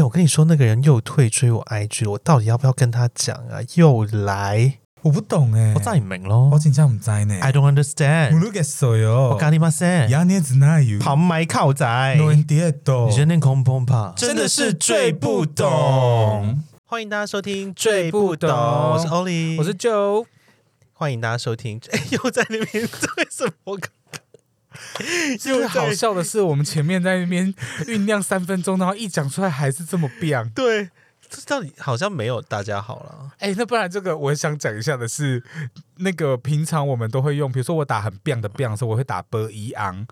[0.00, 3.60] 哎、我跟你说，那个人又退追我 IG 了，我到底要不要跟他讲啊？
[3.74, 6.58] 又来，我不懂哎、我真係唔明咯我。
[6.58, 7.38] 真正唔知呢。
[7.42, 8.34] I don't understand。
[9.28, 10.08] 我咖喱嘛塞？
[11.00, 12.16] 旁麦靠仔
[13.14, 14.14] 真的空碰吧？
[14.16, 16.62] 真的是最不懂。
[16.86, 20.24] 欢迎大家收听《最不懂我是 Ollie，我是 Joe。
[20.94, 21.78] 欢迎大家收听。
[21.92, 22.84] 哎，又在那边，
[23.18, 23.78] 为什么
[24.70, 27.52] 我刚刚最好笑的是，我们前面在那边
[27.86, 30.48] 酝酿三分钟，然后一讲出来还是这么变。
[30.50, 30.90] 对？
[31.28, 33.30] 这到底好像没有大家好了。
[33.38, 35.40] 哎，那不然这个我想讲一下的是，
[35.98, 40.06] 那个平常我们都会用，比如说我打很 biang 的 biang 的时候，我会打 b 一昂。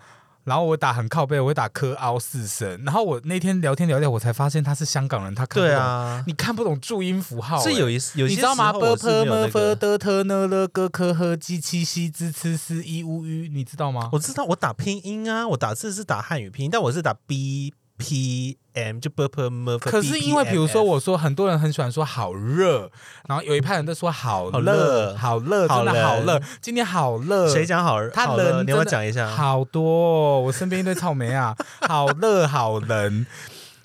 [0.49, 2.83] 然后我打很靠背，我会打科凹四声。
[2.83, 8.71] 然后我那天聊天聊聊，我才发现他是香港人，他看不懂，对啊，你看不懂注音符号、欸是有一有一些你知道吗？
[8.71, 11.59] 时候 b 我 p m 那 f 个 d t n l g k h g
[11.61, 14.09] 七西之吃思一乌吁，你知道吗？
[14.11, 19.77] 我知道我打拼音啊，我打字是打汉语拼音，但我是打 B P M 就 b p m。
[19.77, 22.89] 可是因为比如说，我说很多人很喜欢说好热，
[23.27, 27.47] 然后有一派人都说好好热，好热，好真的好热，今天好热。
[27.53, 28.09] 谁讲好热？
[28.09, 29.27] 他冷你要讲一下？
[29.27, 31.53] 好多哦、我身边一堆草莓啊，
[31.87, 33.25] 好热好冷。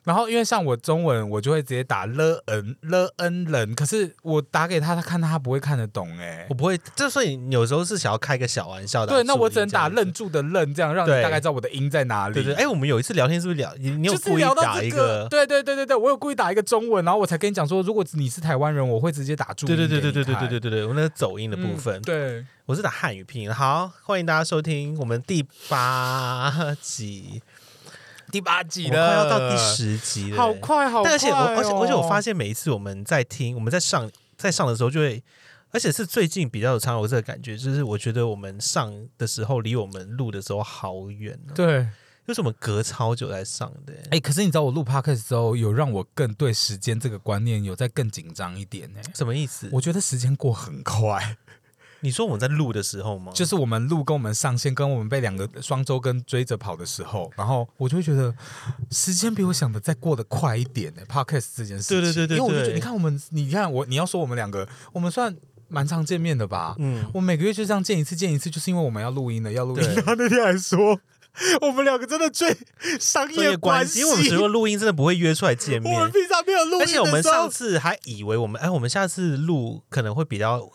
[0.05, 9.13] 然后因为像我中文，我就会直接打了恩了恩人，可是我打给他，他看他不会看得懂哎、我不会，就所以你有时候是想要开个小玩笑的。
[9.13, 10.05] 对，那我只能打愣。
[10.15, 12.35] 住的愣，这样让你大概知道我的音在哪里。
[12.35, 15.27] 对对，哎，我们有一次聊天是不是聊你你有就是故意打一个？
[15.29, 23.53] 对对对对对，我有故意打一个中文，然后我才跟你讲说，如果你是台湾人，我会直接打注音对对对对对对对对对对，我那个走音的部嗯分，对，我是打汉语拼音。
[23.53, 27.43] 好，欢迎大家收听我们第八集，
[28.35, 31.15] 第八集了，快要到第，十集了，好快好快、哦！
[31.15, 35.23] 而且我而且而且我发现每一次我们在听我们在上在上的时候就会，
[35.71, 41.87] 而且是最近比较有常有这个感觉，就是我觉得我们上的时候离我们录的时候好远、哦，对，
[42.27, 49.69] 就是我们隔超久在上的、哎、可是你知道我录 podcast 之后，有让我更对时间这个观念有在更紧张一点呢、什么意思？
[49.71, 51.37] 我觉得时间过很快，
[52.05, 53.33] 你说我们在录的时候吗？
[53.35, 58.35] 就是我们录跟我们上线，跟我们被两个双周跟追着跑的时候，然后我就会觉得
[58.91, 65.35] 时间比我想的再过得快一点呢、podcast 这件事情，对对对对因为我就觉得对你看我们，你看我，你要说我们两个，我们算
[65.69, 66.77] 蛮常见面的吧？
[66.79, 70.03] 嗯，我每个月就这样见一次，见一次，就是因为我们要录音的，要录音对。
[70.05, 71.01] 他那天还说，
[71.63, 72.55] 我们两个真的最
[73.01, 76.13] 商专业关系，因为我们除了录音真的不会约出来见面我们。
[76.13, 80.70] 平常没有录音的而且我们上次还以为我们哎，我们下次录可能会比较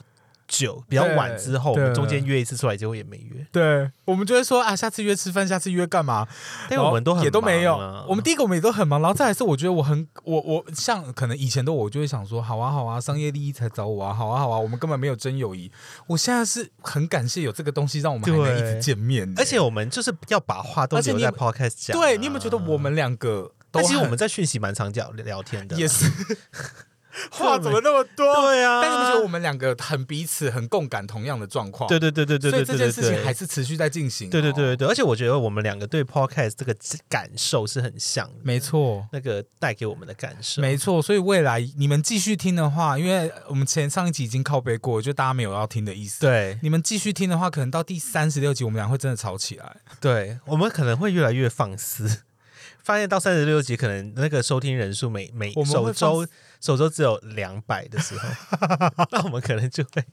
[0.50, 3.48] 久、比较晚之后，我们中间约一次出来，结果也没约。
[3.52, 6.28] 对，我们就会说啊，下次约吃饭，下次约干嘛？
[6.70, 7.78] 但我们都很也都没有。
[8.08, 15.72] 我们第一个我们也都很忙，然后再来是我觉得我很我我像可能以前的我就会想说，好啊好啊，商业利益才找我啊，好啊好啊，我们根本没有真友谊。
[16.08, 19.36] 我现在是很感谢有这个东西，让我们还能一直见面呢。
[19.38, 22.02] 而且我们就是要把话都留在 podcast 讲啊。
[22.02, 26.10] 对你有没有觉得我们两个但其实我们在讯息蛮常聊聊天的，也是
[27.32, 28.34] 话怎么那么多？
[28.36, 28.82] 对啊。
[28.82, 31.88] 但你不觉得我们两个很彼此很共感同样的状况？
[31.88, 34.32] 对对对对对所以这件事情还是持续在进行哦。
[34.32, 36.76] 对对对对对，而且我觉得我们两个对 podcast 这个
[37.08, 39.08] 感受是很像的，没错。
[39.12, 40.62] 那个带给我们的感受。
[40.62, 49.78] 没错，所以未来你们继续听的话，因为我们前上一集已经靠背过，就大家没有要听的意思。，对你们继续听的话，可能到第三十六集，我们俩会真的吵起来。
[50.00, 52.22] 对，我们可能会越来越放肆，
[52.84, 56.26] 发现到三十六集，可能那个收听人数每每首周
[56.60, 58.28] 首周只有两百的时候，
[59.12, 60.04] 那我们可能就会，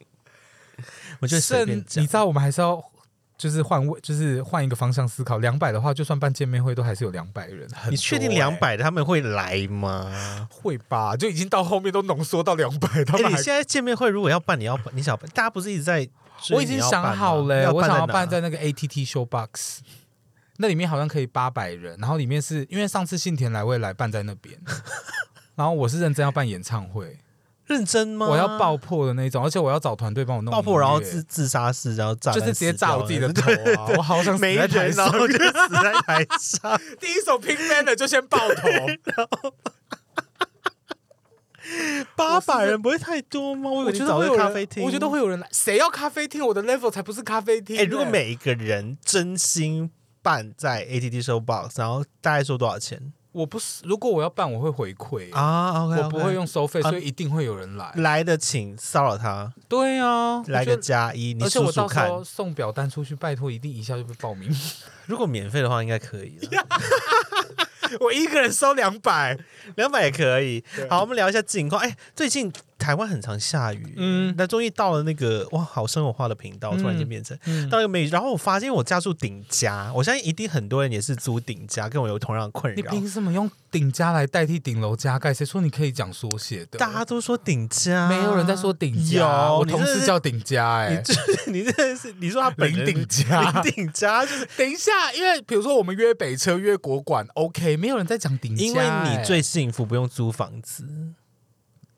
[1.20, 2.82] 我就随便甚讲你知道，我们还是要
[3.36, 5.38] 就是换位，就是换一个方向思考。
[5.38, 7.68] 两百的话，就算办见面会，都还是有两百人。
[7.70, 10.48] 很你确定两百的他们会来吗？
[10.50, 11.16] 会吧？
[11.16, 16.08] 就已经到后面都浓缩到两百，他哎、们还你现在见面会如果要办，你要办，你想办，大家不是一直在
[16.50, 19.80] 我已经想好了，我想要办在那个 ATT Show Box，
[20.58, 24.58] 那里面好像可以八百人，然后里面是因为上次信田来未来办在那边，
[25.56, 27.18] 然后我是认真要办演唱会，
[27.66, 28.26] 认真吗？
[28.26, 33.88] 我要爆破的那种，而且我要找团队帮我弄爆破，然后自自杀式，然后炸就是直接炸我自己的了头啊！
[33.96, 35.26] 我好想死没在台人，然上后。
[35.26, 36.80] 就死在台上。
[37.00, 38.68] 第一首拼 man 的就先爆头，
[42.14, 43.70] 八百人不会太多吗？
[43.70, 45.48] 我觉得会有咖啡厅，我觉得会有人来。
[45.50, 46.46] 谁要咖啡厅？
[46.46, 49.90] 我的 level 才不是咖啡厅、哎、如果每一个人真心
[50.22, 57.92] 办在 ATT Show Box，然后大概收多少钱我不是，如果我要办，我会回馈啊？OK，, 我不会用收费，啊所以一定会有人来。
[57.96, 62.24] 来的，请骚扰他，对啊，来个加一，你数数看。
[62.24, 64.50] 送表单出去，拜托一定一下就被报名。
[65.04, 66.66] 如果免费的话，应该可以了，
[68.00, 69.36] 我一个人收两百，
[69.76, 70.62] 两百也可以。
[70.88, 71.80] 好，我们聊一下近况。
[71.80, 82.82] 哎、最近台湾很常下雨，嗯嗯，那终于到了那个哇，好生活化的频道，突然间变成、嗯到一个美，然后我发现我家住顶家，我相信一定很多人也是租顶家，跟我有同样的困扰你。
[82.88, 85.32] 凭什么用顶家来代替顶楼加盖？
[85.32, 86.78] 谁说你可以讲缩写的？
[86.78, 89.18] 大家都说顶家，没有人在说顶家，
[89.48, 91.14] 有我同事叫顶家、哎你，这
[91.52, 93.50] 你真的是你说他本顶加。
[93.50, 100.84] 零顶家，就是 等一下，因为比如说我们约北车、约国馆，OK，没有人在讲顶加、因为哎你最幸福，不用租房子，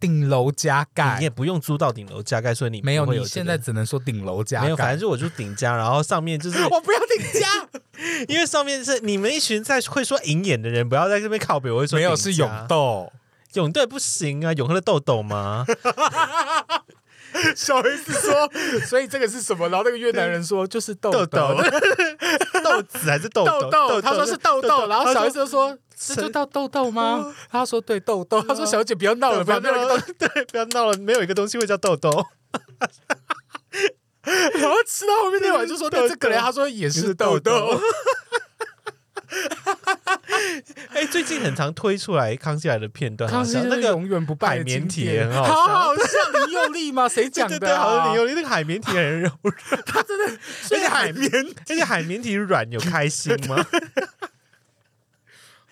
[0.00, 4.64] 顶楼加盖你也不用租到顶楼加盖，所以你没有，你现在只能说顶楼加盖。
[4.66, 7.68] 没有，反正就我住顶家，然后上面就是 我不要顶家，
[8.28, 13.12] 因为上面是你们一群在会说银眼的人，不要在这边靠北，我会说没有是永豆。
[13.54, 15.64] 永队不行啊，永和的豆豆吗？
[17.54, 18.50] 小 S 说，
[18.86, 19.68] 所以这个是什么？
[19.68, 23.70] 然后那个越南人说就是豆豆豆豆豆子还是豆豆？
[23.70, 27.34] 豆，他说是豆豆，然后小 S 说就说这就叫豆豆吗？
[27.50, 32.10] 他说对豆豆，他说小姐不要闹了，不要闹了，， 对，不要闹了，没有一个东西会叫豆豆，
[34.22, 37.80] 然后吃到后面那碗就说对这个人，他说也是豆豆。
[40.92, 47.08] 哎，最近很常推出来康熙来的片段，康熙那好像那个个永远不败海绵体也很好笑 好好像，林佑利吗？
[47.08, 47.82] 谁讲对对，的啊？
[47.82, 49.54] 好像你有那个海绵体很柔软，
[49.86, 50.32] 他真的，
[50.70, 51.30] 而且海绵，
[51.68, 53.64] 而且海绵体软，有开心吗？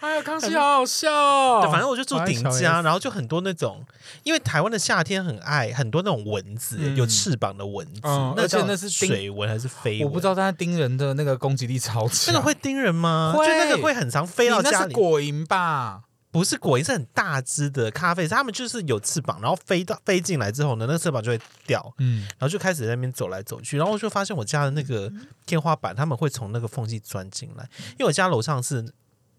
[0.06, 1.60] 哎呀，康熙好好笑哦。
[1.62, 3.84] 对，反正我就住顶家，然后就很多那种，
[4.22, 10.06] 因为台湾的夏天很爱很多那种蚊子，嗯有翅膀的蚊子，嗯而且那是水蚊还是飞蚊？
[10.06, 12.32] 我不知道它叮人的那个攻击力超强。
[12.32, 13.34] 那个会叮人吗？
[13.36, 16.02] 会就那个会很常飞到你那是家里，果蝇吧？
[16.30, 25.10] 不是果蝇，是很大只的咖啡，它们就是有翅膀，然后飞到飞进来之后呢，那个翅膀就会掉，嗯，然后就开始在那边走来走去，然后我就发现我家的那个
[25.46, 28.92] 天花板，他们会从那个缝隙钻进来，因为我家楼上是。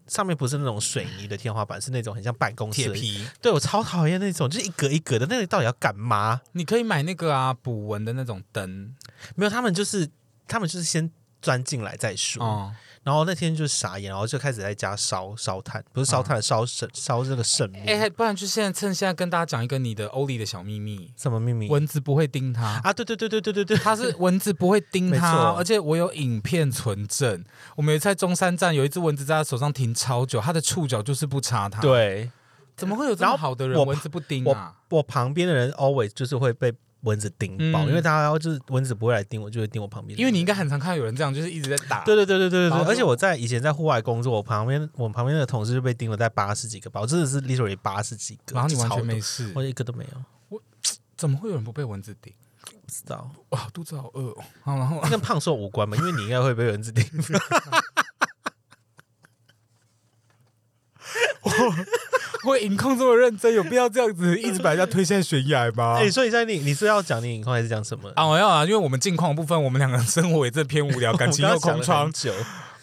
[0.08, 2.82] 上面不是那种水泥的天花板，是那种很像办公室。
[2.82, 3.26] 铁皮。
[3.40, 6.40] 对我超讨厌那种，就是一格一格的，那个到底要干嘛？
[6.52, 8.94] 你可以买那个啊，捕蚊的那种灯。
[9.36, 10.08] 没有，他们就是
[10.46, 11.10] 他们就是先
[11.40, 12.42] 钻进来再说。
[12.42, 12.74] 哦，
[13.08, 17.78] 然后那天就傻眼，然后就开始在家烧烧炭，不是烧炭，烧圣烧这个圣木。
[17.86, 21.70] 哎、不然就现在趁现在跟大家讲一个你的欧丽的小秘密：什么秘密？
[21.70, 22.78] 蚊子不会叮它。
[22.84, 27.42] 啊，对对对对对对对，它是蚊子不会叮没它，而且我有影片存证。
[27.76, 32.30] 我们次在中山站，有一只蚊子在他手上停超久，它的触角就是不插它。，对
[32.76, 34.74] 怎么会有这么好的人，我蚊子不叮我啊？
[34.90, 36.70] 我旁边的人 always 就是会被
[37.02, 40.20] 蚊子叮爆，嗯因为大家就是蚊子不会来叮我，就会叮我旁边的人。
[40.20, 42.04] 因为你应该很常看到有人这样，就是一直在打。
[42.04, 50.60] 对对对对对对对，然后就而且我在以前在户外工作，我旁边我旁边的同事就被叮了在八十几个包，真的是 literally 八十几个，然后你完全没，事，我一个都没有，我
[51.16, 52.32] 怎么会有人不被蚊子叮？
[52.84, 54.44] 不知道，哇，肚子好饿哦。
[54.62, 57.04] 好，然后跟胖瘦无关嘛，因为你应该会被蚊子叮。
[62.48, 65.96] 会影控这么认真，有必要这样子一直把人家推下悬崖吗？
[66.00, 68.10] 哎，所以现在你你是要讲你影控还是讲什么？
[68.16, 72.10] 啊，我要啊，因为我们近况部分，我们两个人生活也真偏无聊， 感情又空窗。
[72.12, 72.32] 久。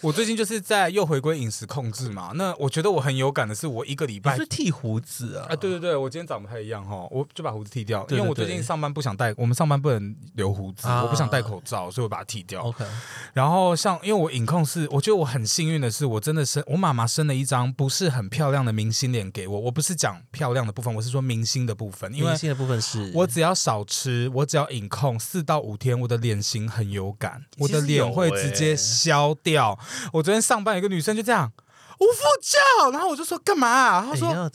[0.06, 2.32] 我最近就是在又回归饮食控制嘛。
[2.36, 5.48] 那我觉得我很有感的是，我一个礼拜是剃胡子啊？
[5.50, 12.62] 啊，对对对，我今天长不太一样哈，我就把胡子剃掉，对对因为我最近上班不想戴，我们上班不能留胡子，啊我不想戴口罩，所以我把它剃掉。
[12.62, 12.86] OK，
[13.34, 29.78] 然后像因为我影控是，我觉得我很幸运的是，我真的生我妈妈生了一张不是很漂亮的明星脸给我，我不是讲漂亮的部分，我是说明星的部分，因为明星的部分是我只要少吃，我只要饮控四到五天，我的脸型很有感，我的脸会直接欸消掉。
[30.14, 31.52] 我昨天上班有个女生就这样
[32.00, 34.52] 无副教，然后我就说干嘛啊、她说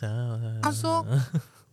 [0.63, 1.05] 她说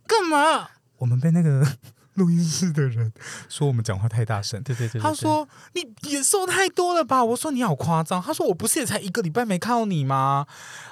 [0.06, 0.68] 干嘛？
[0.98, 1.64] 我们被那个
[2.14, 3.12] 录音室的人
[3.48, 4.60] 说我们讲话太大声。
[4.64, 10.44] 对对对，对他说：“你也瘦太多了吧？”我说：“你好夸张。”他说：“我不是也才一个礼拜没看到你吗？”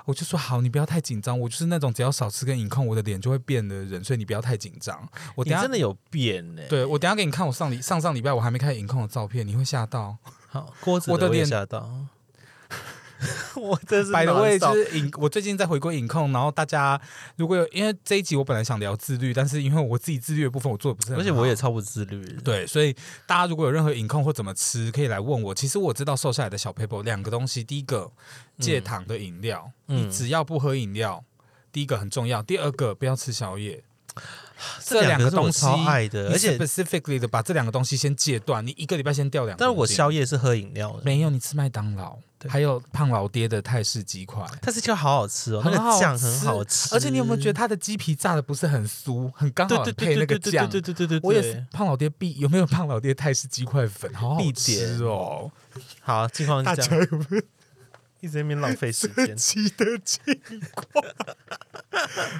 [0.07, 1.41] 我就说：“好，你不要太紧张。
[1.41, 5.09] 我就是那种只要少吃跟饮控，我的脸就会变的人，所以你不要太紧张。
[5.35, 6.63] 我等下真的有变呢。
[6.69, 10.17] 对我等下给你看我上礼上上礼拜我还没开始饮控的照片，你会吓到。
[10.49, 11.91] 好，锅子我的脸吓到，
[13.57, 17.01] 我真是摆的位脑就是饮，我最近在回归影控，然后大家
[17.37, 22.95] 如果有，因为这一集我本来想聊自律，但是因为我自己自律的部分我做的不是很好，而且我也超不自律。，对，所以
[23.27, 25.55] 大家如果有任何影控或怎么吃，可以来问我。
[25.55, 28.11] 其实我知道瘦下来的小 paper 两个东西，第一个
[28.59, 31.25] 戒糖的饮料，嗯你只要不喝饮料，
[31.73, 33.83] 第一个很重要，第二个不要吃宵夜。
[34.85, 39.67] 这两个东西超爱的，而且 specifically 的把这两个东西先戒断，你一个礼拜先掉两公斤。
[39.67, 42.17] 但是我宵夜是喝饮料的，没有，你吃麦当劳，
[42.49, 44.45] 还有胖老爹的泰式鸡块。
[44.63, 45.63] 但是就好好吃哦，
[46.01, 50.69] 酱很好吃，而且你有没有觉得它的鸡皮炸的不是很酥，很刚好配那个酱？
[50.69, 54.13] 对对对对对，我也是胖老爹必有没有胖老爹泰式鸡块粉？
[54.15, 55.51] 好好必吃点哦！
[56.01, 57.43] 好，近况大是这样，家有没有
[58.21, 59.37] 一直在那边浪费时这间。
[59.37, 60.21] 奇的情
[60.75, 61.05] 况？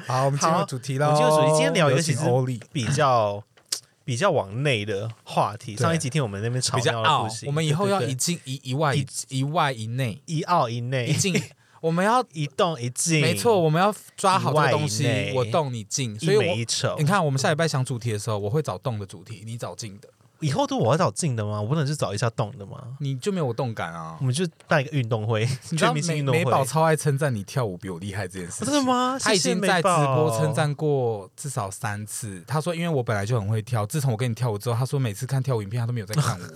[0.07, 1.07] 好，我们进入主题了。
[1.09, 3.43] 我们进入主题今天聊一个有请其实比较
[4.05, 5.77] 比较往内的话题。
[5.77, 11.43] 上一集听我们那边吵比较傲闹的不，行，我们以后要一进一一外一一外一内一奥一内，一进，
[11.81, 17.05] 我们要 一动一静，没错，，我们要抓好这个东西我动你静，所以我美一丑你。
[17.05, 20.09] 看我们下礼拜想主题的时候，我会找动的主题，你找静的，
[20.41, 21.61] 以后都我要找静的吗？
[21.61, 22.97] 我不能去找一下动的吗？
[23.01, 24.25] 你就没有动感啊我。
[24.25, 26.45] 们就办一个运动会， 你知道全明星美运动会。
[26.45, 29.19] 美宝超爱称赞你跳舞比我厉害这件事真的吗？
[29.21, 30.53] 他已经在直播称。
[30.53, 32.43] 赞过至少三次。
[32.47, 36.47] 他说，因为我本来就很会跳，自从我跟你跳舞之后，他说每次看跳舞影片他都没有在看我。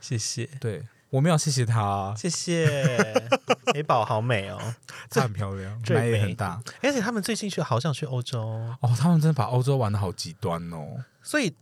[0.00, 3.30] 谢谢，对我没有谢谢他，谢谢
[3.74, 4.58] 美宝，好美哦！
[5.10, 6.62] 她很漂亮，最奶也很大。
[6.82, 8.40] 而且他们最近去，好想去欧洲，
[8.80, 11.04] 哦，他们真的把欧洲玩的好极端哦。
[11.22, 11.52] 所以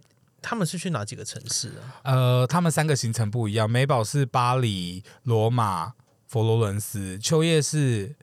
[0.42, 2.00] 他们是去哪几个城市啊？
[2.04, 5.94] 呃，他们三个行程不一样，美宝是巴黎、罗马、
[6.26, 8.14] 佛罗伦斯，秋叶是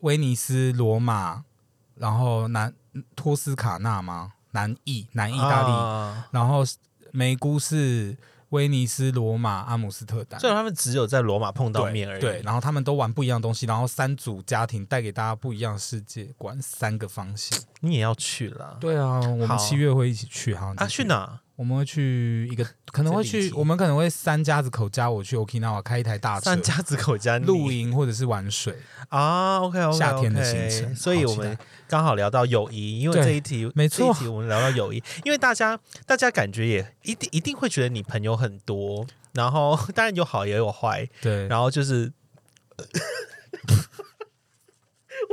[0.00, 1.44] 威尼斯、罗马，
[1.94, 2.74] 然后南
[3.14, 4.32] 托斯卡纳吗？
[4.52, 6.64] 南意，南意大利，啊然后
[7.12, 8.16] 梅姑是
[8.48, 10.40] 威尼斯、罗马、阿姆斯特丹。
[10.40, 12.20] 虽然他们只有在罗马碰到面而已。
[12.20, 17.56] 对，然后他们都玩不一样的东西，然后三组家庭带给大家不一样的世界观，三个方向。
[17.78, 18.76] 你也要去啦。
[18.80, 20.74] 对啊，我们七月会一起去哈。
[20.78, 21.04] 啊，去？
[21.04, 21.40] 哪？
[21.60, 28.74] 我们会去一个， 可能会去，我们可能会三家子口加我去 Okinawa 开一台大车三，家子口加露营或者是玩水。
[29.10, 34.06] 啊，OK OK，夏天的行程所以我们刚好聊到友谊，因为这一题没错。
[34.06, 42.10] 这一题我们聊到友谊，因为大家大家感觉也一定一定会觉得你朋友很多，然后 当然有好也有坏，对，然后就是。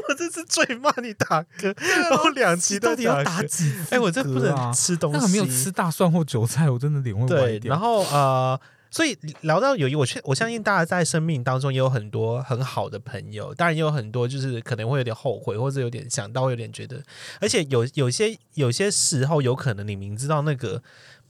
[0.08, 1.74] 我这次最骂你打嗝，
[2.10, 3.42] 然后两集都到底要打。
[3.42, 3.74] 几次？
[3.90, 4.72] 哎，我这不能啊！
[4.72, 7.72] 吃东西，那个没有吃大蒜或韭菜，我真的脸会歪对，掉。
[7.72, 8.60] 然后呃，
[8.92, 17.02] 所以聊到友谊，我确我相信大家在生命当中也有很多很好的朋友，当然也有很多就是可能会有点后悔，或者有点想到有点觉得，
[17.42, 20.82] 而且有有些有些时候有可能你明知道那个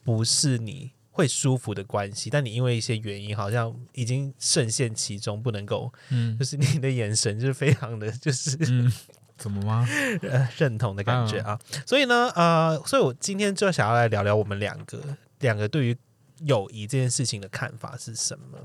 [0.04, 0.92] 不是你。
[1.18, 8.94] 会舒服的关系，但你因为一些原因，好像已经深陷其中，不能够，嗯就是你的眼神就是非常的，就是嗯，
[9.36, 9.88] 怎么吗？
[10.22, 11.60] 呃认同的感觉啊。
[11.88, 15.02] 所以呢，呃，所以我今天就想要来聊聊我们两个
[15.40, 15.98] 两个对于
[16.42, 18.60] 友谊这件事情的看法是什么。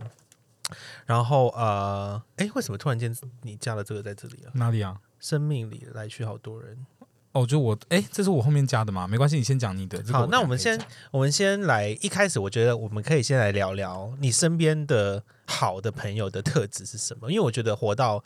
[1.06, 4.52] 然后呃，哎，为什么突然间你加了这个在这里啊？
[4.54, 5.00] 哪里啊？
[5.18, 6.84] 生命里来去好多人。
[7.32, 9.08] 哦，就我哎，这是我后面加的嘛？
[9.08, 10.02] 没关系，你先讲你的。
[10.12, 10.78] 好，那我们先
[11.10, 17.30] 我们先来一开始，我觉得我们可以先来聊聊你身边的好的朋友的特质是什么？
[17.30, 18.22] 因为我觉得活到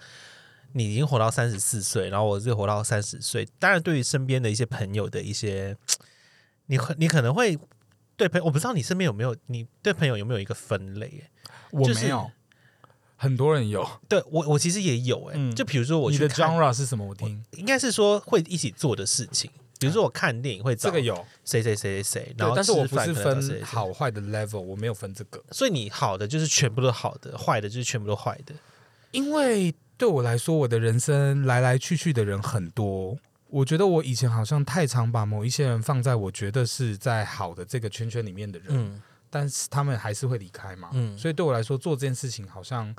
[0.72, 5.76] 你已经活到三十四岁，然后我是活到三十岁，当然对于身边的一些朋友的一些，
[6.66, 7.56] 你可你可能会
[8.16, 11.30] 对朋友，我不知道你身边有没有你对朋友有没有一个分类？
[11.70, 12.30] 我没有，
[13.16, 13.86] 很多人有。
[14.08, 17.04] 对我我其实也有哎、嗯就比如说我你的，genre 是什么？
[17.04, 19.50] 我听应该是说会一起做的事情。
[19.78, 28.54] 比如说我看电影会找这个有，谁谁谁谁谁，然，后但是我不是分好坏的 level，我没有分这个，所以你好的就是全部都好的，坏的就是全部都坏的。
[29.10, 33.18] 因为对我来说，我的人生来来去去的人很多。
[33.48, 39.02] 我觉得我以前好像太常把某一些人放在我觉得是在好的这个圈圈里面的人，嗯
[39.38, 40.88] 但是他们还是会离开嘛。
[40.94, 41.16] 嗯。
[41.18, 42.94] 所以对我来说，做这件事情好像，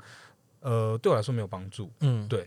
[0.60, 1.90] 呃，对我来说没有帮助。
[2.00, 2.44] 嗯，对。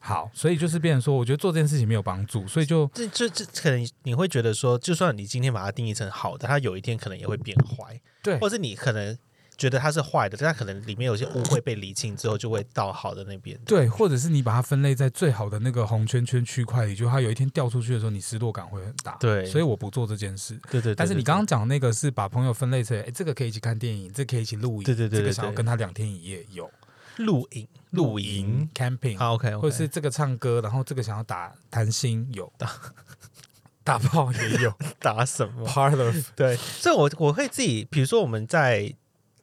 [0.00, 8.38] 好，所以就是变成说，我觉得做这件事情没有帮助，所以就这这这可能你会觉得说，就算你今天把它定义成好的，它有一天可能也会变坏，对。
[8.38, 9.18] 或者是你可能
[9.58, 13.58] 觉得它是坏的，但它可能里面有些误会被理清之后，就会到好的那边。
[13.66, 19.16] 对，或者是你把它分类在最好的那个红圈圈区块里，就它有一天掉出去的时候，你失落感会很大。
[19.20, 19.44] 对。
[19.44, 20.54] 所以我不做这件事。
[20.70, 26.70] 对对对，但是你对刚刚讲那个是把朋友分类成，哎，这个可以一起看电影，这个可以一起露营，对对对对这个想要跟他两天一夜有。
[27.18, 32.52] 露营露营，camping，、好 OK，, o k 或者是这个唱歌，然后这个想要打谈心有。
[32.56, 32.70] 打。
[33.82, 34.72] 打炮也有。
[35.00, 38.94] 打什么？part of 对，所以我我会自己，比如说我们在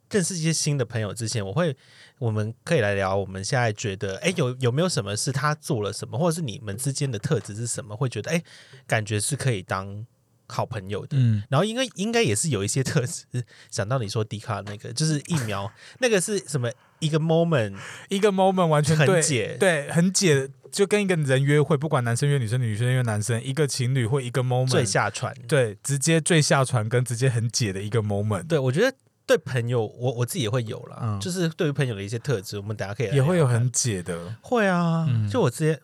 [0.10, 1.76] 认识一些新的朋友之前，我会
[2.20, 8.44] 我们可以来聊，我们现在觉得，哎，有有没有什么是他做了什么，或者是你们之间的特质是什么，会觉得，哎，
[8.88, 10.06] 感觉是可以当
[10.48, 11.18] 好朋友的。
[11.18, 13.26] 嗯然后应该应该也是有一些特质，
[13.72, 17.76] 想到你说迪卡那个，就是疫苗那个是什么一个 moment，
[18.10, 25.36] 一个 moment 完全很解对很解，就跟一个人约会，不管男生约女生，女生约男生，一个情侣或一个 moment 最下船。
[25.48, 28.96] 对直接最下船跟直接很解的一个 moment，对，我觉得
[29.28, 34.36] 对朋友，我我自己也会有啦，嗯就是对于朋友的一些特质，我们等一下可以来也会有聊看很解的。
[34.42, 35.80] 会啊，嗯就我直接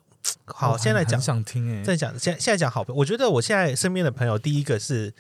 [0.46, 5.12] 好，我现在讲想听哎、再讲，现现在讲好朋友，我觉得我现在身边的朋友，第一个是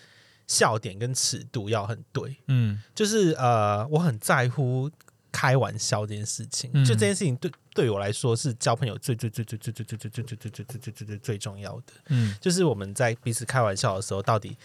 [0.47, 4.89] 笑点跟尺度要很对，嗯就是呃，我很在乎
[5.31, 14.55] 开玩笑这件事情，嗯就这件事情对对我来说是交朋友最最最最最最最最最最最最最最最最最重要的，嗯就是我们在彼此开玩笑的时候，到底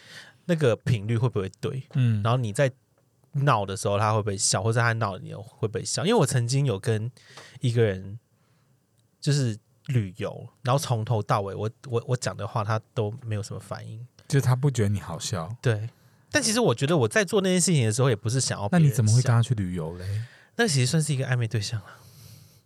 [0.45, 1.83] 那个频率会不会对？
[1.95, 2.71] 嗯，然后你在
[3.45, 6.05] 闹的时候，他会不会笑，或者他闹你会不会笑？
[6.05, 7.11] 因为我曾经有跟
[7.61, 8.19] 一个人
[9.21, 14.07] 就是旅游，然后从头到尾，我我我讲的话他都没有什么反应。
[14.29, 15.89] 就是他不觉得你好笑，对，
[16.33, 18.69] 但其实我觉得我在做那件事情的时候，也不是想要。
[18.73, 19.31] 那你怎么会跟？
[19.31, 20.25] 他去旅游嘞？
[20.57, 21.87] 那其实算是一个暧昧对象了。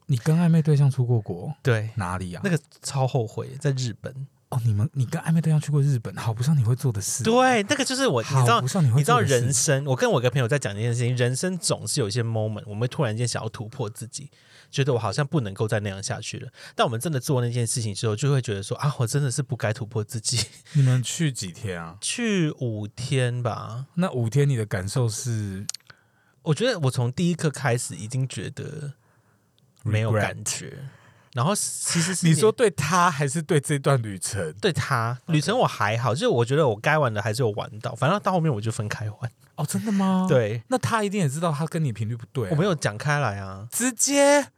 [0.07, 1.55] 你跟暧昧对象出过国？
[1.62, 2.41] 对，哪里啊？
[2.43, 4.27] 那个超后悔，在日本。
[4.50, 7.23] 哦，你们你跟暧昧对象去过日本，好不像你会做的事。
[7.23, 14.28] 对，那个就是我，你知道好不，像你会你知道做的事人生，我跟我一个朋友在讲这件事情，人生总是有一些 moment，我们会突然间想要突破自己，
[14.69, 16.50] 觉得我好像不能够再那样下去了。
[16.75, 20.45] 但我们真的做那件事情之后，就会觉得说啊，我真的是不该突破自己。
[20.75, 21.97] 你们去几天啊？
[22.02, 25.64] 去五天吧，那五天你的感受是
[26.42, 28.95] 我觉得我从第一刻开始已经觉得
[29.85, 30.78] 没有 Regret 感觉，
[31.32, 34.52] 然后其实是你说对他还是对这段旅程？
[34.60, 39.30] 对他旅程我还好，就是我觉得我该玩的还是有玩到，反正到后面我就分开玩。
[39.54, 42.49] 哦，真的吗？，对那他一定也知道他跟你频率不对、啊。
[42.50, 44.49] 我没有讲开来啊，直接，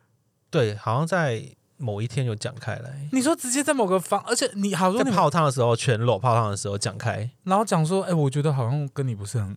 [0.48, 1.42] 对，好像在
[1.76, 9.56] 某一天有讲开来，你说直接在某个房，而且你好在说你们，泡汤的时候全裸泡汤的时候讲开，然后讲说，哎、我觉得好像跟你不是很，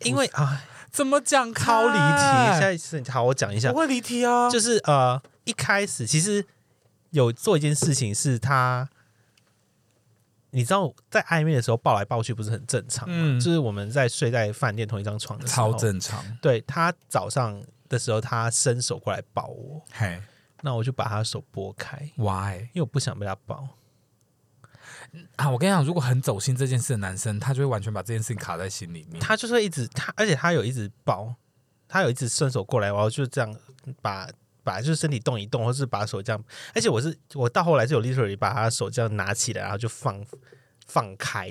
[0.00, 1.64] 因为啊怎么讲开？
[1.64, 2.52] 超离题。
[2.52, 6.46] 现在是好，我讲一下不，会离题啊，就是呃一开始其实
[7.10, 8.88] 有做一件事情是他。
[10.50, 13.14] 你知道在暧昧的时候抱来抱去不是很正常吗？
[13.18, 16.24] 嗯就是我们在睡在饭店同一张床的时候，超正常。
[16.40, 20.22] 对他早上的时候，他伸手过来抱我，嘿
[20.62, 23.68] 那我就把他手拨开，，why 因为我不想被他抱。
[25.34, 25.50] 啊？
[25.50, 29.18] 我跟你讲，如果很走心这件事的男生，他就会完全把这件事情卡在心里面。
[29.20, 31.34] 他就是会一直他，而且他有一直抱，
[31.88, 33.52] 他有一直伸手过来，然后就这样
[34.00, 34.28] 把
[34.64, 36.44] 把就是身体动一动，或是把手这样，
[36.74, 40.24] 而且我是我到后来是有 literally 把他手这样拿起来，然后就放
[40.86, 41.48] 放开，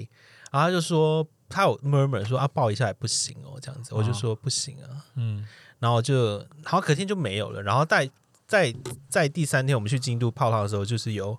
[0.51, 5.47] 然后他就说他有 murmur 说啊抱一下也不行哦这样子，我就说不行啊，嗯，
[5.79, 8.09] 然后就然后隔天就没有了，然后在
[8.47, 8.73] 在
[9.07, 11.37] 在第三天我们去京都泡汤的时候，就是有，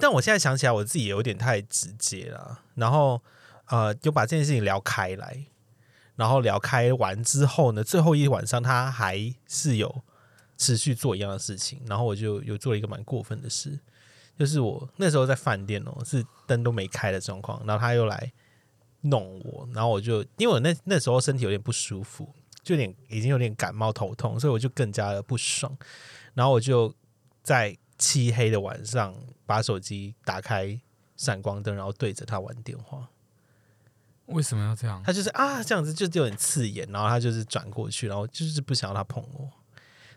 [0.00, 3.20] 但我现在想起来我自己有点太直接了，然后
[3.66, 5.44] 呃就把这件事情聊开来，
[6.16, 10.02] 然后聊开完之后呢，最后一晚上他还是有
[10.64, 13.78] 持续做一样的事情，然后我就有做了一个蛮过分的事，
[14.38, 18.32] 就是我那时候在饭店哦，是灯都没开的状况，然后他又来
[19.02, 25.76] 弄我，然后我就因为我那那时候身体有点不舒服，就有点已经有点感冒头痛，所以我就更加的不爽，
[26.32, 26.94] 然后我就
[27.42, 30.80] 在漆黑的晚上把手机打开
[31.16, 33.08] 闪光灯，然后对着他玩电话。
[34.26, 35.02] 为什么要这样？
[35.04, 39.50] 他就是啊这样子就有点刺眼，然后他就是转过去，然后就是不想要他碰我，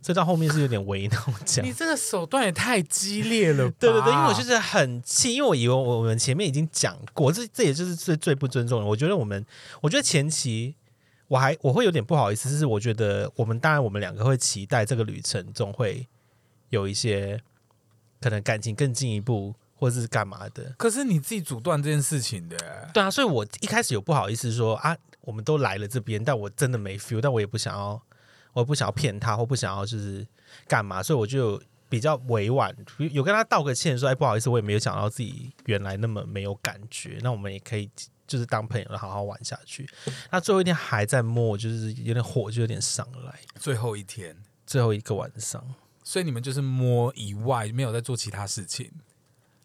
[0.07, 1.73] 所以到后面是有点为难我这样你。
[1.73, 3.75] 这个手段也太激烈了吧？
[3.77, 8.85] 对对对，因为我就是很气，因为我以为我们前面已经讲过，这这也就是最最不尊重的。
[8.85, 9.45] 我觉得我们，
[9.81, 10.73] 我觉得前期
[11.27, 16.07] 我还我会有点不好意思，就是我觉得我们当然我们两个会期待这个旅程中会
[16.69, 17.41] 有一些
[18.21, 20.73] 可能感情更进一步，或者是干嘛的。
[20.77, 22.55] 可是你自己阻断这件事情的，
[22.93, 28.01] 对啊，所以我一开始有不好意思说啊，我们都来了这边，但我真的没 feel，但我也不想要，
[28.59, 30.25] 我不想要骗他，或不想要就是
[30.67, 32.75] 干嘛，所以我就比较委婉，
[33.11, 37.89] 有跟他道个歉，说哎不好意思，我也没有想到自己原来那么没有感觉，那我们也可以
[38.25, 39.87] 就是当朋友好好玩下去。
[40.31, 45.63] 那最后一天还在摸，就是有点火就有点上来，最后一天，最后一个晚上
[46.03, 48.91] 所以你们就是摸以外，没有在做其他事情。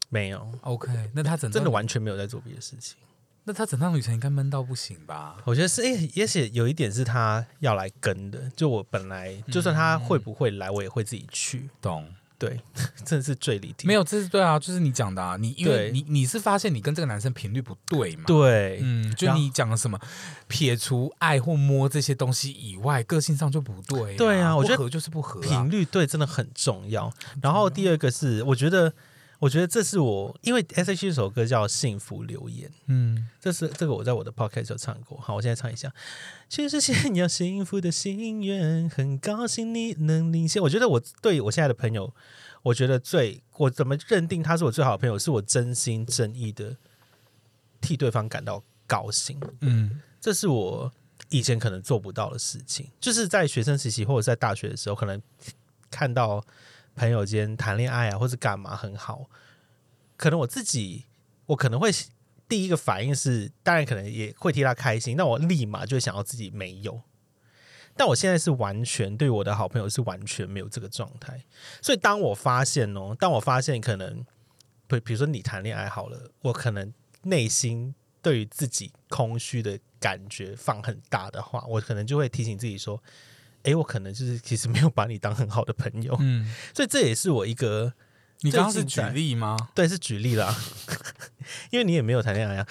[0.08, 2.98] 没有，OK，那他整真的，完全没有在做别的事情。
[3.44, 5.36] 那他整趟旅程应该闷到不行吧？
[5.44, 8.38] 我觉得是，诶、也许有一点是他要来跟的。
[8.54, 11.68] 就我本来就算他会不会来，我也会自己去。
[11.80, 12.06] 懂？
[12.38, 12.60] 对，
[13.06, 13.86] 真的是最离题。
[13.86, 18.24] 没有，这是对啊，就是你讲的啊，你因为你你是发现你跟这个男生频率不对嘛？
[18.26, 19.96] 对，嗯，就你讲的什么，
[20.48, 25.70] 撇除爱或摸这些东西以外，个性上就不对、对啊我觉得合就是不合、啊频。
[25.70, 27.12] 率对真的很重要。
[27.40, 28.92] 然后第二个是，我觉得，
[29.42, 35.18] 我觉得这是我因为 S H 这首歌叫《幸福留言》，嗯，这是这个我在我的 podcast 有唱过。
[35.18, 35.92] 好，我现在唱一下。
[36.48, 40.62] 全是想要幸福的心愿，很高兴你能领先。
[40.62, 42.14] 我觉得我对我现在的朋友，
[42.62, 46.76] 我觉得最我怎么认定他是我最好的朋友，是我真心真意的
[47.80, 49.40] 替对方感到高兴。
[49.62, 50.92] 嗯，这是我
[51.30, 55.20] 以前可能做不到的事情，就是在学生时期或者在大学的时候，可能
[55.90, 56.44] 看到
[56.94, 59.28] 朋友间谈恋爱啊，或是干嘛很好，
[60.16, 61.06] 可能我自己
[61.46, 61.90] 我可能会
[62.48, 67.02] 第一个反应是，当然可能也会替他开心，但我立马就想要自己没有。
[67.94, 71.44] 但我现在是完全对我的好朋友是完全没有这个状态，
[71.82, 74.24] 所以当我发现哦，当我发现可能，
[74.86, 76.92] 对，比如说你谈恋爱好了，我可能
[77.24, 83.02] 内心对于自己空虚的感觉放很大的话，我可能就会提醒自己说，
[83.64, 87.92] 诶，我可能就是其实没有把你当很好的朋友，嗯，所以这也是我一个
[88.40, 89.56] 你刚刚是举例吗？
[89.74, 90.54] 对是举例啦，
[91.70, 92.66] 因为你也没有谈恋爱啊，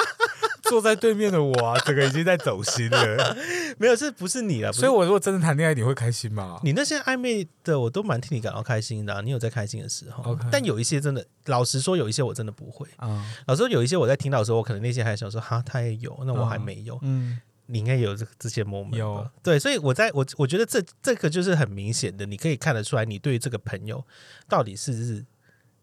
[0.68, 3.36] 坐在对面的我啊，整个已经在走心了。
[3.78, 4.70] 没有这不是你了？
[4.72, 6.60] 所以，我如果真的谈恋爱，你会开心吗？
[6.62, 9.20] 你那些暧昧的，我都蛮替你感到开心的、啊。
[9.22, 12.86] 你有在开心的时候但有一些真的，老实说，有一些我真的不会。
[12.96, 16.98] 啊，老实说，有一些我在听到的时候，我可能内心还想说，哈，他也有，那我还没有。
[17.02, 24.02] 嗯，你应该有这这些 moment 吧有对，所以我在我我觉得这这个就是很明显的，你可以看得出来，你对于这个朋友
[24.48, 25.26] 到底是是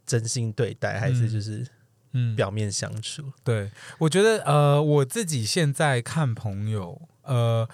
[0.05, 1.65] 真心对待，还是就是
[2.13, 3.31] 嗯，表面相处。
[3.43, 3.69] 对，
[3.99, 7.67] 我觉得呃，我自己现在看朋友，呃，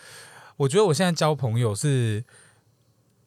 [0.58, 2.26] 我觉得我现在交朋友是，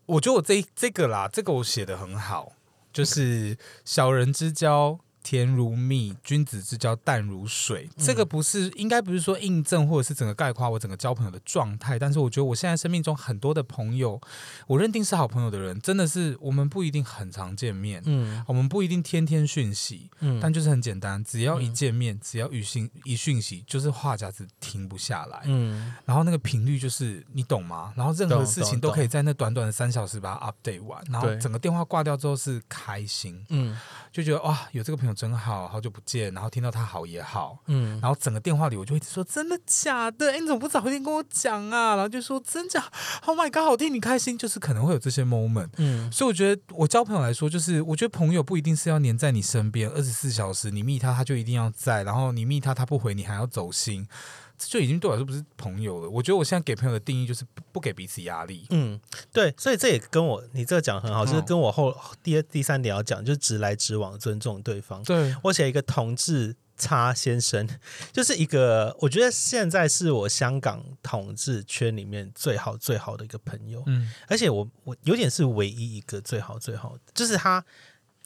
[0.07, 2.53] 我觉得我这这个啦，这个我写的很好，
[2.93, 5.01] 就是小人之交。
[5.25, 7.89] 甜如蜜，君子之交淡如水。
[7.97, 14.21] 这个不是应该不是说印证或者是整个概括我整个交朋友的状态，但是我觉得我现在生命中很多的朋友，
[14.67, 25.43] 我认定是好朋友的人，真的是我们不一定很常见面，嗯我们不一定天天讯息，嗯但就是很简单，只要一见面，只要一讯一讯息，就是话匣子停不下来。
[25.47, 27.95] 嗯然后那个频率就是你懂吗？
[27.97, 33.79] 然后任何事情都可以在那短短的三小时把它 update 完，然后整个电话挂掉之后是开心，嗯
[34.13, 37.59] 就觉得哇，有这个朋友真好，好久不见，然后听到他好也好。
[37.67, 40.33] 嗯然后整个电话里，我就一直说真的假的？
[40.33, 41.95] 哎，你怎么不早一点跟我讲啊？
[41.95, 42.85] 然后就说真假
[43.27, 45.71] ，Oh my god，好替你开心，就是可能会有这些 moment。
[45.77, 56.09] 嗯所以我觉得我交朋友来说，就是我觉得朋友不一定是要黏在你身边二十四小时，你密他他就一定要在，然后你密他他不回你还要走心，这就已经对我来说不是朋友了。
[56.09, 58.67] 我觉得我现在给朋友的定义就是不不给彼此压力。
[58.71, 59.01] 嗯，
[59.33, 65.03] 对，所以这也跟我你这个讲很好，就是嗯跟我后第二第三点要讲，就是直来直往，尊重对方。
[65.03, 67.69] 对，我写一个同志差先生，
[68.13, 77.65] 就是一个我觉得现在是我香港同志圈里面最好最好的一个朋友，嗯而且我我有点是唯一一个最好最好的，就是他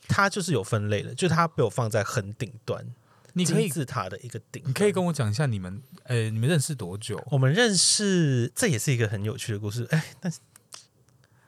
[0.08, 2.82] 他就是有分类的，就是他被我放在很顶端，
[3.38, 4.62] 你可以金字塔的一个顶。
[4.66, 7.22] 你可以跟我讲一下你们呃你们认识多久？
[7.30, 9.86] 我们认识，这也是一个很有趣的故事。
[9.90, 10.40] 哎，但是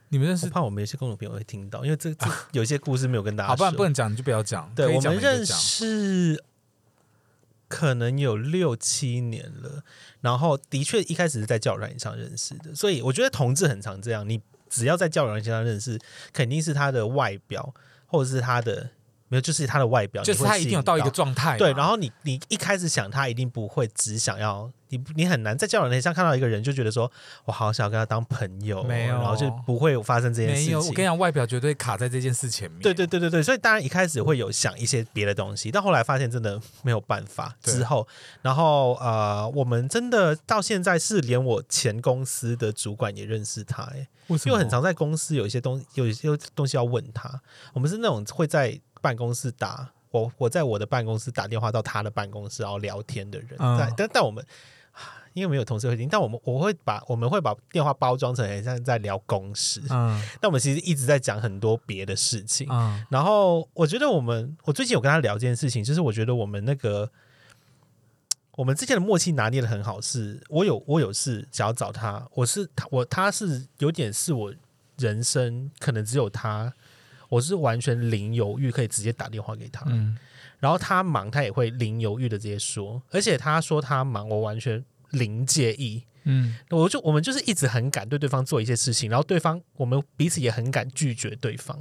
[0.08, 4.72] 你们认识我怕我们有些公众朋友会听到，因为这这有些故事没有跟大家好，不然说不能讲你就不要讲。
[4.74, 6.44] 对，我们认讲的你就讲识
[7.68, 9.84] 可能有六七年了，
[10.20, 15.96] 然后的确一开始是在教软件上认识的，所以我觉得同志很常这样，你只要在教软件上认识，
[16.32, 17.72] 肯定是他的外表
[18.06, 18.90] 或者是他的
[19.30, 27.10] 没有，就是他的外表，就是他一定有到一个状态，对，然后你你一开始想他一定不会只想要你，你很难在交友软件上看到一个人就觉得说
[27.44, 30.66] 我好想要跟他当朋友哦，没有然后就不会有发生这件事情。
[30.66, 30.80] 没有。
[30.80, 32.80] 我跟你讲，外表绝对卡在这件事前面。
[32.82, 37.54] 对对对对对，所以当然一开始会有想一些别的东西，但后来发现真的没有办法。
[37.62, 38.06] 之后，
[38.42, 44.08] 然后呃，我们真的到现在是连我前公司的主管也认识他，哎？
[44.44, 47.40] 因为很常在公司有一些东有一些东西要问他，
[47.74, 53.56] 我们是那种会在办公室打我我在我的办公室打电话到他的办公室然后聊天的人，
[53.96, 54.44] 但但我们。
[55.32, 62.66] 因为没有同事会听，但我们我会把我们会把电话包装成很像在聊公事，嗯 但我们其实一直在讲很多别的事情。
[62.68, 67.08] 嗯然后我觉得我们，我最近有跟他聊这件事情，就是我觉得我们那个
[68.56, 74.52] 我们之间的默契拿捏的很好是，我有我有事想要找他，我是他我他是有点是我
[74.98, 76.74] 人生可能只有他，
[77.30, 80.18] 我是完全零犹豫可以直接打电话给他，嗯
[80.58, 86.02] 然后他忙他也会零犹豫的直接说，而且他说他忙，我完全零介意。
[86.24, 91.80] 嗯我就我们就是一直很敢对对方做一些事情，然后对方我们彼此也很敢拒绝对方，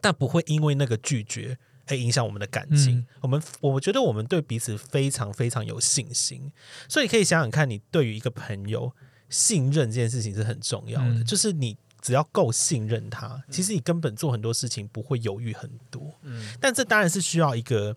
[0.00, 2.98] 但不会因为那个拒绝而影响我们的感情。
[2.98, 6.52] 嗯我们我觉得我们对彼此非常非常有信心，
[6.88, 8.92] 所以可以想想看，你对于一个朋友
[9.28, 11.76] 信任这件事情是很重要的，嗯就是你。
[12.00, 16.14] 只要够信任他，其实你根本做很多事情不会犹豫很多。
[16.22, 17.96] 嗯但这当然是需要一个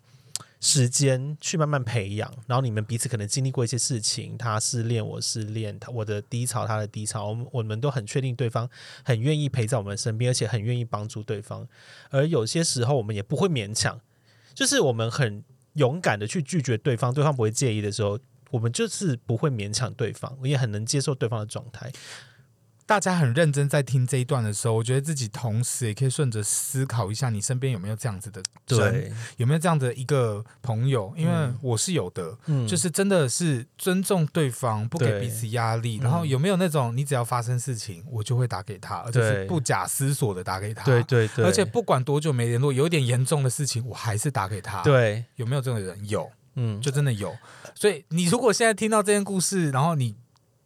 [0.59, 8.69] 时间去慢慢培养，然后你们彼此可能经历过一些事情，他失恋，我失恋，他我的低潮，他的低潮，我们我们都很确定对方
[9.03, 11.67] 很愿意陪在我们身边，而且很愿意帮助对方。
[12.09, 13.99] 而有些时候我们也不会勉强，
[14.53, 18.17] 就是我们很勇敢的去拒绝对方，对方不会介意的时候，
[18.51, 21.91] 我们就是不会勉强对方，我也很能接受对方的状态。
[22.85, 31.13] 大家很认真在听这一段的时候，我觉得自己同时也可以顺着思考一下，你身边有没有这样子的人，对，有没有这样的一个朋友？
[31.17, 35.97] 因为嗯我是有的，嗯就是真的是尊重对方，不给彼此压力。
[35.99, 40.83] 嗯然后有没有那种你只要发生事情，我就会打给他，而且是不假思索的打给他。
[40.83, 46.09] 对对对，而且不管多久没联络，有点严重的事情，我还是打给他。，对，有没有这种人？
[46.09, 47.33] 有，嗯，就真的有。
[47.73, 50.15] 所以你如果现在听到这件故事，然后你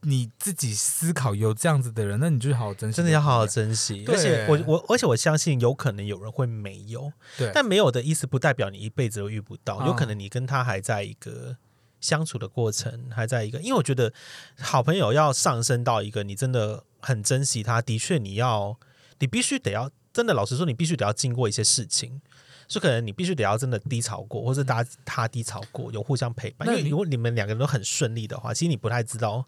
[0.01, 4.05] 你自己思考有这样子的人，那你就好好珍惜，真的要好好珍惜。
[4.07, 7.51] 而且我我而且我相信有可能有人会没有，对。
[7.53, 11.57] 但没有的意思不代表你一辈子都遇不到，哦有可能你跟他还在一个。
[11.99, 14.13] 相处的过程还在一个，因为我觉得
[14.59, 18.77] 好朋友要上升到一个你真的很珍惜他，的确你要，
[19.17, 22.21] 你必须得要真的老实说，你必须得要经过一些事情，
[22.69, 26.69] 是可能你必须得要真的低潮过，或者大家他低潮过，有互相陪伴。
[26.69, 29.43] 因为如果你们两个人都很顺利的话，其实你不太知道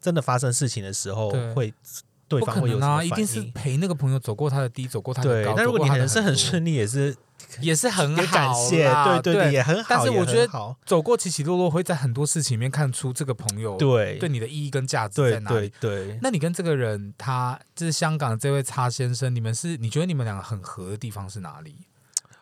[0.00, 1.74] 真的发生事情的时候对会
[2.28, 3.26] 对不可方会有能啊，一什么反应。
[3.26, 7.14] 定是陪那个朋友走过他的低，走过他的对高。，但如果你人生很顺利，也是
[7.60, 9.86] 也是很也好感谢，啦对对也很好。
[9.88, 15.72] 但是我觉得走过起起落落，会在很多事情里面看出这个朋友对对你的意义跟价值在哪里。
[15.80, 21.74] 对对，那你跟这个人，他就是香港的这位叉先生，你们是你觉得你们两个很合的地方是哪里？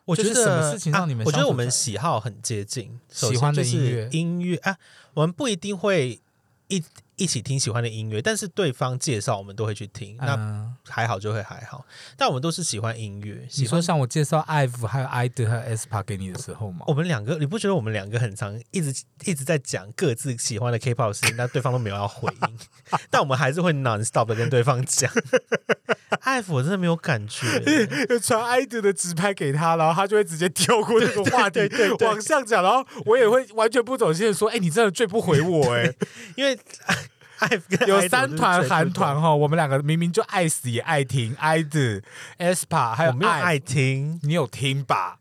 [0.05, 4.77] 我觉得什么事情让你们啊我觉得我们喜好很接近，喜欢的是音乐音乐啊，
[5.15, 6.21] 我们不一定会
[6.69, 6.83] 一
[7.19, 11.85] 一起听喜欢的音乐，但是对方介绍我们都会去听，那嗯，还好就会还好。
[12.17, 13.67] 但我们都是喜欢音乐，你。
[13.67, 16.85] 说像我介绍艾弗还有艾德还有 SPA 给你的时候吗？
[16.87, 22.59] 我们两个，你不觉得我们两个很常一直一直在讲各自喜欢的 K-pop 事情，但对方都没有要回应，
[23.11, 25.11] 但我们还是会 non stop 的跟对方讲。
[26.21, 27.47] 艾弗我真的没有感觉，
[28.21, 35.93] 传艾德的直拍给他，然后他就会直接跳过这个话题 对对对对往上讲，然后我也会完全不走心的说：“哎、你真的最不回我哎、
[36.37, 36.59] 因为
[37.87, 42.03] 有三团韩团哈，我们两个明明就爱死也爱听，i 的
[42.39, 45.19] espa，还有我没有爱听，你有听吧？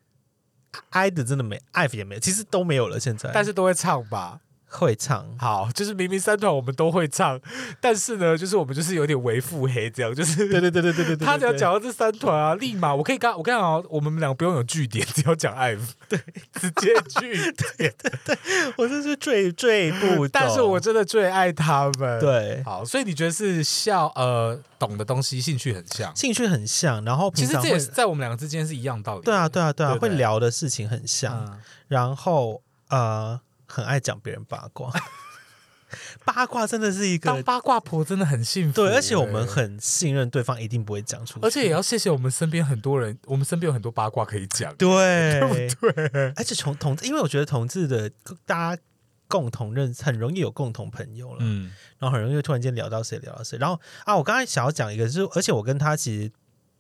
[0.90, 3.00] 爱的真的没，艾弗也没有，其实都没有了。
[3.00, 4.40] 现在，但是都会唱吧？
[4.70, 7.40] 会唱，好，就是明明三团我们都会唱，
[7.80, 16.20] 但是呢，就是我们就是有点为腹黑，这样就是对对对对对对对，他只要讲到这三团啊，立马我可以刚我跟你讲哦，我们两个不用有据点，只要讲艾弗，对，
[16.54, 17.94] 直接据点。
[18.78, 22.62] 我真是最最不懂，但是我真的最爱他们。，对。
[22.64, 26.14] 好，所以你觉得是笑呃懂的东西，兴趣很像。
[26.16, 29.24] 兴趣很像，然后其实这也是在我们两个之间是一样道理。
[29.24, 30.10] 对啊对啊对啊，对对？
[30.10, 34.92] 会聊的事情很像，嗯，然后呃很爱讲别人八卦，
[36.26, 38.74] 八卦真的是一个当八卦婆真的很幸福。
[38.74, 39.48] 对，而且我们欸。
[39.48, 44.76] 很信任对方，一定不会讲出去，而且也要谢谢我们身边很多人，我们身边有很多八卦可以讲。
[44.76, 46.34] 对对不对？
[46.36, 48.10] 而且从同志，因为我觉得同志的
[48.46, 48.82] 大家
[49.28, 53.58] 共同认识，很容易有共同朋友了，嗯，然后很容易会突然间聊到谁聊到谁。
[53.58, 56.32] 然后啊，我刚才想要讲一个，就是而且我跟他其实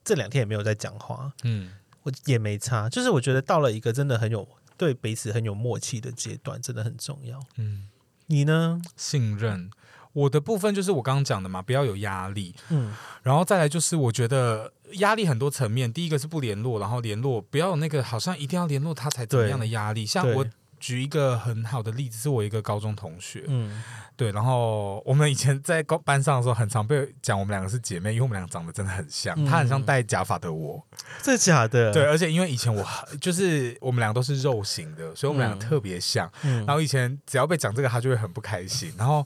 [0.03, 1.71] 这两天也没有在讲话，嗯，
[2.03, 4.47] 我也没差，就是我觉得到了一个真的很有
[4.77, 7.39] 对彼此很有默契的阶段，真的很重要。
[7.57, 7.87] 嗯，
[8.27, 8.81] 你呢？
[8.95, 9.71] 信任。
[10.13, 15.91] 我的部分就是我刚刚讲的嘛，不要有压力，嗯，然后再来就是我觉得压力很多层面。
[15.93, 20.07] 第一个是不联络，然后联络不要有那个好像一定要联络他才怎么样的压力。
[20.07, 20.43] 像我
[20.79, 23.83] 举一个很好的例子，是我一个高中同学，嗯，
[24.15, 30.81] 对，然后我们以前在高班上的时候，很常被讲我们两个是姐妹，因为我们俩长得真的很像，嗯她很像戴假发的我，
[31.21, 31.91] 真的假的？
[31.91, 36.31] 对，，而且因为以前我很就是我们俩都是肉型的，所以我们俩嗯特别像。
[36.43, 38.93] 嗯然后以前只要被讲这个，她就会很不开心。
[38.97, 39.25] 然后，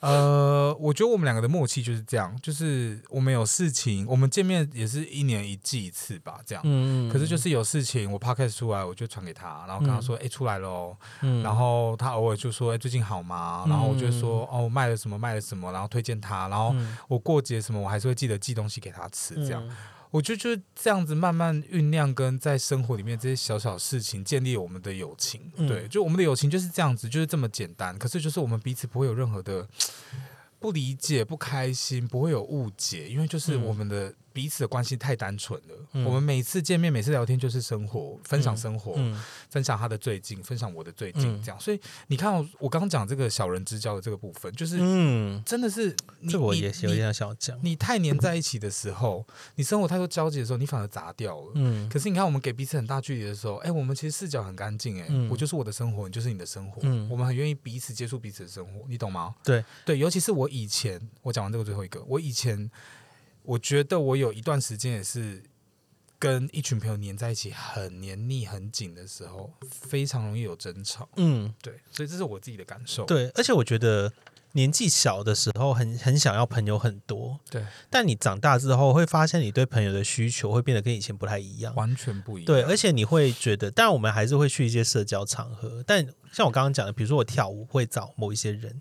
[0.00, 6.62] 呃，我觉得我们两个的默契就是这样，就是我们有事情，我们见面也是一年一季一次吧，这样。
[6.66, 10.96] 嗯可是就是有事情，我 podcast 出来，我就传给他，然后跟他说：“哎、出来了哦。
[11.22, 19.66] 嗯然后他偶尔就说：“哎、最近好吗？”然后我就说：“哦，卖了什么，卖了什么。”然后推荐他，然后嗯我过节什么，我还是会记得寄东西给他吃，这样。
[19.66, 19.76] 嗯
[20.16, 25.52] 我觉得就是这样子慢慢酝酿，跟在生活里面这些小小事情建立我们的友情。
[25.56, 27.98] 嗯对，就我们的友情就是这样子，就是这么简单。
[27.98, 29.68] 可是就是我们彼此不会有任何的
[30.58, 35.74] 不理解、不开心，不会有误解，因为就是嗯我们的彼此的关系太单纯了。
[35.94, 39.18] 嗯我们每次见面、每次聊天就是生活，分享嗯生活，嗯
[39.48, 41.58] 分享他的最近，分享我的最近，嗯这样。
[41.58, 47.58] 所以你看我，我刚刚讲这个小人之交的这个部分，就是嗯，真的是你这我也有点想讲。
[47.62, 51.52] 你太黏在一起的时候，你生活太多交集的时候，你反而砸掉了。
[51.54, 59.34] 嗯可是你看，我们给彼此很大距离的时候，哎、我们其实视角很干净，哎、嗯我就是我的生活，你就是你的生活，嗯我们很愿意彼此接触彼此的生活，你懂吗？
[59.42, 62.70] 对对，尤其是我以前，我讲完这个最后一个，我以前
[63.46, 65.42] 我觉得我有一段时间也是
[66.18, 71.08] 跟一群朋友黏在一起，很黏腻、很紧的时候，非常容易有争吵。
[71.16, 74.12] 嗯，对，所以这是我自己的感受。，对，而且我觉得
[74.52, 81.74] 年纪小的时候很很想要朋友很多，对，但你长大之后会发现你对朋友的需求会变得跟以前不太一样。
[81.74, 82.46] 完全不一样。
[82.46, 88.80] 对，而且你会觉得，当然我们还是会去一些社交场合，但像我刚刚讲的，比如说我跳舞会找某一些人，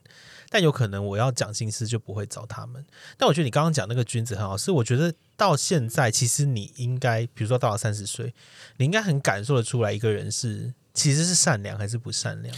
[0.49, 2.85] 但有可能我要讲心事就不会找他们。
[3.17, 8.33] 但我觉得你刚刚讲那个君子很好，是我觉得到现在其实你应该，比如说到了三十岁，
[8.77, 12.55] 你应该很感受得出来一个人是其实是善良还是不善良。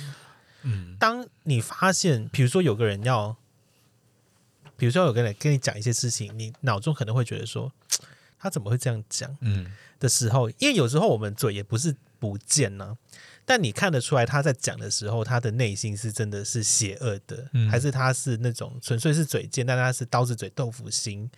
[0.64, 3.36] 嗯，当你发现，比如说有个人要，
[4.76, 7.72] 比如说有个人跟你讲一些事情，你脑中可能会觉得说，
[8.38, 12.98] 他怎么会这样讲嗯，的时候，因为有时候我们嘴也不是不见呢、
[13.50, 21.32] 但你看得出来他在讲的时候，他的内心是真的是邪恶的，嗯还是他是那种纯粹是嘴贱，但他是刀子嘴豆腐心。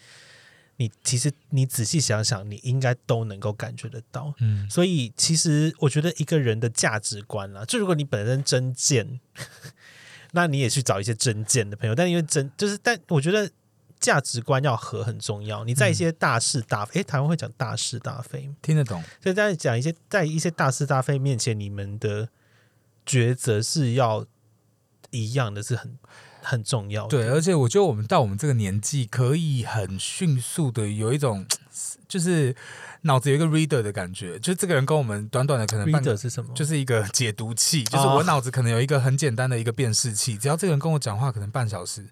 [0.78, 4.34] 你其实你仔细想想，你应该都能够感觉得到。
[4.40, 9.20] 嗯，所以其实我觉得一个人的价值观啦，就如果你本身真贱，
[10.32, 11.94] 那你也去找一些真贱的朋友。
[11.94, 13.52] 但因为真就是，但我觉得
[14.00, 15.64] 价值观要合很重要。
[15.66, 19.04] 你在一些大是大非，诶，台湾会讲大是大非吗，听得懂。
[19.22, 22.30] 所以在讲一些在一些大是大非面前，你们的
[23.06, 24.26] 抉择是要
[25.12, 25.98] 一样的，是很
[26.42, 27.10] 很重要的。
[27.10, 31.46] 对，而且我觉得我们到我们这个年纪，可以很迅速的有一种，
[32.10, 32.54] 就是
[33.04, 36.52] 脑子有一个 reader 的感觉，就是这个人跟我们短短的可能 reader 是什么？
[36.54, 42.04] 就是一个解读器，就是我脑子可能有一个很简单的一个辨识器，只要这个人跟我讲话可能半小时，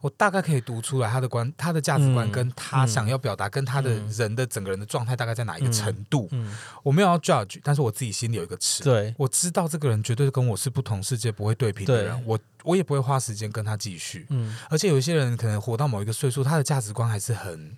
[0.00, 6.28] 我大概可以读出来他的观、他的价值观嗯跟他嗯想要表达跟他的嗯人的整个人的状态大概在哪一个程度。
[6.30, 8.84] 嗯，我没有要 judge，但是我自己心里有一个尺。
[8.84, 14.26] 对我知道这个人绝对跟我是不同世界，不会对平的人，我我也不会花时间跟他继续。
[14.30, 17.76] 嗯而且有一些人可能活到某一个岁数，他的价值观还是很，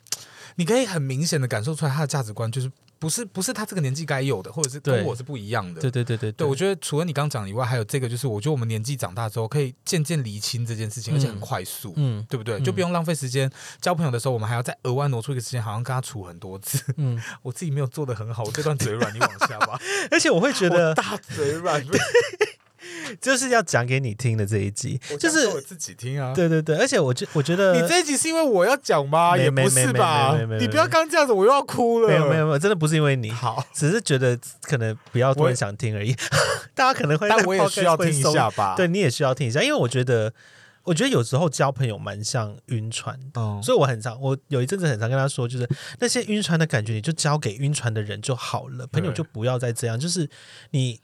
[0.56, 5.80] 你可以很明显的感受出来，他的价值观就是不是不是他这个年纪该有的，或者是跟我是不一样的。
[5.80, 12.58] 对对对对对，我觉得除了你刚讲以外，还有这个，就是我觉得我们年纪长大之后，可以渐渐厘清这件事情，嗯而且很快速，嗯对不对？
[12.58, 13.50] 嗯就不用浪费时间。
[13.80, 16.80] 交朋友的时候，我们还要再额外挪出一个时间，好像跟他处很多次。
[16.96, 19.80] 嗯， 我自己没有做的很好，我这段嘴软，你往下吧。
[20.12, 21.84] 而且我会觉 我得，大嘴软，
[23.20, 26.32] 就是要讲给你听的这一集，就是我自己听啊。
[26.34, 29.36] 对对对，而且我觉我觉得你这一集是因为我要讲吗？
[29.36, 32.08] 也不没没是吧你不要刚这样子，我又要哭了。
[32.08, 36.14] 没有没有没有，真的不是因为你，好，只是觉得可能比较多我人想听而已，
[36.74, 38.74] 大家可能会，但我也需要听一下，吧。
[38.76, 40.32] 对，你也需要听一下，因为我觉得。
[40.84, 45.68] 我觉得有时候交朋友蛮像晕船的，嗯，所以我很常，我有一阵子很常跟他说，就是
[46.00, 49.96] 那些晕船的感觉，你就交给晕船的人就好了，朋友就不要再这样。
[49.96, 50.28] 就是
[50.72, 50.98] 你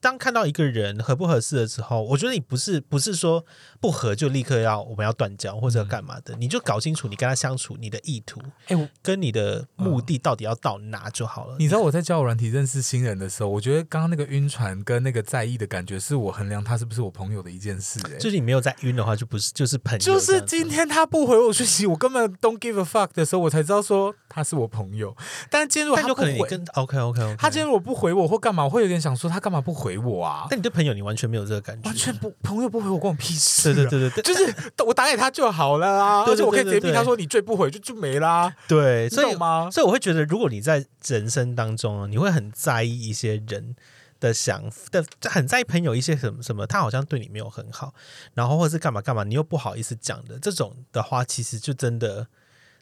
[0.00, 3.44] 当看到一个人合不合适的时候，我觉得你不是不是说
[3.80, 11.56] 不合就立刻要我们要断交或者要干嘛的，你就搞清楚你跟他相处你的意图哎、我跟你的目的到底要到哪就好了。
[11.58, 25.14] 你知道我在交友软体认识新人的时候，我觉得刚刚那个晕船跟那个在意的感觉，是我衡量他是不是我朋友的一件事、哎，就是你没有在晕的话，就不是就是朋友就是今天他不回我讯息，我根本 don't give a fuck 的时候，我才知道说他是我朋友。
[25.50, 30.46] 但今天如果他不回，可能你跟 OK OK OK，他今天如果不回我或干嘛，我会有点想说他干嘛不回我啊？
[30.50, 33.88] 但你对朋友你完全没有这个感觉，完全不朋友不回我关我屁事、对啊。
[33.90, 34.54] 对对对对，就是
[34.86, 39.68] 我打给他就好了啊，而且我可以直接对对逼他说你最不回就就没啦，对，所以吗？
[39.70, 43.74] 所以我会觉得，如果你在人生当中，你会很在意一些人
[44.18, 47.94] 的想的，很在意朋友一些什么什么，他好像对你没有很好，
[48.34, 52.26] 然后或者是干嘛干嘛，你又不好意思讲的，这种的话，其实就真的。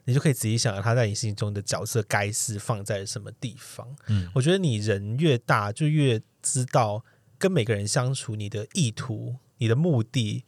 [0.05, 3.85] 你就可以仔细想想他在你心中的角色该是放在什么地方。
[4.07, 6.19] 嗯，我觉得你人越大，就越
[6.49, 7.03] 知道
[7.37, 10.43] 跟每个人相处，你的意图、你的目的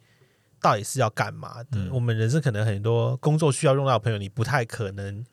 [0.60, 1.78] 到底是要干嘛的。
[1.78, 5.24] 嗯我们人生可能很多工作需要用到的朋友，你不太可能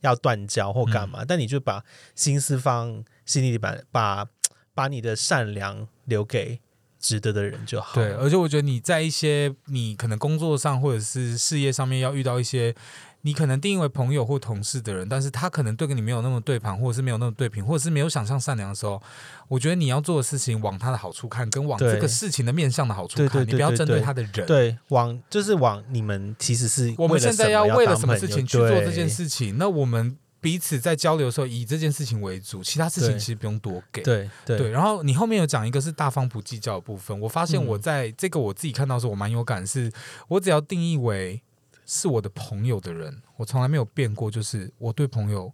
[0.00, 4.28] 要断交或干嘛，但你就把心思放心里，把把
[4.74, 6.60] 把你的善良留给
[6.98, 12.74] 值得的人就好对，而且我觉得你在一些你可能工作上或者是事业上面要遇到一些
[13.22, 19.02] 你可能定义为朋友或同事的人，但是他可能对跟你没有那么对盘，或者是没有那么对平，或者是没有想象善良的时候，
[19.48, 24.46] 我觉得你要做的事情往他的好处看，跟往这个事情的面向的好处看，对对对你不要针对他的人。
[24.46, 34.00] 对，往就是往你们其实是我们现在要为了什么事情去做这件事情，那我们彼此在交流的时候以这件事情为主，其他事情其实不用多给。
[34.00, 39.90] 对然后你后面有讲一个是大方不计较的部分，我发现嗯我在这个我自己看到的时候，我蛮有感是，
[40.28, 41.42] 我只要定义为
[41.84, 45.52] 是我的朋友的人，我从来没有变过，就是我对朋友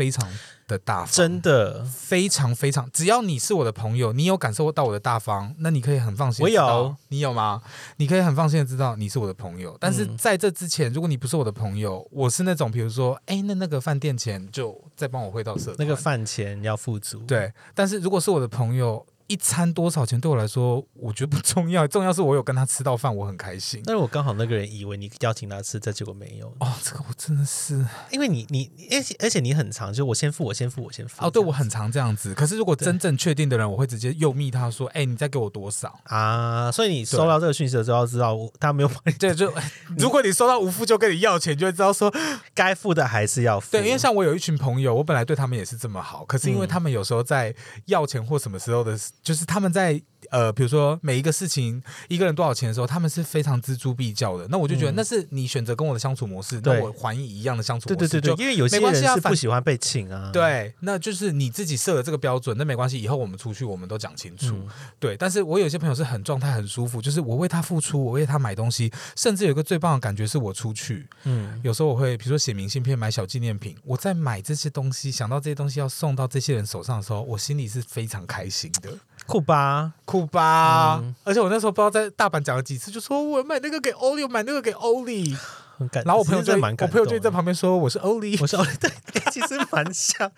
[0.00, 0.26] 非常
[0.66, 6.42] 的大方，真的非常非常，只要你是我的朋友，你有感受到我的大方，那你可以很放心。
[6.42, 7.60] 我有，你有吗？
[7.98, 9.76] 你可以很放心的知道你是我的朋友。
[9.78, 17.18] 但是嗯在这之前，如果你不是我的朋友，我是那种比如说，哎，那那个饭店钱就再帮我汇到社那个饭钱要付足。
[17.26, 23.80] 对，但是如果是我的朋友，一餐多少钱对我来说，我觉得不重要，重要是我有跟他吃到饭，我很开心。
[23.86, 31.24] 但是我刚好那个人以为你邀请他吃，这结果没有，哦，这个我真的是因为你你而且而且你很长，就我先付，我先付，我先付。
[31.24, 32.34] 哦，对我很常这样子。
[32.34, 39.52] 可是如果真正确定的人，我会直接又密他说：“哎、你再给我多少啊，所以你收到这个讯息的时候，要知道他没有你？”对，就
[39.96, 42.12] 如果你收到无付就跟你要钱，就会知道说，
[42.52, 43.70] 该付的还是要付。
[43.70, 47.54] 对，因为像我有一群朋友，我本来对他们也是这么好，可是因为嗯他们有时候在
[47.86, 50.00] 要钱或什么时候的，就是他们在
[50.30, 54.46] 呃，比如说每一个事情一个人多少钱的时候，他们是非常锱铢必较的。
[54.48, 57.96] 那我就觉得嗯那是你选择跟我的相处模式，那我还以一样的相处模式。
[57.96, 60.30] 对对对对，就因为有些人是不喜欢被请啊。
[60.32, 64.54] 对，那就是你自己设了这个标准，那没关系，以后我们出去我们都讲清楚。
[64.54, 64.68] 嗯
[64.98, 78.90] 对，但是我有些朋友是很状态很舒服，就是我为他付出，我为他买东西，甚至有一个最棒的感觉是我出去，嗯，有时候我会比如说写明信片、买小纪念品，我在买这些东西，想到这些东西要送到这些人手上的时候，我心里是非常开心的。
[79.26, 79.92] 酷吧？
[80.04, 81.00] 酷吧！
[81.02, 85.36] 嗯而且我那时候不知道在大阪讲了几次，就说我买那个给欧丽，我买那个给欧丽。
[85.78, 86.02] 很感。
[86.04, 88.90] 然后我朋友就其实真的蛮感我朋友就在旁边说我是欧丽，我说哦，对，
[89.32, 90.30] 其实蛮像。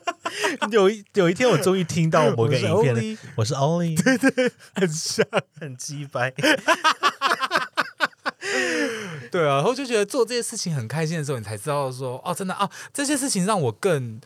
[0.70, 5.26] 有一有一天，我终于听到某我是个影片了，欧丽，我是 Ollie，很像。
[5.58, 6.32] 很鸡掰。
[9.30, 14.20] 对啊，然后就觉得做这些事情很开心的时候，你才知道说哦，真的啊，这些事情让我更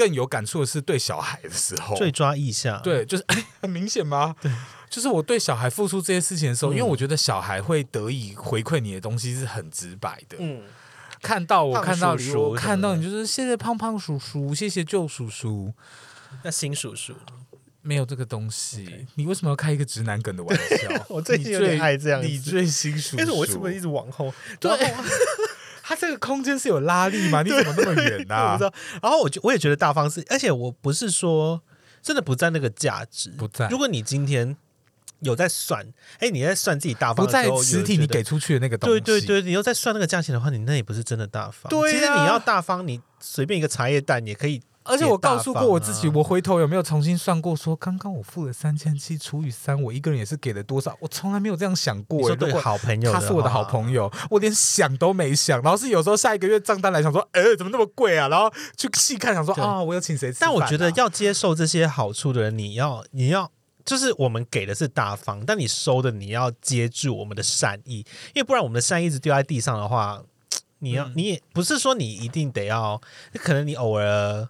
[0.00, 3.24] 更有感触的是对小孩的时候，最抓意象，，对，就是
[3.60, 4.34] 很明显吗？
[4.40, 4.50] 对，
[4.88, 6.74] 就是我对小孩付出这些事情的时候，嗯。
[6.74, 10.38] 因为我觉得小孩会得以回馈你的东西是很直白的。
[10.40, 10.62] 嗯，
[11.20, 15.70] 看到我看到你，叔看到你，就是谢谢胖胖叔叔，谢谢旧叔叔，
[16.42, 17.12] 那新叔叔，
[17.82, 19.06] 没有这个东西。
[19.16, 21.04] 你为什么要开一个直男梗的玩笑？
[21.10, 22.26] 我最近有点最爱这样子。
[22.26, 24.32] 你最新叔叔， 但是我为什么一直往后？
[24.58, 24.70] 对
[25.90, 27.42] 他这个空间是有拉力吗？
[27.44, 28.72] 你怎么那么远啊呐、啊不知道。
[29.02, 31.60] 然后我就我也觉得大方是，而且我不是说
[32.00, 34.56] 真的不在那个价值，不在如果你今天
[35.18, 35.84] 有在算，
[36.20, 39.00] 哎，你在算自己大方不的时候，在实体你给出去的那个东西。
[39.00, 41.68] 对对对，你又在算那个价钱的话，你那也不是真的大方。
[41.68, 44.62] 对啊其实你要大方，你随便一个茶叶蛋也可以。
[44.82, 50.96] 而且我告诉过我自己，我回头有没有重新算过说刚刚我付了三千七除以三，我一个人也是给了多少？
[51.00, 55.60] 我从来没有这样想过、对好朋友，他是我的好朋友，我连想都没想。
[55.62, 58.28] 然后是有时候下一个月账单来，想说，呃，怎么那么贵啊？
[58.28, 63.50] 然后去细看，想说对啊，我有请谁吃饭啊、但我觉得要接受这些好处的人，你要你要。
[63.82, 68.04] 就是我们给的是大方，但你收的你要接住我们的善意，
[68.34, 70.22] 因为不然我们的善意一直丢在地上的话，
[70.80, 73.00] 你要、嗯你也不是说你一定得要，
[73.34, 74.46] 可能你偶尔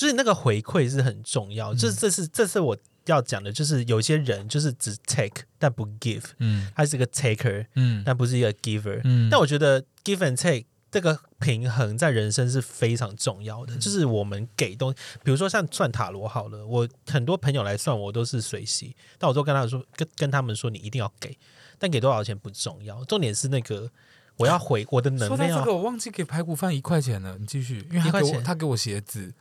[0.00, 2.74] 就是那个回馈是很重要，就是这是这是我
[3.04, 6.66] 要讲的，就是有些人就是只 take 但不 give，嗯。
[6.74, 8.02] 他是一个 taker 嗯。
[8.02, 9.28] 但不是一个 giver，嗯。
[9.28, 13.76] 但我觉得 give and take 这个平衡在人生是非常重要的。
[13.76, 14.90] 就是我们给东
[15.22, 21.36] 比如说像算塔罗好了，我很多朋友来算我都是随喜，但我都跟他说，跟跟他们说你一定要给，
[21.78, 23.90] 但给多少钱不重要，重点是那个
[24.38, 29.34] 我要回我的能量说到这个，我忘记给排骨饭一块钱了，你继续，因为他给我一块钱他给我鞋子，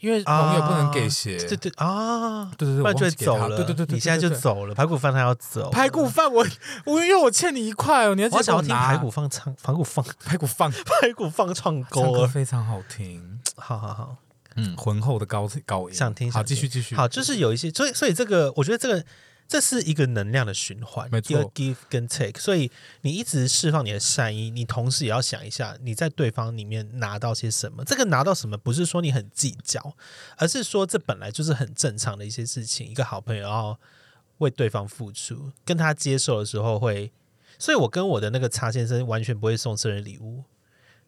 [0.00, 3.56] 因为朋友不能给鞋，对对啊，对对对，不然就会走了。
[3.56, 6.44] 对对对对，你现在就走了，排骨饭他要走，排骨饭我
[6.84, 10.70] 我因为我欠你一块哦，你要我记得想要听排骨饭唱，排骨饭排骨饭
[11.00, 14.16] 排骨饭唱歌，非常好听，好好好。
[14.56, 19.04] 嗯，浑厚的高高音，想听好继续继续，好，就是有一些，所以所以这个，我觉得这个
[19.46, 22.70] 这是一个能量的循环，没错一个 give 跟 take，所以
[23.02, 27.84] 你一直释放你的善意，你同时也要想一下你在对方里面拿到些什么。
[27.84, 29.96] 这个拿到什么，不是说你很计较，
[30.38, 32.88] 而是说这本来就是很正常的一些事情。
[32.88, 33.78] 一个好朋友要
[34.38, 37.12] 为对方付出，跟他接受的时候会，
[37.58, 40.44] 所以我跟我的那个查先生完全不会送生日礼物。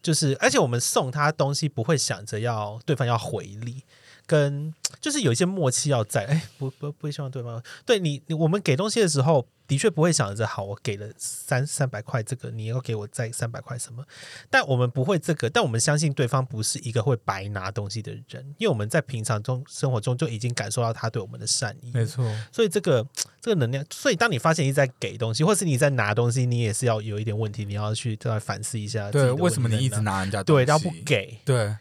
[0.03, 3.83] 就是，而且我们送他东西不会想着要对方要回礼，
[4.27, 14.05] 跟 就是有一些默契要在，哎，不不不会希望对方对你，你我们给东西的时候，的确不会想着好，我给了三三百块，这个你要给我再三百块什么，
[14.49, 23.07] 但我们不会这个，但我们相信对方不是一个会白拿东西的人，因为我们在平常中生活中就已经感受到他对我们的善意，没错，所以这个
[23.41, 30.01] 这个能量，所以当你发现你在给东西，或是你在拿东西，你也是要有一点问题，你要去再反思一下对，为什么你一直？
[30.01, 30.69] 拿人家东对，西？
[30.69, 31.75] 然后不给，对，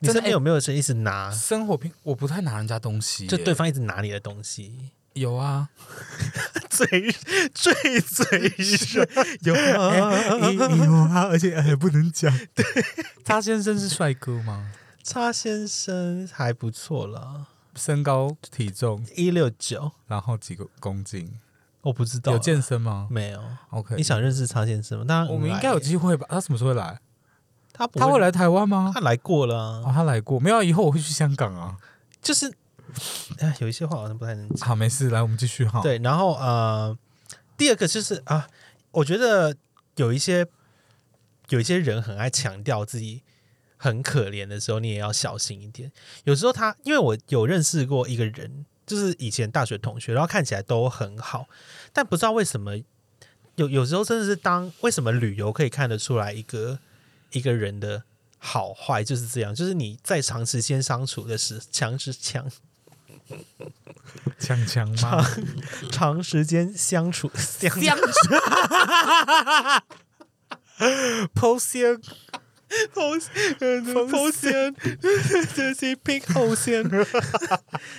[0.00, 1.30] 你身边有没有人一直拿？
[1.30, 5.68] 生活品我不太拿人家东西耶，就对方一直拿你的东西，有啊，
[6.68, 6.86] 嘴
[7.54, 8.98] 最嘴是，
[9.42, 12.36] 有啊，有啊，而且还不能讲。
[12.54, 12.64] 对，
[13.24, 14.72] 叉先生是帅哥吗？
[15.02, 21.38] 叉先生还不错啦，身高体重，一六九，然后几个公斤？
[21.82, 25.04] 我不知道有健身吗没有？？OK，你想认识叉先生吗？
[25.06, 26.26] 当然，我们应该有机会吧？
[26.30, 26.98] 他什么时候会来？
[27.76, 28.92] 他不他会，来台湾吗？
[28.94, 31.76] 他来过了啊哦，他来过，没有啊，以后我会去香港啊。
[32.22, 32.50] 就是
[33.38, 34.68] 哎，有一些话好像不太能讲。
[34.68, 36.96] 好，没事，来我们继续哈。，对，然后呃，
[37.56, 38.48] 第二个就是啊，
[38.92, 39.56] 我觉得
[39.96, 40.46] 有一些
[41.48, 43.22] 有一些人很爱强调自己
[43.76, 45.90] 很可怜的时候，你也要小心一点。
[46.22, 51.48] 有时候他，因为我有认识过一个人，就是以前大学同学，然后看起来都很好，
[51.92, 52.76] 但不知道为什么
[53.56, 56.78] 有有时候真的是当为什么旅游可以看得出来一个
[57.34, 58.04] 一个人的
[58.38, 62.50] 好坏就是这样，就是你在长时间相处的时强是强。
[64.38, 65.24] 强强吗？
[65.90, 67.96] 长时间相处相香
[71.34, 71.98] 剖仙
[72.92, 74.74] 后后线，
[75.54, 76.84] 这 是拼后先。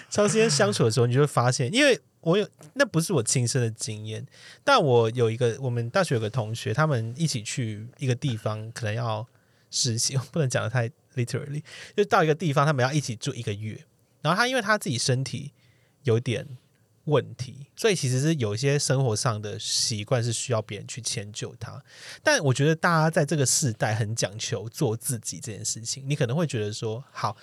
[0.09, 4.26] 长时间相处的时候，你就会发现，因为我有那不是我亲身的经验，
[4.63, 9.26] 但我有一个我们大学有个同学，他们一起去一个地方，可能要
[9.69, 11.61] 实习，不能讲的太 literally，
[11.95, 13.86] 就到一个地方，他们要一起住一个月。
[14.23, 15.53] 然后他因为他自己身体
[16.01, 16.57] 有点
[17.03, 21.80] 问题，所以其实是有一些生活上的习惯是需要别人去迁就他。
[22.23, 27.38] 但我觉得大家在这个时代很讲求做自己这件事情，你可能会觉得说，好，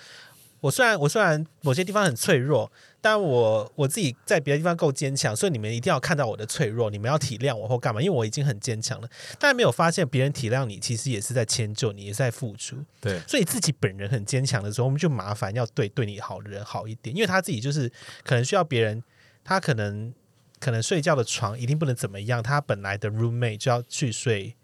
[0.59, 2.69] 我虽然我虽然某些地方很脆弱，
[3.03, 9.09] 但我我自己在别的地方够坚强，所以你们一定要看到我的脆弱，你们要体谅我或干嘛，因为我已经很坚强了。
[9.37, 12.77] 但没有发现别人体谅你，其实也是在迁就你，也是在付出。
[13.01, 17.91] 对，所以自己本人很坚强的时候，我们就麻烦要对对你好的人好一点，因为他自己就是
[18.23, 19.03] 可能需要别人，
[19.43, 20.13] 他可能
[20.61, 24.55] 可能睡觉的床一定不能怎么样，他本来的 roommate 就要去睡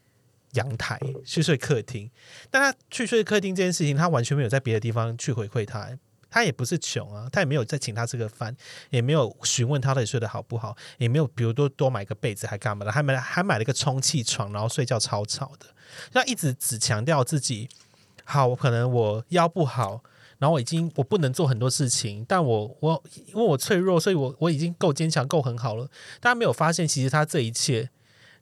[0.53, 2.09] 阳台，去睡客厅，
[2.49, 5.99] 但他去睡客厅这件事情，他完全没有在别的地方去回馈他。
[6.29, 8.55] 他也不是穷啊，他也没有再请他吃个饭，
[8.89, 15.65] 也没有询问他到底睡得好不好，也没有比如多多买个被子还干嘛的，还买还买了个充气床，然后睡觉超吵的，
[16.13, 17.67] 他一直只强调自己
[18.23, 20.03] 好，我可能我腰不好，
[20.37, 25.89] 然后我已经我不能做很多事情，但我我因为我脆弱，所以我我已经够坚强，够很好了。
[26.19, 27.89] 大家没有发现，其实他这一切，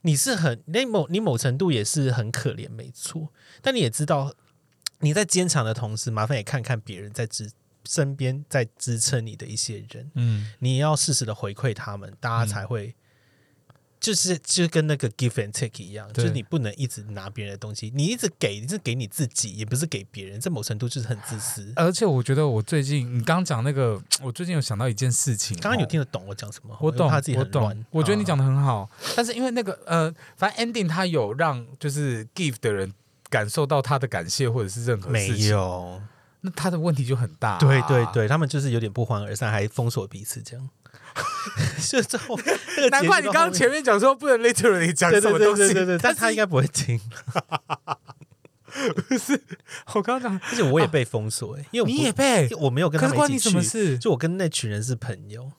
[0.02, 3.32] 你是很你某你某程度也是很可怜，没错。
[3.62, 4.34] 但你也知道，
[5.00, 7.50] 你在坚强的同时，麻烦也看看别人在支
[7.88, 12.94] 身边在支撑你的一些人，嗯，你也要适时的回馈他们，大家才会。
[14.00, 21.72] 就是就跟那个 give and take 一样，就是你不能一直拿别人的东西，你一直给，你是给你自己，也不是给别人，在某程度就是很自私。
[21.74, 26.76] 而且我觉得我最近你刚刚讲那个， 我最近有想到一件事情哦，刚刚有听得懂我讲什么？
[26.80, 27.84] 我懂，他自己我懂。。
[27.90, 32.92] 我觉得你啊讲的很好，但是因为那个呃，反正 ending 他有让就是 give 的人
[33.28, 36.00] 感受到他的感谢或者是任何没事情，有，
[36.40, 37.58] 那他的问题就很大、啊。
[37.58, 40.68] 对对，对，他们就是有点不欢而散，还封锁彼此这样。
[41.88, 42.38] 就最后
[42.90, 47.00] 难怪你刚刚前面讲说不能 literally 讲什么东西，对对对，但他应该不会听，
[49.08, 49.40] 不是
[49.94, 53.98] 我刚刚讲而且我也被封锁哎，因为你也被，我没有跟他们一起可是关你什么，事？
[53.98, 55.50] 就我跟那群人是朋友，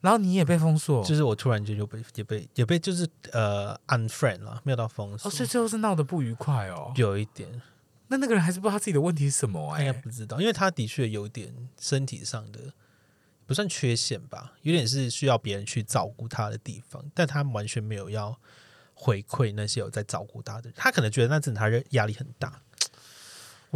[0.00, 5.30] 然后你也被封锁，就是我突然间就被也被也被就是呃 unfriend 了，没有到封锁。
[5.30, 6.92] 哦，，所以最后是闹得不愉快哦。
[6.96, 7.62] 有一点
[8.08, 12.72] 那那个人还是不知道他自己的问题是什么他应该、不知道，因为他的确有点身体上的
[13.46, 18.38] 不算缺陷吧，有点是需要别人去照顾他的地方，但他完全没有要
[18.94, 22.62] 回馈那些有在照顾他的，他可能觉得那阵他压力很大，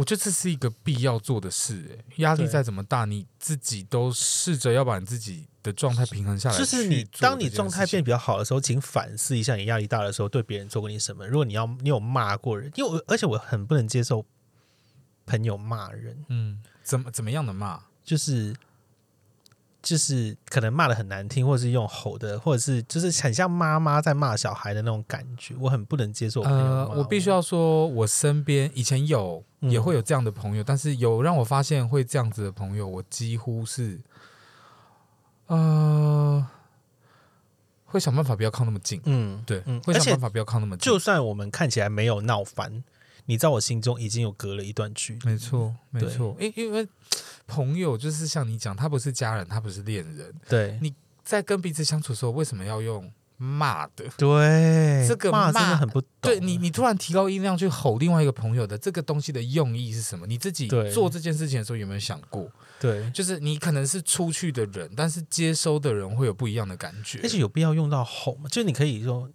[0.01, 6.57] 我觉得这是一个必要做的事、诶，压力再怎么大，你自己都试着要把你自己的状态平衡下来。
[6.57, 11.27] 就是你当你状态变比较好的时候，请反思一下你压力大的时候对别人做过你什么。
[11.27, 14.25] 如果你要你有骂过人，因为我而且我很不能接受
[15.27, 17.79] 朋友骂人，嗯，怎么怎么样的骂？
[18.03, 18.55] 就是
[19.81, 27.03] 就是可能骂的很难听，或者是用吼的，或者是就是很像妈妈在骂小孩的那种感觉，我很不能接受呃，我。
[27.03, 33.99] 必须要说，我身边以前有嗯也会有这样的朋友，但是有让我发现会这样子的朋友，我几乎是
[35.47, 36.47] 呃
[37.85, 42.83] 会想办法不要靠那么近，嗯对，嗯会想办法不要靠那么近，就算我们看起来没有闹翻，
[43.25, 45.19] 你在我心中已经有隔了一段距离。
[45.25, 46.87] 没错，没错，因因为
[47.51, 54.05] 朋友就是像你讲，他不是家人，他不是恋人，对你在跟彼此相处的时候，为什么要用骂的？
[54.17, 56.09] 对，这个骂真的很不懂。
[56.21, 60.25] 对你，你突然提高音量去吼另外一个朋友的这个东西的用意是什么？
[60.25, 62.49] 你自己做这件事情的时候有没有想过？
[62.79, 67.19] 对，就是你可能是出去的人，但是接收的人会有不一样的感觉。
[67.21, 68.47] 但是有必要用到吼吗？
[68.49, 69.29] 就是你可以说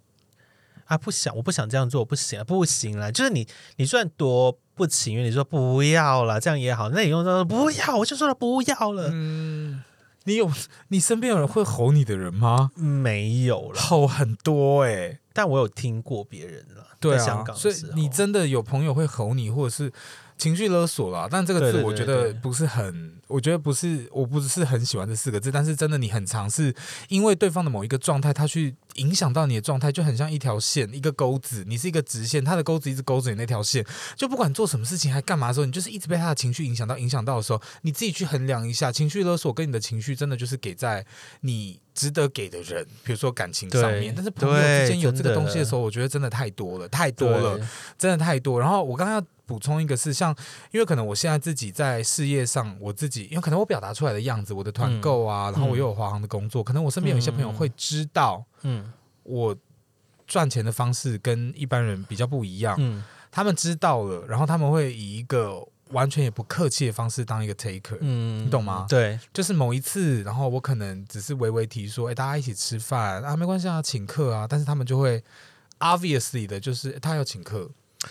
[0.85, 3.11] 啊，不想，我不想这样做，不行啊，不行啦。
[3.11, 9.83] 就是你，你虽然多不情愿，你说不要了，这样也好，那你用说不要，我就说了不要了，嗯，
[10.25, 10.49] 你有
[10.89, 12.69] 你身边有人会吼你的人吗？
[12.75, 13.81] 没有了。
[13.81, 19.91] 吼很多哎、但我有听过别人了，对在香啊，所以你真的有朋友会吼你，或者是
[20.37, 26.73] 情绪勒索啦，但这个字我觉得不是很，我觉得不是，我不是很喜欢这四个字，但是真的你很尝试，
[27.09, 33.83] 因为对方的某一个状态，他去影响到你的状态，就很像一条线，一个钩子，你是一个直线，他的钩子一直勾着你那条线，
[34.15, 41.03] 就不管做什么事情还干嘛的时候，你就是一直被他的情绪影响到，影响到的时候，你自己去衡量一下，情绪勒索跟你的情绪真的就是给在
[41.41, 47.59] 你值得给的人，比如说感情上面，但是朋友之间有这个东西的时候，我觉得真的太多了，太多了。
[47.97, 48.59] 真的太多。
[48.59, 50.35] 然后我刚刚要补充一个是像，
[50.69, 58.93] 因为可能我现在自己在事业上，我自己因为可能我表达出来的样子，我的团购啊，然后我又有华航的工作，可能我身边有一些朋友会知道嗯。
[59.23, 59.53] 我
[60.25, 63.03] 赚钱的方式跟一般人比较不一样，嗯。
[63.29, 67.97] 他们知道了，然后他们会以一个完全也不客气的方式当一个 taker。
[67.99, 68.85] 嗯，你懂吗？
[68.89, 75.21] 对，就是某一次，然后我可能只是微微提说，哎，大家一起吃饭啊，没关系啊，请客啊，但是他们就会
[75.79, 77.69] obviously 的，就是诶他要请客，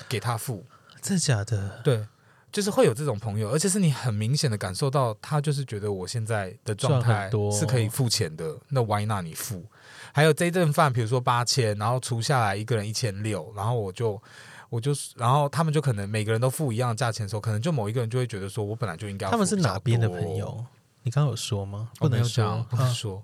[0.09, 0.65] 给他付，
[1.07, 1.81] 真的假的？
[1.85, 2.07] 对，
[2.51, 9.65] 就是会有这种朋友，而且是你很明显的感受到，他就是觉得我现在的状态是可以付钱的，那 why not 你付？
[10.13, 14.21] 还有这一顿饭，比如说八千，然后除下来一个人一千六，然后我就。
[14.69, 20.37] 我就，然后他们就可能每个人都付一样的价钱的时候，可能就某一个人就会觉得说，我本来就应该他们是哪边的朋？
[20.37, 20.67] 友？
[21.05, 21.89] 你刚刚有说吗？
[22.01, 23.23] 不能说不能啊说。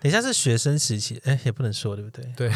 [0.00, 2.24] 等一下是学生时期，哎，也不能说，对不对？
[2.36, 2.52] 对，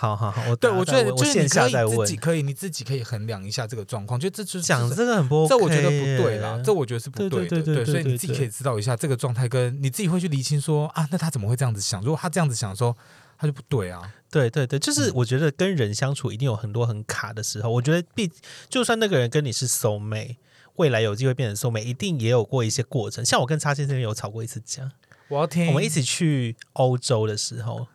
[0.00, 12.00] 好好好，我对，我觉得就是你可以自己，可以你自己可以衡量一下这个状况，就这就是讲这个很不 OK，这我觉得不对啦耶，这我觉得是不对对的，对所以你自己可以知道一下这个状态，跟你自己会去厘清说啊，那他怎么会这样子想？
[12.00, 12.96] 如果他这样子想说，
[13.36, 14.00] 他就不对啊。
[14.30, 17.68] 对对对，嗯就是我觉得跟人相处一定有很多很卡的时候。
[17.68, 18.32] 我觉得必
[18.70, 20.36] 就算那个人跟你是 soul mate，
[20.76, 23.22] 未来有机会变成 soul mate，一定也有过一些过程。
[23.22, 24.90] 像我跟叉先生有吵过一次架，
[25.28, 27.86] 我要听我们一起去欧洲的时候，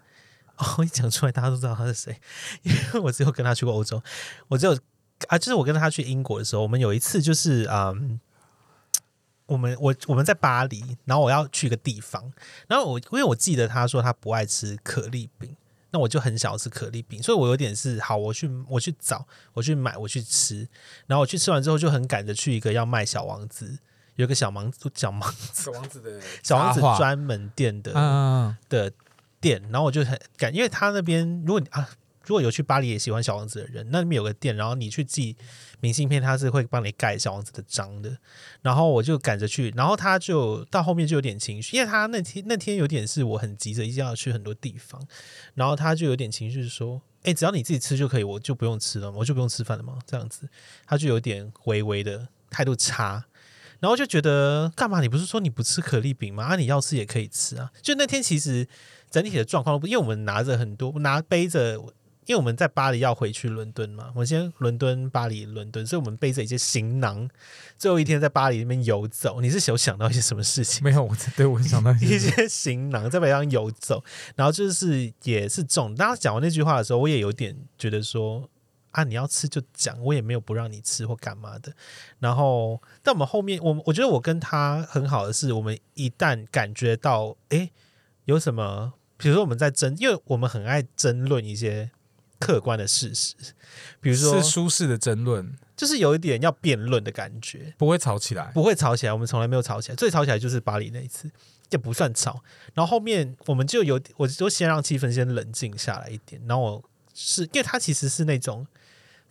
[0.58, 2.20] 哦， 一讲出来大家都知道他是谁，
[2.64, 4.02] 因 为我只有跟他去过欧洲，
[4.48, 4.78] 我只有
[5.28, 8.20] 啊，就是我跟他去英国的时候，我们有一次就是嗯。
[9.48, 12.34] 我们我我们在巴黎，然后我要去一个地方，
[12.68, 15.56] 然后我因为我记得他说他不爱吃可丽饼，
[15.92, 20.68] 那我就很想要吃可丽饼，所以我有点是好，我去我去找，我去买，我去吃，
[21.06, 23.78] 然后我去吃完之后就很赶着去一个要卖小王子，
[24.16, 25.22] 有个小王子小王
[25.54, 28.92] 小王子的小王子专门店的嗯，的
[29.46, 31.88] 店，然后我就很感，因为他那边如果啊，
[32.26, 35.36] 如果有去巴黎也喜欢小王子的人，那边有个店，然后你去寄
[35.80, 38.18] 明信片，他是会帮你盖小王子的章的。
[38.64, 45.00] 然后我就赶着去，然后他就到后面就有点情绪，因为他那天那天有点是我很急着一定要去很多地方，
[45.54, 47.02] 然后他就有点情绪说。
[47.26, 49.98] 哎，只要你自己吃就可以，我就不用吃了，我就不用吃饭了吗？
[50.06, 50.48] 这样子，
[50.86, 53.26] 他就有点微微的态度差，
[53.80, 55.02] 然后就觉得干嘛？
[55.02, 56.44] 你不是说你不吃可丽饼吗？
[56.44, 57.72] 啊，你要吃也可以吃啊。
[57.82, 58.68] 就那天其实
[59.16, 61.76] 整体的状况不，因为我们拿着很多拿背着，
[62.26, 67.30] 因为我们在巴黎要回去伦敦嘛，我们先伦敦、巴黎、伦敦，所以我们背着一些行囊，
[67.78, 69.40] 最后一天在巴黎那边游走。
[69.40, 70.84] 你是有想到一些什么事情？
[70.84, 74.04] 没有，我对我想到一些 行囊在北上游走，
[74.36, 75.96] 然后就是也是重。
[75.96, 78.50] 当他讲完那句话的时候，我也有点觉得说
[78.92, 81.74] 啊，你要吃就讲，我也没有不让你吃或干嘛的。
[82.20, 87.72] 然后，但我们后面，我我觉得我跟他很好的是，我们一旦感觉到哎
[88.26, 91.92] 有什么，比如说我们在争，因为我们很爱争论一些
[92.40, 93.34] 客观的事实，
[94.02, 97.74] 比如说是舒适的争论，就是有一点要辩论的感觉。
[97.78, 98.52] 不会吵起来。
[98.54, 101.32] 不会吵起来，我们从来没有吵起来，最吵起来就是巴黎那一次，
[101.70, 102.44] 也不算吵。
[102.74, 106.42] 然后后面我们就有，我就先让气氛先冷静下来一点。
[106.46, 108.68] 然后我是因为他其实是那种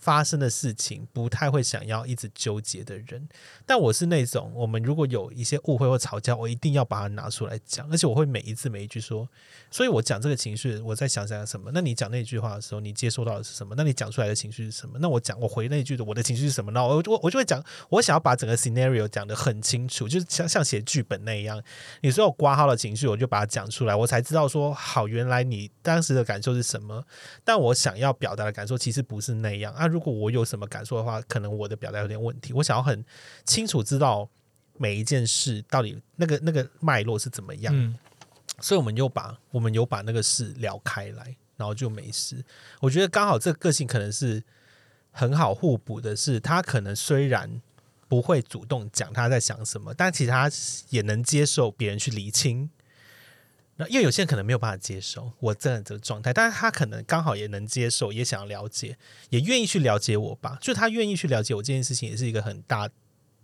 [0.05, 3.27] 发生的事情不太会想要一直纠结的人，
[3.65, 9.27] 但我是那种我们如果有一些误会或吵架，我一定要把它拿出来讲，而且我会每一字每一句说。
[9.71, 11.71] 所以我讲这个情绪，我在想想什么？
[11.73, 13.75] 那你讲那句话的时候，你接收到的是什么？
[13.77, 14.99] 那你讲出来的情绪是什么？
[15.01, 16.71] 那我讲我回那句的我的情绪是什么？
[16.73, 21.61] 那我我我就会讲，我想要把整个 scenario 讲得很清楚，就是像像写剧本那样。
[22.03, 27.05] 你所有挂号的情绪，我就把它讲出来，我才知道说好，原来你当时的感受是什么。
[27.43, 29.87] 但我想要表达的感受其实不是那样啊。
[29.95, 32.53] 如果我有什么感受的话，可能我的表达有点问题。
[32.53, 33.05] 我想要很
[33.45, 34.29] 清楚知道
[34.77, 37.73] 每一件事到底那个那个脉络是怎么样。
[37.73, 37.97] 嗯，
[38.61, 42.45] 所以我们又把我们有把那个事聊开来，然后就没事。
[42.81, 44.43] 我觉得刚好这个个性可能是
[45.13, 47.63] 很好互补的是，他可能虽然
[48.09, 50.51] 不会主动讲他在想什么，但其实他
[50.91, 52.69] 也能接受别人去厘清。
[53.77, 58.97] 那因为有些人可能没有办法接受我这样的状态，但是他可能刚好也能接受，也想要了解，
[59.31, 60.59] 也愿意去了解我吧。
[60.61, 62.89] 就他愿意去了解我这件事情，也是一个很大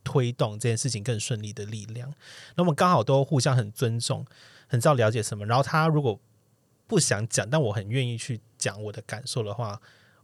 [0.04, 2.12] 推动这件事情更顺利的力量。
[2.54, 4.24] 那我们刚好都互相很尊重，
[4.68, 5.44] 很知道了解什么。
[5.44, 6.20] 然后他如果
[6.86, 9.80] 不想讲，但我很愿意去讲我的感受的话，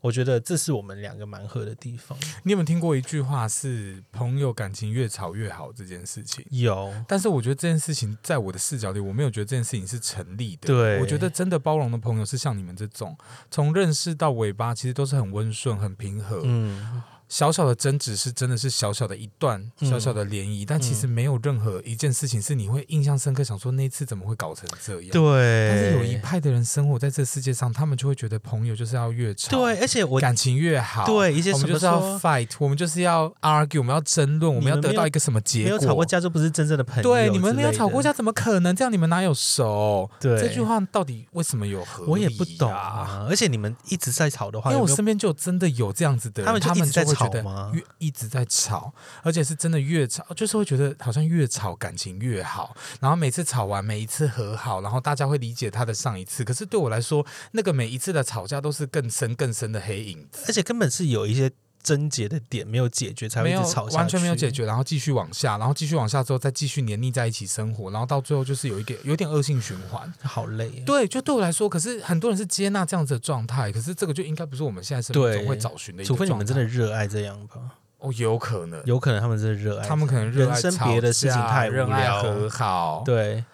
[0.06, 2.16] 我我觉得这是我们两个蛮合的地方。
[2.44, 6.44] 你有没有听过一句话是“朋友感情越吵越好”这件事情？
[6.50, 10.68] 有，但是我觉得这件事情在我的视角里，我没有觉得这件事情是成立的。
[10.68, 13.18] 对我觉得真的包容的朋友是像你们这种，
[13.50, 16.40] 从认识到尾巴，其实都是很温顺、很平和。
[16.44, 25.10] 嗯，小小的争执是真的是小小的一段、嗯小小的涟漪，但其实没有任何一件事情是你会印象深刻，想说那一次怎么会搞成这样。
[25.10, 25.68] 对。
[25.68, 35.70] 但是有一派的人生活在这世界上，他们就会觉得朋友就是要越吵，对，而且我感情越好，对一些什么我们就是要 fight，我们就是要 argue，我们要争论，我们要得到一个什么结果。
[35.70, 37.02] 没有吵过架就不是真正的朋友。
[37.02, 38.74] 对，你们没有吵过架，，怎么可能？
[38.74, 40.08] 这样你们哪有熟？
[40.20, 42.72] 对这句话到底为什么有合理、我也不懂。
[42.72, 43.26] 啊。
[43.28, 48.92] 而且你们一直在吵的话，因为我身边就真的有这样子的人，他们就一直在会觉吗越一直在吵，
[49.22, 56.44] 而且是真的越吵，就是会觉得好像越吵感情越好，然后每次吵完每一次和好，然后大家会理解他的上一次。
[56.44, 60.44] 可是对我来说，那个每一次的吵架都是更深更深的黑影子。
[60.48, 61.50] 而且根本是有一些
[61.86, 64.50] 症结的点没有解决，才会吵下去，完全没有解。
[64.50, 70.10] 决，然后继续往下，然后继续往下之后再继续黏腻在一起生活，然后到最后就是有一个有点恶性循环。
[70.22, 70.82] 好累耶。
[70.86, 77.60] 对，就对我来说，可是很多人是接纳这样子的状态，可是这个就应该不是我们现在生活中会找寻的一个除非你们真的热爱这样吧，
[77.98, 82.22] 哦，有可能，有可能他们真的热爱，他们可能热爱人生别的事情太无热爱聊。
[82.22, 83.44] 和好，，对，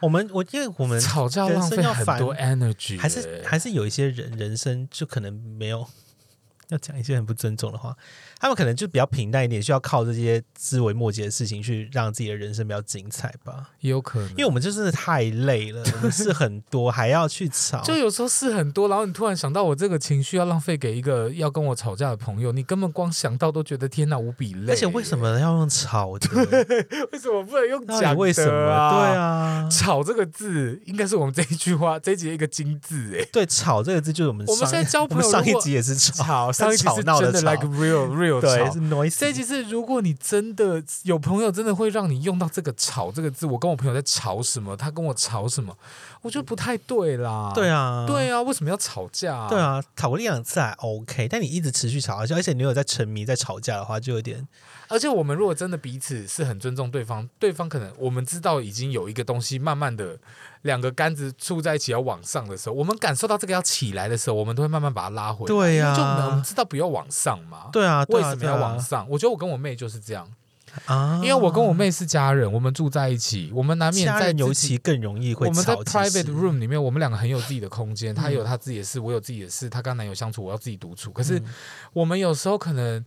[0.00, 5.84] 我们我因为我们吵架浪费很多 energy，还是欸还是有一些人人生就可能没有
[6.72, 7.96] 要讲一些很不尊重的话，
[8.42, 13.70] 他们可能就比较平淡一点，需要靠这些枝微末节的事情去让自己的人生比较精彩吧。
[13.78, 24.72] 也有可能，因为我们就真的太累了， 我们事很多，还要去吵，就有时候事很多，然后你突然想到我这个情绪要浪费给一个要跟我吵架的朋友，你根本光想到都觉得天哪无比累。
[24.72, 26.28] 而且为什么要用吵的？
[27.12, 28.50] 为什么不能用 讲为什么？
[28.50, 33.24] 对啊，啊，吵这个字应该是我们这一句话这一集的一个金字哎。
[33.32, 38.80] 对“吵”这个字就是我们上我们现在交我朋友上一集也是吵，吵，上一集吵是真的闹的吵 like real real 对，吵是。
[39.28, 45.76] 一集是，如果你真的有朋友真的会让你用到这个“吵”这个字，我跟我朋友在吵什么，他跟我吵什么，
[46.22, 47.52] 我觉得不太对啦。
[47.54, 54.46] 对啊，对啊，为什么要吵架、对，啊，吵过一两次还 OK，但你一直持续吵而且你有在沉迷在吵架的话，就有点
[54.88, 60.18] 而且我们如果真的彼此是很尊重对方，对方可能我们知道已经有一个东西慢慢的
[60.62, 65.46] 两个杆子触在一起要往上的时候，我们感受到这个要起来的时候，我们都会慢慢把它拉回来。
[65.46, 67.70] 对呀因为就我们知道不要往上嘛。
[67.72, 69.08] 对啊，对啊为什么要往上？
[69.08, 70.28] 我觉得我跟我妹就是这样，
[70.86, 71.20] 啊？
[71.22, 81.10] 因为我跟我妹是家人，我们住在一起，我们难免在尤其更容易会我们在 private room 里面，我们两个很有自己的空间，她嗯有她自己的事，我有自己的事，她跟男友相处，我要自己独处。
[81.10, 81.44] 可是嗯
[81.92, 83.04] 我们有时候可能。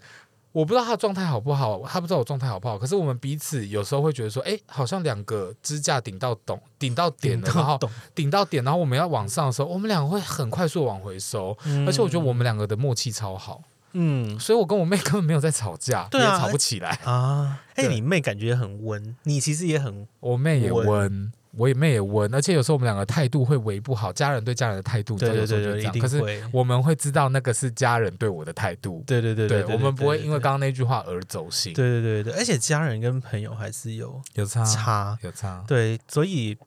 [0.55, 2.79] 我不知道她的状态好不好，她不知道我状态好不好。
[2.79, 7.77] 可是我们彼此有时候会觉得说，哎，好像两个支架顶到懂，顶到点了，然后，
[8.15, 11.57] 顶到点，然后我们要往上的时候，我们两个会很快速往回收。
[11.65, 13.61] 嗯而且我觉得我们两个的默契超好，
[13.95, 14.39] 嗯。
[14.39, 16.91] 所以我跟我妹根本没有在吵架，对啊也吵不起来。
[17.03, 20.85] 啊，哎，对你妹感觉很温，你其实也很我妹也温。
[20.87, 25.99] 温，我也妹也温，而且有时候我们两个态度会维不好，家人对家人的态度，对对对对，一有时候就这样。
[25.99, 36.57] 可是定会，我们会知道那个是家人对我的态度，对对对对对，我们不会因为刚刚那句话而走心，对对对对，而且家人跟朋友还是有有差差，有差，对，所以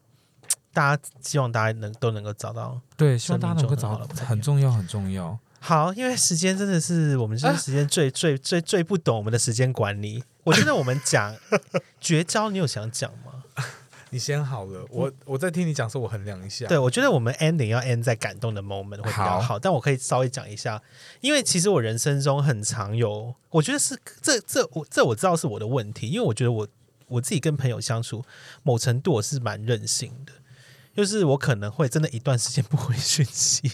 [0.73, 4.29] 大家希望大家能都能够找到对，希望大家能够找生命中很好的朋友。
[4.29, 5.39] 很重要很重要。
[5.61, 10.23] 好，因为时间真的是我们这时间最、最最最不懂我们的时间管理。
[10.45, 11.37] 我觉得我们讲
[12.01, 13.45] 绝招，你有想讲吗？
[14.11, 16.67] 你先好了，我我在听你讲说，我衡量一下。
[16.67, 20.81] 对，我觉得我们 ending 要 end 在感动的 moment 会比较好，好但我可以稍微讲一下，
[21.21, 26.69] 因为其实我人生中很常有，我觉得是这这我这我知道是我的问题，因为我觉得我
[27.09, 28.25] 我自己跟朋友相处，
[28.63, 30.33] 某程度我是蛮任性的，
[30.97, 33.73] 就是我可能会真的一段时间不回讯息，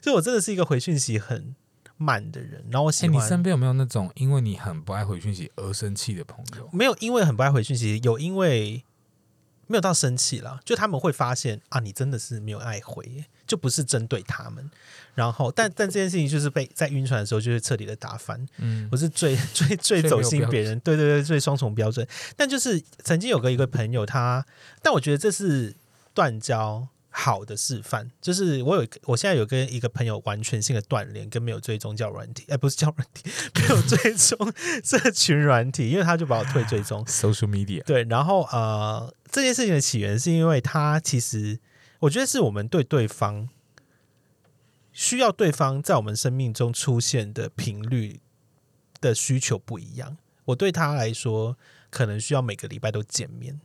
[0.00, 1.54] 就我真的是一个回讯息很
[1.96, 3.06] 慢的人，然后我喜。
[3.08, 6.68] 你身边有没有那种因为你很不爱回讯息而生气的朋友？
[6.72, 8.84] 没有因为很不爱回讯息，有因为
[9.66, 14.70] 没有到生气啦，就他们会发现啊，你真的是没有爱回，就不是针对他们。
[15.14, 18.46] 然后，但但这件事情就是被在晕船的时候，就是彻底的打翻。
[18.58, 22.06] 嗯我是最最最走心别人，对对对，最双重标准。
[22.36, 24.44] 但就是曾经有个一个朋友他，
[24.82, 25.74] 但我觉得这是
[26.14, 28.10] 断交好的示范。
[28.20, 34.52] 就是我有我现在有跟一个朋友完全性的断联，跟没有追踪叫软体，哎、不是叫软体， 没有追踪
[34.82, 37.04] 社 群软体，因为他就把我退追踪。
[37.06, 41.60] social media，对，然后呃，这件事情的起源是因为他其实，
[42.00, 43.48] 我觉得是我们对对方
[44.92, 48.20] 需要对方在我们生命中出现的频率
[49.00, 50.16] 的需求不一样。
[50.46, 51.56] 我对他来说，
[51.88, 53.60] 可能需要每个礼拜都见面，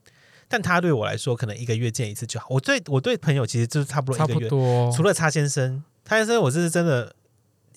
[0.47, 2.47] 但他对我来说，可能一个月见一次就好。
[2.49, 4.91] 我对我对朋友其实就是差不多差不一个月，多。
[4.91, 7.13] 除了叉先生，叉先生我这是真的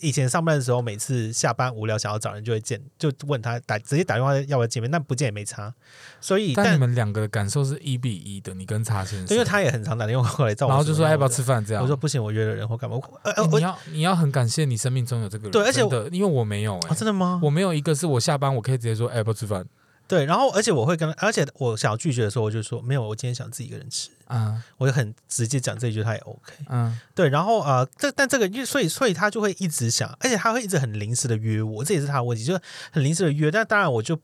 [0.01, 5.75] 以前上班的时候，每次下班无聊想要找人，就会见，就问他打直接打电话要不要见面，但不见也没差。
[6.23, 11.43] 所以，但但你们两个的感受是一比一的，你跟叉先生，因为他也很常打电话过来找我，然后就说要不要吃。
[11.43, 11.83] 饭这样。
[11.83, 12.97] 我说不行，我约了人或干嘛。
[13.25, 15.81] 呃欸呃，你要你要很感谢你生命中有这个人，对而且
[16.13, 17.41] 因为我没有哎、哦，真的吗？
[17.43, 19.65] 我没有一个是我下班我可以直接说哎要不要吃饭
[20.11, 26.53] 对，然后而且我会跟，而且我想要拒绝的时候，我就说没有，我今天想自己一个人吃，啊我就很直接讲这一句，他也 OK。
[26.69, 33.53] 嗯对，然后呃，这但这个，因为所以所以他就会一直想，而且他会一直很临时的约我，这也是他的问题，就是很临时的约。
[33.53, 34.19] 但当然我就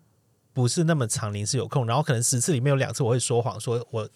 [0.52, 4.08] 不是那么常临时有空，然后可能十次里面有两次我会说谎，说我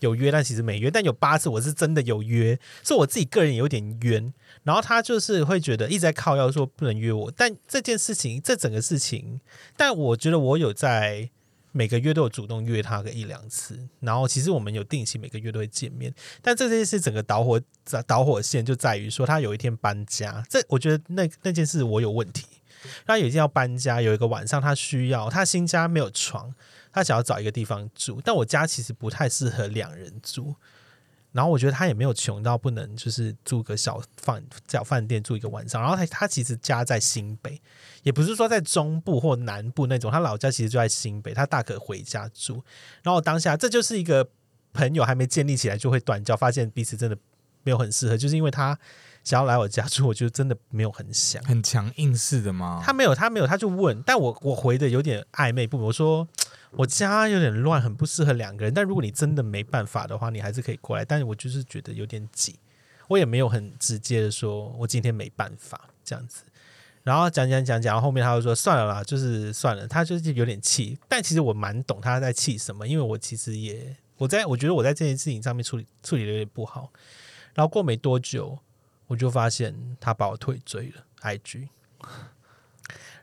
[0.00, 4.34] 有约，但其实没约，但有八次我是真的有约，是我自己个人有点冤。
[4.64, 9.40] 然后他就是会觉得一直在靠要说不能约我，但这件事情，这整个事情，
[9.76, 11.30] 但我觉得我有在。
[11.72, 17.60] 每个月都有主动约他个一两次，然后其实我们有定期每个月都会见面，但这件事整个导火
[18.08, 22.44] 导火线就在于说他有一天搬家，这我觉得那那件事我有问题。
[23.06, 26.52] 他有一天要搬家，有一个晚上他需要他新家没有床，
[26.92, 30.54] 他想要找一个地方住，但我家其实不太适合两人住。
[31.32, 35.80] 然后我觉得他也没有穷到不能就是住个小饭小饭店住一个晚上。
[35.80, 37.62] 然后他他其实家在新北，
[38.02, 42.60] 也不是说在中部或南部那种，他老家其实就在新北，他大可回家住。
[43.04, 44.28] 然后当下这就是一个
[44.72, 47.16] 朋友还没建立起来就会断交，发现彼此真的
[47.62, 48.76] 没有很适合，就是因为他
[49.22, 51.40] 想要来我家住， 我就真的没有很想。
[51.44, 52.82] 很强硬式的吗？
[52.84, 55.86] 他没有，他没有，他就问，但我我回的有点暧昧不明。
[55.86, 56.26] 我说
[56.72, 58.72] 我家有点乱，很不适合两个人。
[58.72, 61.04] 但如果你真的没办法的话，你还是可以过来。
[61.04, 62.58] 但是我就是觉得有点挤，
[63.08, 66.44] 我也没有很直接的说我今天没办法这样子。
[67.02, 69.88] 然后讲讲讲讲，后后面他就说算了啦，就是算了。
[69.88, 76.92] 他就是有点气，但其实我蛮懂他在气什么，因为我其实也我在我觉得我在这件事情上面处理处理的有点不好。
[77.54, 78.58] 然后过没多久，
[79.08, 81.68] 我就发现他把我退追了 IG，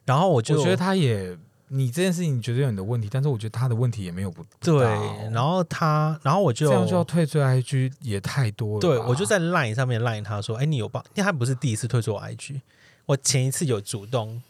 [0.04, 1.38] 然后我就我觉得他也，
[1.70, 4.86] 你这件事情你觉得有你的问题，但是我觉得他的问题也没有不不对
[5.32, 8.80] 然后他，然后我就这样就要退出 IG 也太多了。
[8.80, 11.03] 对我就在 Line 上面 Line 他说，哎，你有帮？
[11.15, 12.61] 因为他不是第一次退出我 IG，
[13.05, 14.41] 我前一次有主动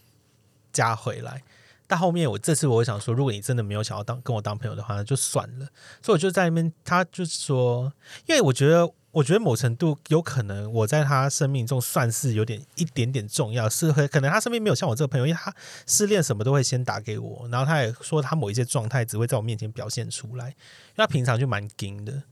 [0.72, 1.42] 加回来，
[1.88, 5.66] 但后面我这次我想说，如果你真的没有想要当跟我当朋友的话，那就算了。
[6.00, 7.92] 所以我就在那边，他就是说，
[8.26, 8.88] 因为我觉得。
[9.10, 15.52] 我觉得某程度有可能我在他生命中算是有点一点点重要，是会可能他身边没有像我这个朋友，因为他
[15.86, 20.54] 失恋什么都会先打给我，然后他也说他某一些状态只会在我面前表现出来，因为
[20.98, 22.22] 他平常就蛮硬的，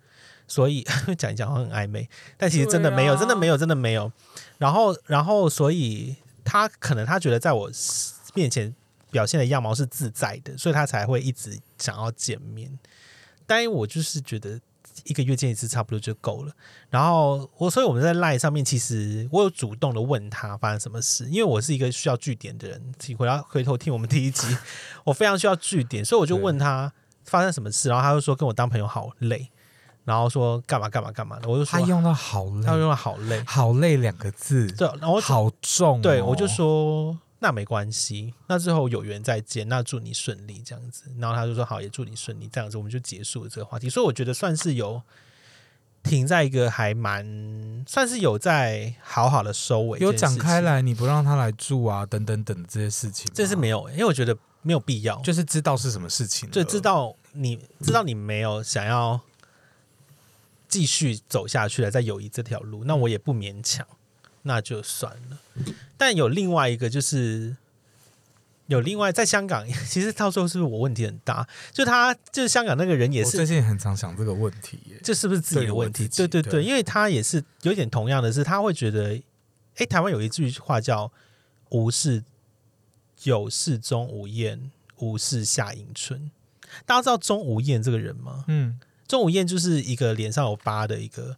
[0.46, 0.86] 所以
[1.18, 4.12] 讲一讲好像很暧昧，但其实真的没有，啊真的没有，真的没有。
[4.58, 7.70] 然后，然后，所以他可能他觉得在我
[8.34, 8.72] 面前
[9.10, 12.78] 表现的样貌是自在的，所以他才会一直想要见面。
[13.46, 14.60] 但我就是觉得
[15.04, 16.52] 一个月见一次差不多就够了。
[16.90, 22.94] 然后我，所以我们在 Line 上面，其实我有主动的问他发生什么事，因为我是一个需要据点的人。
[22.98, 24.56] 请回到回头听我们第一集，
[25.04, 26.92] 我非常需要据点，所以我就问他
[27.24, 29.48] 发生什么事，然后他就说跟我当朋友好累，
[30.04, 36.02] 然后说干嘛干嘛干嘛的，我就说他用了好累，他用了好累，好累两个字，对，然后我好重哦。
[36.02, 37.16] 对我就说
[37.46, 41.04] 那没关系，那之后有缘再见，那祝你顺利这样子。
[41.20, 43.88] 然后他就说好，也祝你顺利这样子，我们就结束了这个话题。
[43.88, 45.00] 所以我觉得算是有
[46.02, 59.20] 停在一个还蛮算是有在好好的收尾，有展开，来，你不让他来住啊，等等等这些事情，这是没有、因为我觉得没有必要，就是知道是什么事情，就知道你知道你没有想要
[60.66, 63.86] 继续走下去了，在友谊这条路，那我也不勉强，
[64.46, 65.38] 那就算了。
[65.98, 67.56] 但有另外一个就是。
[68.68, 71.46] 有另外在香港， 其实到时候是不是我问题很大？
[71.72, 76.08] 就他就是香港那个人也是，我最近很常想这个问题耶，这是不是自己的问题？
[76.08, 79.22] 对对，对因为他也是有点同样的是，他会觉得，
[79.76, 81.12] 哎，台湾有一句话叫
[81.70, 82.24] “无事
[83.22, 86.28] 有事钟无艳，无事夏迎春”。
[86.84, 88.46] 大家知道钟无艳这个人吗？
[88.48, 91.36] 嗯，钟无艳就是一个脸上有疤的一个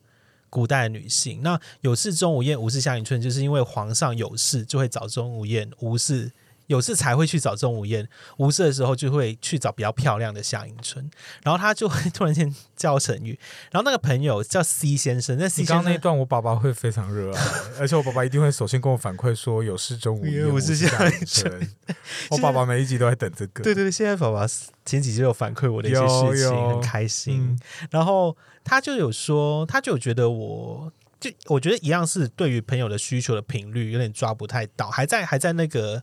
[0.51, 1.43] 古代女性。
[1.43, 6.33] 那有事钟无艳，无事夏迎春，就是因为皇上有事就会找钟无艳，无事
[6.69, 8.09] 有事才会去找钟无艳，
[8.39, 11.11] 无事的时候就会去找比较漂亮的夏迎春。
[11.43, 13.39] 然后他就会突然间叫成语，
[13.73, 17.43] 然后那个朋友叫 C 先生，那 C 你先生那一段，我爸爸会非常热爱，
[17.81, 21.75] 而且我爸爸一定会首先跟我反馈说有事中午夜，我是下下雨晨。
[22.31, 24.47] 我爸爸每一集都在等这个，对对对，现在爸爸
[24.85, 27.41] 前几集有反馈我的一些有事情，很开心。
[27.51, 27.59] 嗯
[27.91, 36.03] 然后他就有说，他就有觉得我，就我觉得一样是对于朋友的需求的频率有点抓不太到，还在还在那个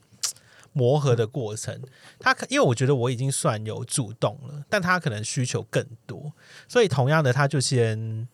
[0.76, 1.82] 磨合的过程。
[2.20, 6.34] 他可因为我觉得我已经算有主动了，但他可能需求更多，
[6.68, 8.28] 所以同样的，他就先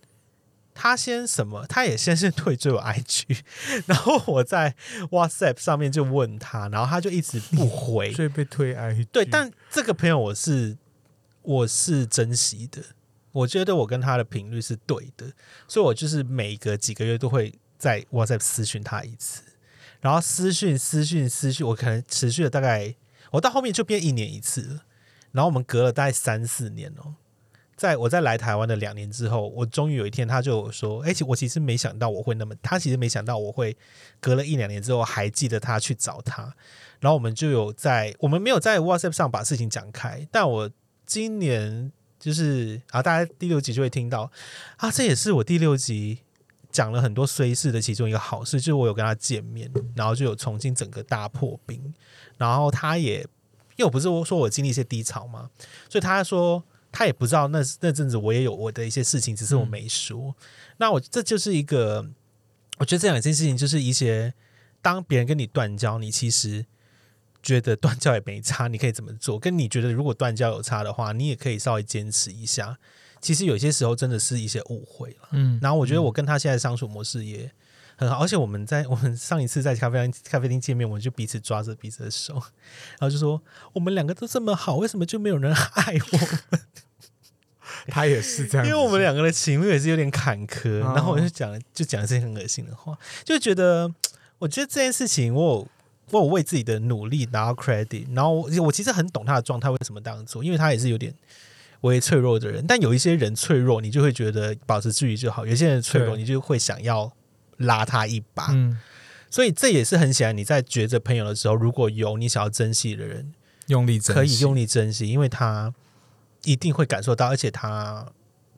[0.74, 1.68] 他先什么？
[1.68, 3.42] 他也先是退追我 IG，
[3.86, 4.76] 然后我在
[5.12, 8.12] WhatsApp 上面就问他，然后他就一直不回。
[8.14, 9.06] 所以被推 IG。
[9.12, 10.78] 对，但这个朋友我是
[11.44, 12.82] 我是珍惜的，
[13.32, 15.32] 我觉得我跟他的频率是对的，
[15.68, 19.44] 所以我就是每隔几个月都会在 WhatsApp 私讯他一次，
[20.02, 22.94] 然后私讯私讯私讯，我可能持续了大概，
[23.32, 24.84] 我到后面就变一年一次了，
[25.32, 27.16] 然后我们隔了大概三四年哦。
[27.78, 33.76] 在我在来台湾的两年之后，我终于有一天，他就说：“哎、其我其实没想到我会那么，他其实没想到我会
[34.20, 36.56] 隔了一两年之后还记得他去找他。”
[37.02, 40.70] 然后我们就有在，我们没有在 WhatsApp 上把事情讲开，但我
[41.08, 44.32] 今年就是啊，大家第六集就会听到
[44.78, 46.20] 啊，这也是我第六集
[46.72, 51.94] 讲了很多衰事的其中一个好事，就是我有跟他见面，然后就有重新整个大破冰，
[52.38, 53.20] 然后他也
[53.76, 55.50] 因为我不是说我经历一些低潮嘛，
[55.90, 60.36] 所以他说他也不知道那那阵子我也有我的一些事情，只是我没说。
[60.78, 62.10] 那我这就是一个，
[62.80, 64.34] 我觉得这两件事情就是一些，
[64.82, 66.66] 当别人跟你断交，你其实
[67.42, 69.40] 觉得断交也没差，你可以怎么做？
[69.40, 72.78] 跟你觉得如果断交有差的话，你也可以稍微坚持一下。
[73.22, 75.30] 其实有些时候真的是一些误会了。
[75.32, 77.50] 嗯，然后我觉得我跟他现在相处模式也
[77.96, 82.34] 很好，而且我们在 我们上一次在咖啡厅咖啡厅见面，我们就彼此抓着彼此的手，
[83.00, 83.42] 然后就说
[83.74, 86.20] 我们两个都这么好，为什么就没有人爱我？
[87.88, 93.92] 他也是这样，因为我们两个的情路也是有点坎坷，哦然后我就讲了就讲了这些很恶心的话，就觉得
[94.40, 95.68] 我觉得这件事情我有
[96.12, 101.14] 我有为自己的努力拿到 credit，然后我我其实很懂他的状态为什么这样做，因为他也是有点
[101.82, 107.12] 微脆弱的人，但有一些人脆弱，你就会觉得保持距离就好；有些人脆弱，你就会想要
[107.58, 108.48] 拉他一把。
[108.52, 108.80] 嗯，
[109.30, 113.34] 所以这也是很显然，你在抉择朋友的时候，如果有你想要珍惜的人，
[113.68, 115.74] 用力珍惜可以用力珍惜，因为他
[116.44, 118.08] 一定会感受到，而且他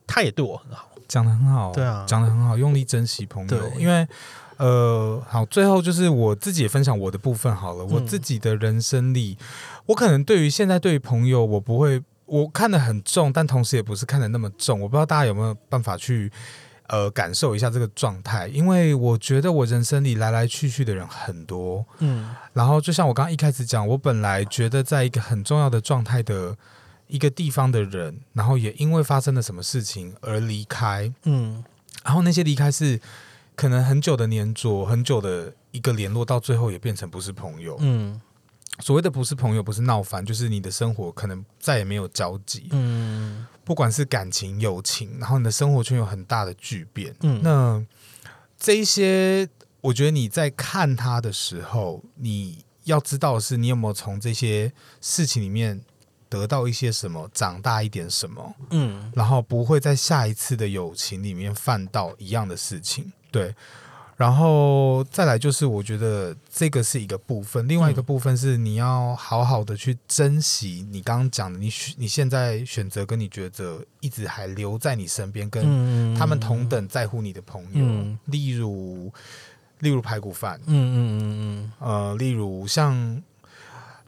[0.06, 0.90] 他也对我很好。
[1.08, 4.08] 讲的很好，对啊讲的很好，用力珍惜朋友，因为。
[4.58, 7.84] 呃，好，最后就是我自己也分享我的部分好了。
[7.84, 9.36] 我嗯自己的人生里，
[9.88, 14.80] 我可能对于现在对于朋友，我不会，我看得很重，但同时也不是看得那么重。
[14.80, 16.32] 我不知道大家有没有办法去
[16.88, 26.56] 呃感受一下这个状态，因为我觉得我人生里来来去去的人很多，嗯然后就像我刚刚一开始讲，我本来觉得在一个很重要的状态的
[27.08, 31.64] 一个地方的人，然后也因为发生了什么事情而离开，嗯
[32.04, 33.00] 然后那些离开是
[33.56, 37.78] 可能很久的粘着，很久的一个联络，到最后也变成不是朋友。
[37.80, 38.20] 嗯
[38.80, 43.46] 所谓的不是朋友，不是闹翻，就是你的生活可能再也没有交集，嗯。
[43.64, 47.16] 不管是感情、友情，然后你的生活圈有很大的巨变。
[47.22, 47.40] 嗯。
[47.42, 47.86] 那
[48.58, 49.48] 这一些，
[49.80, 55.82] 我觉得你在看他的时候，你要知道的是，你有没有从这些事情里面
[56.28, 59.12] 得到一些什么，长大一点什么，嗯。
[59.16, 63.14] 然后不会在下一次的友情里面犯到一样的事情。
[63.32, 63.56] 对，
[64.16, 78.20] 然后再来就是，我觉得这个是一个部分，另外一个部分是你要好好的去珍惜你刚刚讲的，你选你现在选择跟你抉择一直还留在你身边，跟嗯他们同等在乎你的朋友，嗯。
[78.26, 79.12] 例如
[79.80, 81.72] 例如排骨饭，嗯嗯嗯嗯。
[81.80, 83.22] 呃，例如像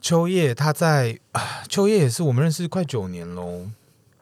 [0.00, 3.66] 秋叶，他在啊，秋叶也是我们认识快九年喽。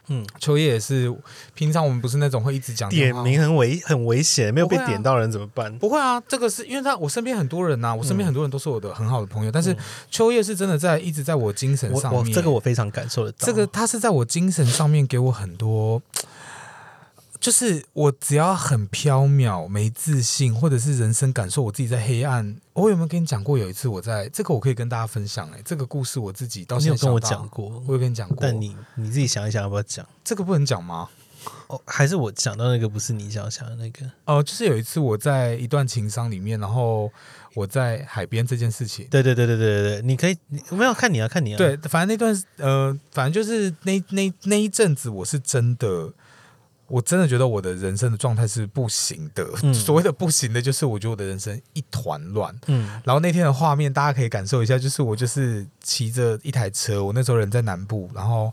[0.08, 1.12] 嗯，秋叶也是，
[1.54, 5.76] 平常我们不是那种会一直讲点名很危很危险，没有被点到人怎么办？
[5.78, 9.76] 不会啊，这个是因为他我身边很多人呐、我身边很多人都是我的很好的朋友，但是嗯。
[10.10, 13.46] 秋叶是真的在一直在我精神上面，我这个我非常感受得到。
[13.46, 16.00] 这个他是在我精神上面给我很多，
[17.44, 22.56] 就是我只要很飘渺、没自信，或者是人生感受我自己在黑暗。
[22.72, 23.58] 我有没有跟你讲过？
[23.58, 30.08] 有一次我在这个我可以跟大家分享哎、这个故事我自己到你有跟我讲过，我有跟你讲过，但你你自己想一想要不要讲？
[30.24, 31.06] 这个不能讲吗？
[31.66, 34.10] 哦，还是我讲到那个不是你想想的那个？
[34.24, 37.12] 哦、就是有一次我在一段情商里面，然后
[37.52, 39.06] 我在海边这件事情。
[39.10, 46.10] 对对对对对对对，你可以，你没有看你啊，看你啊。，对，反正那段呃，反正就是那那那一阵子，我是真的，
[46.94, 49.44] 我真的觉得我的人生的状态是不行的。
[49.64, 52.54] 嗯 所谓的不行的，就是我觉得我的人生一团乱。
[52.68, 58.52] 嗯然后那天的画面，大家可以感受一下，就是我就是骑着一台车，我那时候人在南部，然后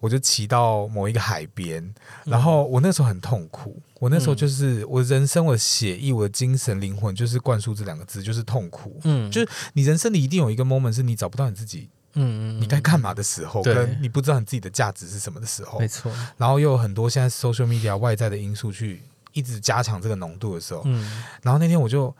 [0.00, 8.98] 我就骑到某一个海边，然后我那时候很痛苦，我那时候就是我人生、我的血液、我的精神、灵魂，就是灌输这两个字，就是痛苦。
[9.04, 13.74] 嗯，就是你人生里一定有一个 moment 是你找不到你自己嗯嗯，你该干嘛的时候，对。
[13.74, 16.12] 跟你不知道你自己的价值是什么的时候没，错。
[16.36, 19.02] 然后又有很多现在 social media 外在的因素去
[19.32, 21.22] 一直加强这个浓度的时候，嗯。
[21.42, 22.14] 然后那天我就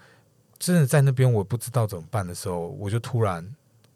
[0.59, 3.47] 真的在那边我不知道怎么办的时候，我就突然，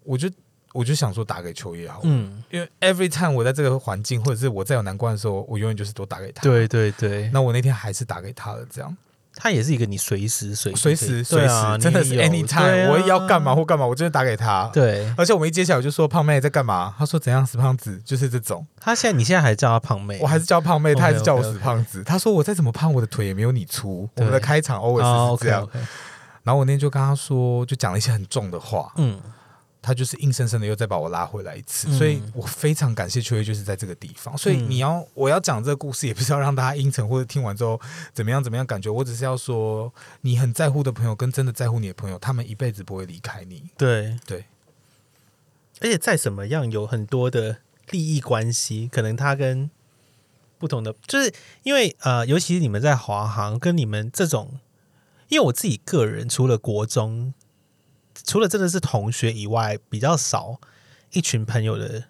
[0.04, 0.30] 我就
[0.72, 8.96] 我就想说打给秋叶好了，嗯，因为 every time 我在这个环境，或者是我在有难关的时候，我永远就是都打给他。，对对对，那我那天还是打给他了，这样
[9.40, 14.68] 他也是一个你随时随地随时随啊时真的是 anytime，、我要干嘛或干嘛，我就是打给他。
[14.72, 16.92] 对而且我们一接起来我就说胖妹在干嘛？
[16.98, 18.66] 他说怎样死胖子，就是这种。
[18.80, 22.02] 他现在你现在还叫他胖妹，我还是叫胖妹，他还是叫我死胖子。
[22.02, 24.08] 他说我再怎么胖，我的腿也没有你粗。
[24.16, 25.68] 我们的对开场 always 这样。
[26.42, 29.20] 然后我那天就跟他说，就讲了一些很重的话，嗯，
[29.80, 31.98] 他就是硬生生的又再把我拉回来一次，嗯。
[31.98, 34.36] 所以我非常感谢秋月，就是在这个地方。
[34.36, 37.80] 所以嗯你要我要讲这个故事，也不是要让大家阴沉或者听完之后
[38.12, 43.70] 怎么样怎么样感觉，我只是要说，你很在乎的朋友跟真的在乎你的朋友，他们一辈子不会离开你。
[43.76, 44.18] 对。
[44.26, 44.44] 对，
[45.80, 47.58] 而且再怎么样有很多的
[47.90, 49.70] 利益关系，可能他跟
[50.58, 54.58] 不同的，就是因为呃，尤其是你们在华航跟你们这种，
[55.28, 57.32] 因为我自己个人除了国中，
[58.24, 60.60] 除了真的是同学以外，比较少
[61.12, 62.04] 一群朋友的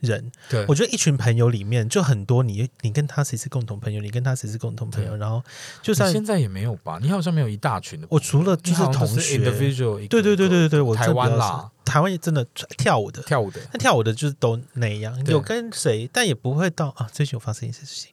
[0.00, 0.32] 人。
[0.48, 5.42] 对我觉得一群朋友里面就很多你，你跟他谁是共同朋友，你跟他谁是共同朋友，然后
[5.80, 6.98] 就你算现在也没有吧？
[7.00, 12.44] 你好像没有一大群的朋友，我除了就是同学对对对对对，我台湾啦，台湾也真的
[12.76, 17.08] 跳舞的，跳舞的，那跳舞的就是都那样，有跟谁，但也不会到啊。
[17.12, 18.10] 最近有发生一些事情，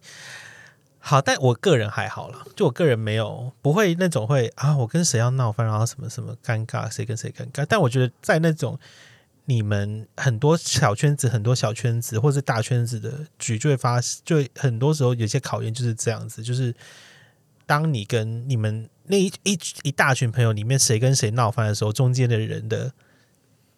[1.02, 7.66] 好，但我个人还好啦，就我个人没有不会那种会啊，我跟谁要闹翻，然后什么什么尴尬，谁跟谁尴尬。
[7.68, 8.78] 但我觉得在那种
[9.46, 16.76] 你们很多小圈子、很多小圈子或是大圈子的局，就会发，就很多时候有些考验就是这样子，就是
[17.66, 22.92] 当你跟你们那一一一大群朋友里面谁跟谁闹翻的时候，中间的人的。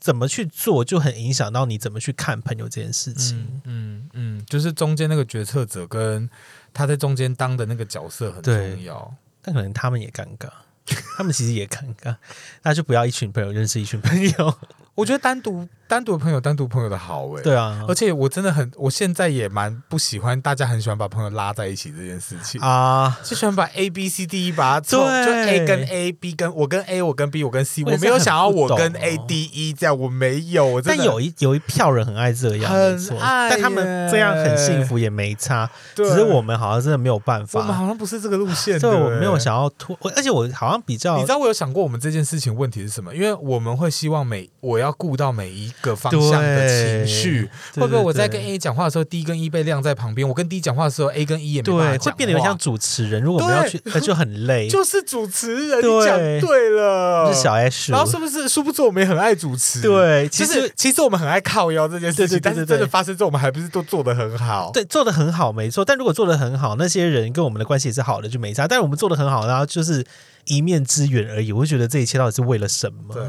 [0.02, 3.62] 怎么去做，就很影响到你怎么去看朋友这件事情。
[3.66, 6.28] 嗯嗯，就是中间那个决策者跟
[6.74, 9.16] 他在中间当的那个角色很重要。
[9.42, 10.50] 但可能他们也尴尬，
[11.18, 12.16] 他们其实也尴尬，
[12.62, 14.58] 那就不要一群朋友认识一群朋友。
[14.94, 17.84] 我觉得单独单独的朋友单独朋友的好哎、对啊。
[17.86, 28.94] 而，且我真的很，我现在也蛮不喜欢大家很喜欢把朋友拉在一起这件事情，啊，就喜欢把 A B C D 把它凑，就 A 跟 A B 跟我跟 A 我跟 B 我跟 C，我没有想要我跟
[28.94, 36.08] A D E 这样，我没有，但有一有一票人很爱这样，很爱但他们这样很幸福也没差，对。
[36.08, 37.60] 只是我们好像真的没有办法。
[37.60, 37.76] 我们。
[37.82, 43.14] 好像不是这个路线的、对，我没有欸想要突，我而且我好像比较你知道我有想过我们这件事情问题是什么？
[43.16, 50.28] 因为我们会希望每我要顾到每一个方向的情绪，对会不会我在跟 A 讲话的时候，D 跟 E 被晾在旁边？
[50.28, 53.22] 我跟 D 讲话的时候，A 跟 E 也没办法对，会变得有点像主持人。
[53.22, 57.92] 如果我们要去，那就很累，就是主持人，你讲对了，是小 S。
[57.92, 58.48] 然后是不是？
[58.48, 64.70] 殊不知我们也很爱主持，，对，其其实实其实我们很爱靠腰这件事情，但是真的发生之后，我们还不是都做的很好？
[64.74, 65.84] 对，做的很好，没错。
[65.84, 68.68] 但如果做的很好，那些人跟我们的关系也是好的，就没差。
[68.68, 70.04] 但是我们做的很好，然后就是
[70.46, 71.52] 一面之缘而已。
[71.52, 73.14] 我就觉得这一切到底是为了什么？
[73.14, 73.24] 对，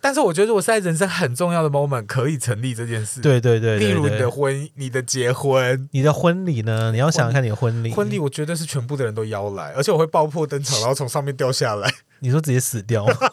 [0.00, 5.88] 但是我觉得我是在人生很重要的 moment 可以成立这件事，，对对对对例如你的婚、你的结婚。
[5.92, 6.90] 你的婚礼呢？
[6.92, 13.14] 你要想想看你的婚礼，婚礼，我绝对是全部的人都邀来，而且我会爆破登场，然后从上面掉下来， 你说直接死掉吗？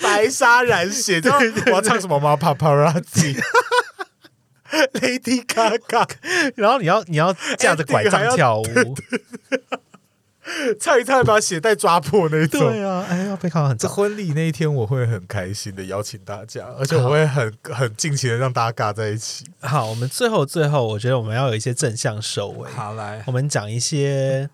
[0.00, 1.20] 白纱染血。
[1.20, 3.40] 知道我要唱什么吗？Paparazzi。
[4.94, 6.08] Lady Gaga
[6.56, 8.64] 然后你要你要架着拐杖跳舞，
[10.78, 12.60] 唱一唱把鞋带抓破那种。
[12.60, 13.88] 对啊，哎呀被看到很这。
[13.88, 19.46] 婚礼那一天，我会很开心的邀请大家，而且我会很 很尽情的让大家尬在一起。
[19.60, 22.70] 好，我们最后最后，我觉得我们要有一些正向收尾。
[22.70, 24.48] 好来我们讲一些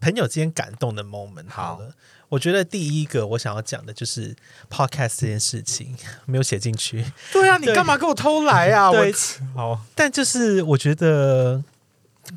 [0.00, 1.92] 朋友之间感动的 moment 好了。
[2.30, 4.32] 我觉得第一个我想要讲的就是
[4.70, 8.92] podcast 这件事情，没有写进去，对啊，你干嘛给我偷来啊？
[8.92, 9.12] 对
[9.54, 11.60] 我好，但就是我觉得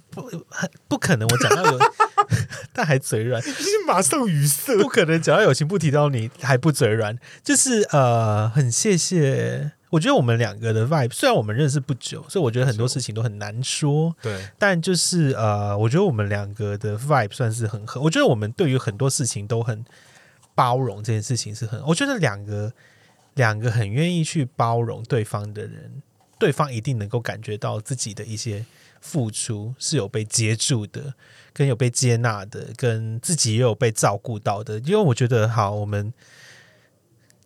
[0.09, 0.29] 不
[0.87, 1.79] 不可能，我讲到有，
[2.73, 4.77] 但还嘴软，是马上语塞。
[4.77, 9.71] 不可能讲到友情不提到你还不嘴软，就是呃，很谢谢。
[9.89, 14.15] 我觉得我们两个的 vibe，虽然我们认识不久，所以我觉得很多事情都很难说。
[14.23, 18.01] 对，但就是呃，我觉得我们两个的 vibe 算是很合。
[18.01, 19.85] 我觉得我们对于很多事情都很
[20.55, 21.79] 包容，这件事情是很。
[21.85, 22.73] 我觉得两个
[23.35, 26.01] 两个很愿意去包容对方的人，
[26.39, 28.65] 对方一定能够感觉到自己的一些
[29.03, 31.13] 付出是有被接住的，
[31.51, 34.79] 跟有被接纳的，跟自己也有被照顾到的。
[34.79, 36.13] 因为我觉得，好，我们。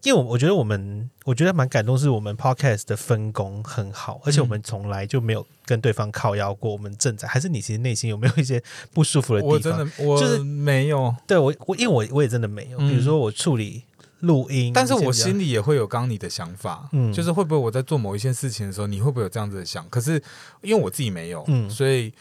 [0.03, 6.71] 因为我我觉得我们我觉得蛮感动，是我们 podcast 的分工很好，而且我们从来就没有跟对方靠腰过。
[6.71, 8.63] 我们正在还是你其实内心有没有一些
[8.93, 9.53] 不舒服的地方？
[9.53, 13.83] 我真的我就是没有，对我我因为我我也真的没有，嗯比如说我处理
[14.21, 17.13] 录音，但是我心里也会有刚刚你的想法，嗯。
[17.13, 19.87] 就是会不会我在做某一件事情的时候，你会不会有这样子的想？
[19.89, 20.21] 可是
[20.61, 21.69] 因为我自己没有，嗯。
[21.69, 22.11] 所以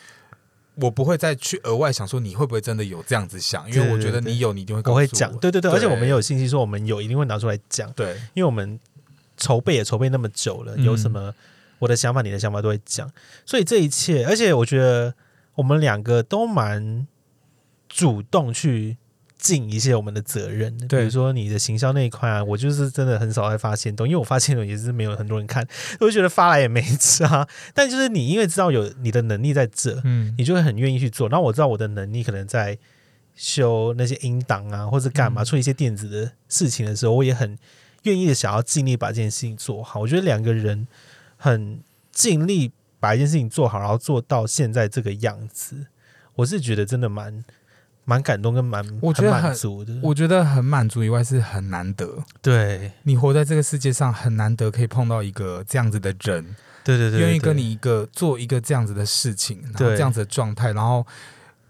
[0.74, 4.94] 我不会再去额外想说你会不会真的有这样子想，因为我觉得你有，你一定会我。
[4.94, 8.78] 会讲，对对对，而且我们也有有信息说我们有，一定会拿出来讲，对，因为我们
[9.39, 10.85] 筹备也筹备那么久了，嗯。
[10.85, 11.35] 有什么
[11.78, 13.10] 我的想法、你的想法都会讲，
[13.47, 15.14] 所以这一切，而且我觉得
[15.55, 17.06] 我们两个都蛮
[17.89, 18.98] 主动去
[19.47, 20.77] 尽一些我们的责任。
[20.77, 25.64] 的，比如说你的行销那一块啊，我就是真的很少会发现动，因为我发现动也是没有很多人看，
[26.01, 30.35] 我就觉得发来也没差， 但就是你因为知道有你的能力在这，嗯。
[30.36, 31.28] 你就会很愿意去做。
[31.28, 32.77] 然后我知道我的能力可能在
[33.36, 35.44] 修那些音档啊，或者干嘛、嗯。
[35.44, 37.56] 处理一些电子的事情的时候，我也很
[38.02, 40.01] 愿意的想要尽力把这件事情做好。
[40.01, 40.89] 我觉得两个人
[41.36, 45.86] 很尽力把一件事情做好，然后做到现在这个样子，
[46.36, 47.44] 我是觉得真的蛮
[48.09, 49.93] 蛮感动跟蛮我觉得很满足的。
[50.01, 52.93] 我觉得很满足以外是很难得，对。
[53.03, 56.55] 你活在这个世界上很难得可以碰到一个这样子的人，
[56.85, 61.05] 对对对，愿意跟你一个做一个这样子的事情，然后这样子的状态，然后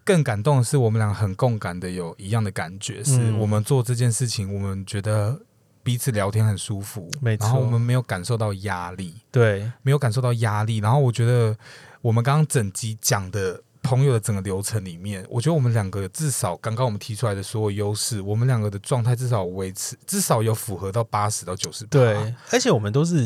[0.04, 5.40] 更感动的是我们俩很共感的有一样的感觉，是嗯我们做这件事情，我们觉得
[5.82, 7.46] 彼此聊天很舒服，没错。
[7.46, 9.72] 然后我们没有感受到压力，对。
[9.80, 11.56] 没有感受到压力，然后我觉得
[12.02, 13.62] 我们刚刚整集讲的。
[13.86, 21.86] 朋友的整个流程里面，我觉得我们两个至少刚刚我们提出来的所有优势，我们两个的状态至少维持，至少有符合到八十到九十。
[21.86, 23.24] 对，而且我们都是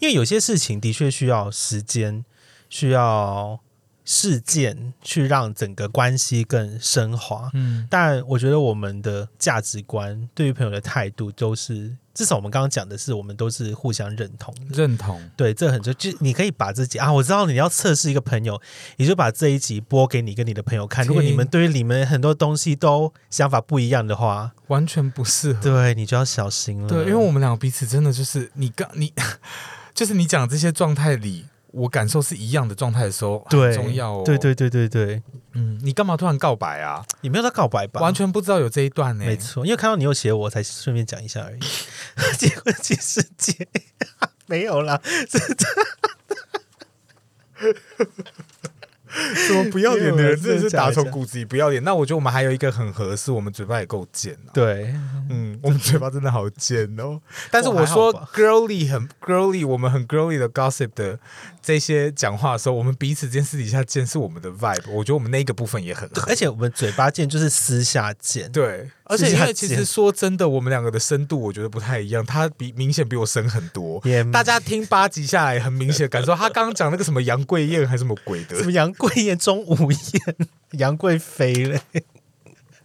[0.00, 2.24] 因为有些事情的确需要时间，
[2.70, 3.60] 需要
[4.04, 7.50] 事件去让整个关系更升华。
[7.52, 14.60] 嗯，但我觉得我们的价值观对于朋友的态度都是，至少我们刚刚讲的是，我们都是互相认同的。
[14.72, 15.22] 认同。
[15.36, 18.60] 对，这很重就你可以把自己啊，我知道你要测试一个朋友，
[18.96, 21.06] 你就把这一集播给你跟你的朋友看。
[21.06, 25.62] 如果你们对于你们很多东西都想法不一样的话，完全不适合。
[25.62, 26.88] 对你就要小心了。
[26.88, 29.12] 对，因为我们两个彼此真的就是你刚你
[29.94, 34.22] 就是你讲这些状态里，我感受是一样的状态的时候，对很重要哦。
[34.24, 35.22] 对，对对对对，
[35.52, 37.04] 嗯，你干嘛突然告白啊？
[37.20, 38.00] 你没有在告白吧？
[38.00, 41.60] 完全不知道有这一段呢、没错，因为看到你有写我，才顺便讲一下而已。
[42.38, 43.68] 结婚纪世界
[44.46, 45.38] 没有啦，这
[49.34, 51.82] 什么不要脸的人，真的是打从骨子里不要脸。
[51.84, 54.50] 那我觉得我们还有一个很合适，我们嘴巴也够贱啊。
[54.52, 54.94] 对
[55.30, 57.20] 嗯，我们嘴巴真的好贱哦。
[57.50, 61.18] 但是我我说 girly 很 girly，我们很 girly 的 gossip 的
[61.62, 64.90] 这些讲话的时候，我们彼此间私底下见是我们的 vibe。
[64.90, 66.22] 我觉得我们那个部分也很合。
[66.26, 74.00] 而且我们嘴巴贱就是私下贱，对，而且因为其实说真的，我们两个的深度我觉得不太一样，他比明显比我深很多。
[74.30, 78.56] 大家听八集下来，很明显感受他刚刚讲那个什么杨贵燕还是什么鬼的。
[78.58, 80.36] 什，么杨贵燕、钟无艳、
[80.72, 81.80] 杨贵妃嘞，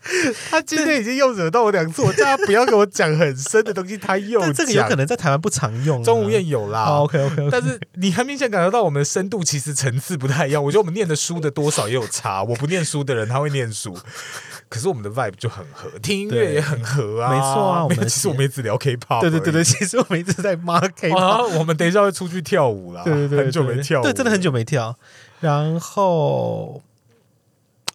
[0.52, 6.04] 他今天已经又惹到我两次，我叫他不要跟我讲很深的东西，他又这个有可能在台湾不常用、啊。
[6.04, 6.86] 钟无艳有啦。
[7.00, 10.64] ，OK OK，但是你很明显感觉到我们的深度其实层次不太一样。
[10.64, 12.44] 我觉得我们念的书的多少也有差。
[12.44, 13.98] 我不念书的人他会念书，
[14.70, 17.30] 可是我们的 vibe 就很合，听音乐也很合啊。
[17.32, 23.04] 没错啊我们 其实我们一直聊 K-pop，对对对对，其实我们一直在 mark K 啊，我们等一下会出去跳舞啦。
[23.04, 24.54] 对对对，很久没跳舞，对，真的很久。
[24.54, 24.96] 没跳。
[25.40, 26.84] 然后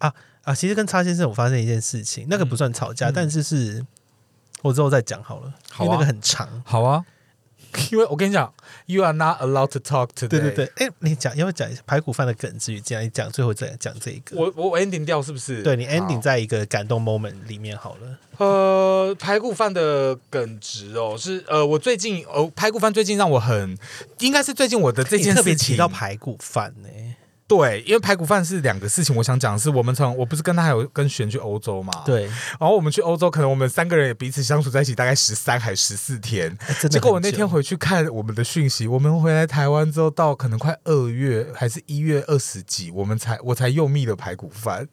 [0.00, 0.12] 啊
[0.48, 3.84] 啊，其实跟叉先生我发生一件事情，那个不算吵架，嗯但是是
[4.62, 6.48] 我之后再讲好了，好啊因为那个很长。
[6.64, 7.04] 好啊，
[7.92, 8.50] 因为我跟你讲
[8.86, 10.28] ，You are not allowed to talk today。
[10.28, 12.80] 对对对，哎，你讲要不要讲一下排骨饭的梗之语？
[12.80, 14.38] 这样你讲，最后再讲这一个。
[14.38, 15.62] 我我 ending 掉是不是？
[15.62, 18.18] 对你 ending 在一个感动 moment 里面好了。
[18.38, 23.76] 呃，排骨饭的耿直哦，是呃，我最近哦，排骨饭最近让我很，
[24.20, 26.88] 应该是最近我的这件你特别事情提到排骨饭呢、
[27.48, 32.26] 对，因为排骨饭是两个事情，我想讲的是，我们从我不是跟他还有跟璇去欧洲嘛，，对，
[32.60, 36.54] 然后我们去欧洲，可能我们三个人也彼此相处在一起大概十三还十四天。
[36.90, 44.86] 结果我那天回去看我们的讯息，我们回来台湾之后，到可能快二月还是一月二十几，我们才我才又密了排骨饭，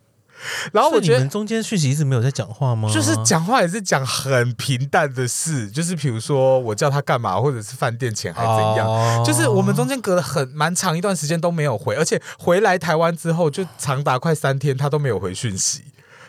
[0.72, 2.90] 然后我觉得你们中间讯息一直没有在讲话吗？
[2.94, 8.88] 就是讲话也是讲很平淡的事，就是比如说我叫他干嘛，或者是饭店钱还怎样。
[8.88, 15.82] 哦就是我们中间隔了很蛮长一段时间都没有回，而且回来台湾之后就长达快三天，他都没有回讯息，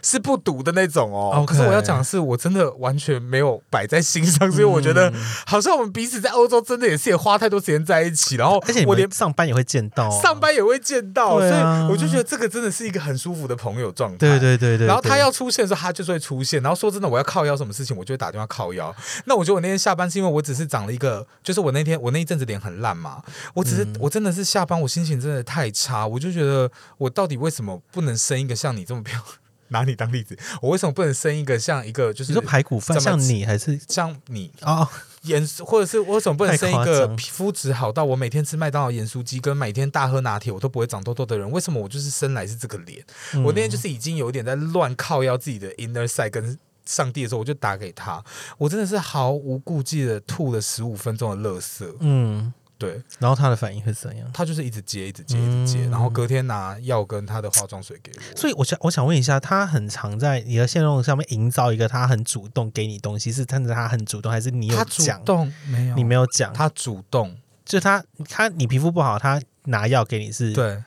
[0.02, 1.44] 是不读的那种哦。
[1.46, 5.14] 可是我要讲的是，我真的完全没有摆在心上，所以我觉得嗯
[5.46, 14.38] 好像我们彼此在欧洲真的也是也花太多时间在一起，然后而且我连上班也会见到、啊，上班也会见到，啊所以我就觉得这个真的是一个很舒服的朋友状态。
[14.38, 16.62] 对对对然后他要出现的时候，他就是会出现。
[16.62, 18.94] 然后说真的，我要靠腰什么事情，我就会打电话靠腰。
[19.24, 23.22] 那我觉得我那天下班是因为我只是长了一个，就是我那天我那一阵子脸很烂嘛，
[23.54, 29.20] 我只是、嗯我真的是下班我心情真的太差，我就觉得我到底为什么不能生一个像你这么漂
[29.68, 34.88] 拿你当例子，我为什么不能生一个像一个就是你说排骨饭像你还是像你哦？
[35.22, 41.50] 盐，或者是我为什么不能生一个皮肤质好到我每天吃麦当劳盐酥鸡跟每天大喝拿铁我都不会长痘痘的人？
[41.50, 43.04] 为什么我就是生来是这个脸？
[43.34, 48.22] 嗯我那天就是已经有一点在乱靠腰自己的 inner side 跟上帝的时候，我就打给他，
[48.56, 51.84] 我真的是毫无顾忌的吐了十五分钟的垃圾。
[51.98, 54.30] 嗯，对然后他的反应会怎样？
[54.34, 58.36] 他就是一直接，一直接，一直接，嗯然后隔天拿药跟他的化妆水给我。
[58.36, 65.24] 所以我想我想问一下，他很常在你的线路上面营造一个他很主动给你东西，是真的他很主动，还是你有他主讲？
[65.24, 65.96] 动没有？
[65.96, 70.82] 你没有讲，他主动就他他你皮肤不好，他拿药给你是，对，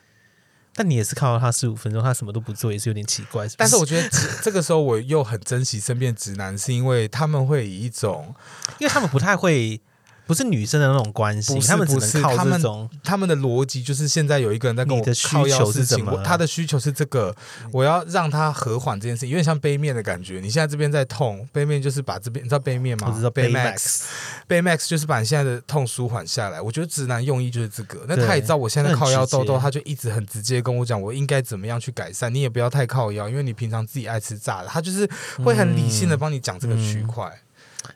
[0.75, 3.47] 但你也是靠到他十五分钟，他什么都不做，也是有点奇怪。
[3.57, 8.33] 但是我觉得直这个时候我又很珍惜身边的直男，是因为他们会以一种
[8.77, 9.81] 因为他们不太会，
[10.29, 12.87] 不是女生的那种关系，他们只不能靠是他们这种。
[13.03, 17.35] 他们的逻辑就是现在有一个人在跟我的需靠要求是事情，他的需求是这个，
[17.71, 20.39] 我要让他和缓这件事情，有点像杯面的感觉。
[20.39, 23.07] 你现在这边在痛，杯面就是把这边，你知道杯面吗？
[23.09, 24.03] 我知道杯 max，
[24.45, 26.61] 杯 max 就是把你现在的痛舒缓下来。
[26.61, 32.31] 我觉得直男用意就是这个，那他也知道我现在靠腰痘痘，他就一直很直接跟我讲我应该怎么样去改善。
[32.31, 35.09] 你也不要太靠腰，因为你平常自己爱吃炸的，他就是
[35.43, 37.27] 会很理性的帮你讲这个区块。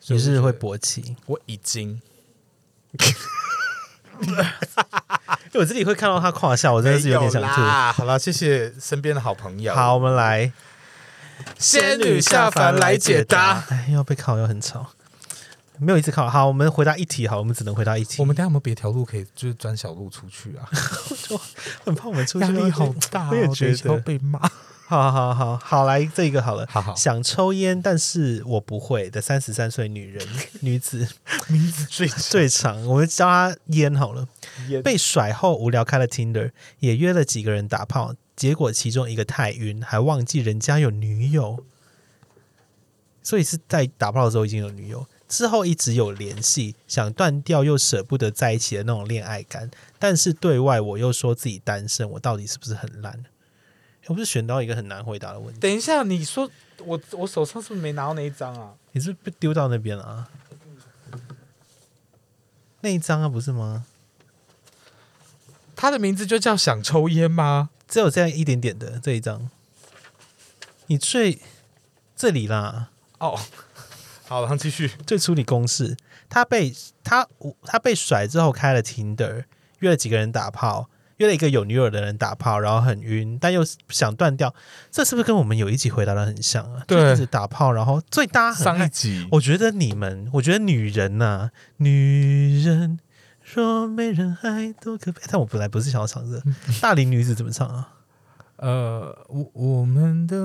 [0.07, 2.01] 你是会勃起，我已经
[4.22, 4.34] 因
[5.53, 7.61] 为我自己会看到他胯下，我真的是有点想吐。
[7.61, 7.91] 啦。
[7.91, 9.74] 好了，谢谢身边的好朋友。
[9.74, 10.52] 好，我们来
[11.57, 13.64] 仙女下凡来解答。。
[13.70, 14.91] 哎，要被考又很吵，
[15.80, 16.30] 没有一次考。
[16.30, 18.22] 好，我们回答一题，好，我们只能回答一题。
[18.22, 20.70] 我们等下有没有别条路可以，就是钻小路出去啊？
[21.84, 24.40] 很怕我们出去压力好大、哦，我也觉得被骂。
[24.93, 26.68] 好好好好，来这个好了。
[26.69, 30.27] 好好，想抽烟，但是我不会的三十三岁女人
[30.61, 31.07] 女子
[31.47, 34.27] 名字最最长，我们叫她烟好了。
[34.84, 41.64] 被甩后无聊开了 Tinder，也约了几个人打炮，结果其中一个太晕，还忘记人家有女友，
[43.23, 53.23] 所以是在打炮的时候已经有女友，之后一直有联系，想断掉又舍不得在一起的那种恋爱感，但是对外我又说自己单身，我到底是不是很烂？
[54.07, 56.49] 我不是选到一个很难回答的问题，等一下，你说
[56.80, 58.73] 我我手上是不是没拿到那一张啊？
[58.91, 60.30] 你是不是被丢到那边了啊？
[62.81, 63.85] 那一张啊，不是吗？
[65.75, 67.69] 他的名字就叫想抽烟吗？
[67.88, 69.49] 只有这样一点点的这一张，
[70.88, 71.39] 你最
[72.15, 72.89] 这里啦，
[73.19, 73.39] 哦，
[74.25, 74.89] 好，然后继续。
[75.05, 75.95] 最初你公式，
[76.27, 76.73] 他被
[77.03, 77.27] 他
[77.63, 79.45] 他被甩之后开了 Tinder，
[79.80, 80.89] 约了几个人打炮，
[81.23, 84.53] 约了一个有女友的人打炮，然后很晕，但又想断掉，
[84.91, 86.83] 这是不是跟我们有一集回答的很像啊？
[86.85, 87.01] 对。
[87.01, 89.25] 就一直打炮，然后最大家很爱，上一集。
[89.31, 92.99] 我觉得你们，我觉得女人呐、女人
[93.53, 96.43] 若没人爱多可悲，但我本来不是想要唱这个。
[96.81, 97.89] 大龄女子怎么唱啊？
[98.57, 100.35] 呃，我我们的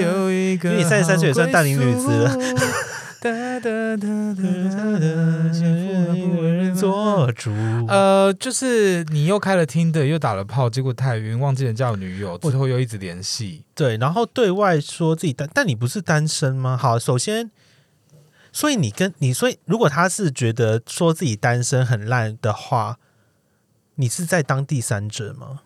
[0.00, 2.36] 有一个，因为你三十三岁也算大龄女子了
[3.24, 6.92] 哒哒哒哒哒哒，幸福而不为人做。
[6.92, 7.50] 做主。
[7.88, 13.64] 呃，就是你又开了听的，又打了炮，结果太晕，忘记人家有女友，之后又一直联系。
[13.74, 16.76] 对，然后对外说自己单，但你不是单身吗？
[16.76, 17.50] 好，首先，
[18.52, 22.98] 所以你跟你，所以如果他是觉得说自己单身很烂的话，
[23.94, 25.62] 你是在当第三者吗？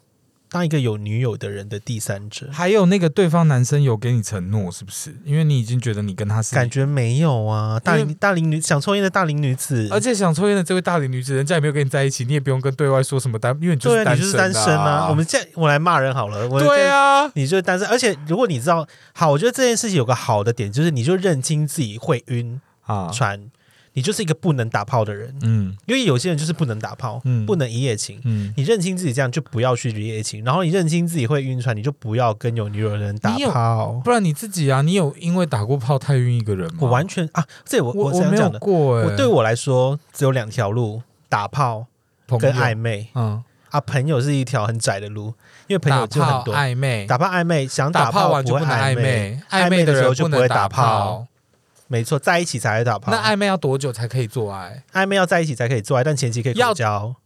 [0.51, 5.15] 当一个有女友的人的第三者，还有那个对方男生有给你承诺，是不是？
[5.25, 7.79] 因为你已经觉得你跟他是感，觉没有啊。
[7.79, 15.09] 大龄大龄女想抽烟的大龄女子，而且想抽烟的这位大龄女子，人家也没有跟你在一起，你也不用跟对外说什么单，因为你就是单你就是单身啊。
[15.11, 23.51] 我们现在我来骂人好了，我对啊，你就是单身，而且如果你知道，好，我觉得这件事情有个好的点，就是你就认清自己会晕啊，船，
[23.93, 28.21] 你就是一个不能打炮的人，嗯因为有些人就是不能打炮，嗯不能一夜情。
[28.25, 34.01] 嗯，你认清自己这样就不要去一夜情，然后你认清自己会晕船，你就不要跟有女友的人打炮。
[34.05, 36.79] 不然你自己啊，你有因为打过炮太晕一个人吗？
[36.83, 41.87] 我完全啊，这我我没有想讲的，我对我来说只有两条路：打炮
[42.39, 43.81] 跟暧昧嗯，啊。
[43.81, 45.35] 朋友是一条很窄的路，
[45.67, 46.55] 因为朋友就很多。
[46.55, 51.27] 暧昧，打炮暧昧，想打炮完就不能暧昧，暧昧的时候就不会打炮炮。
[51.89, 53.11] 没错，在一起才会打炮。
[53.11, 54.85] 那暧昧要多久才可以做爱？
[54.93, 57.17] 暧昧要在一起才可以做爱，但前期可以要口交。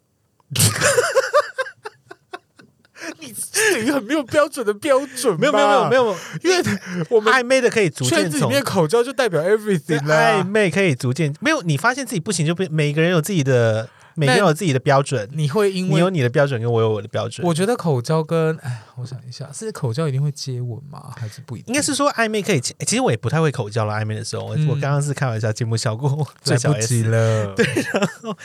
[3.52, 6.62] 这一个很没有标准的标准没有没有没有没有，因为
[7.08, 17.46] 我们暧昧的可以逐渐从圈子里面口交就代表 everything 对啦、暧昧可以逐渐没有，你发现自己不行就不每个人有自己的，每个人有自己的标准，你会因为你有你的标准，跟我有我的标准。
[17.46, 21.12] 我觉得口交跟哎，我想一下，是口交一定会接吻吗？
[21.16, 21.72] 还是不一定？
[21.72, 23.94] 应该是说暧昧可以，其实我也不太会口交了。
[23.94, 27.08] 暧昧的时候，我嗯我刚刚是开玩笑，节目效果最不及 S。
[27.08, 27.54] 了。
[27.54, 28.36] 对，然后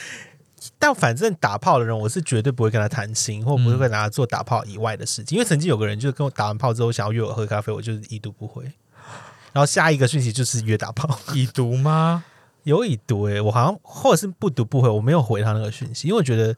[0.80, 5.36] 但反正打炮的人，我是绝对不会跟他谈心，或不会跟他做打炮以外的事情。
[5.36, 8.64] 因为曾经有个人就是跟我打完炮之后想要约我喝咖啡，我就是已读不回。
[9.54, 12.24] 然后下一个讯息就是约打炮，已读吗？
[12.68, 16.56] 有已读诶、我好像或者是不读不回，我没有回他那个讯息，因为我觉得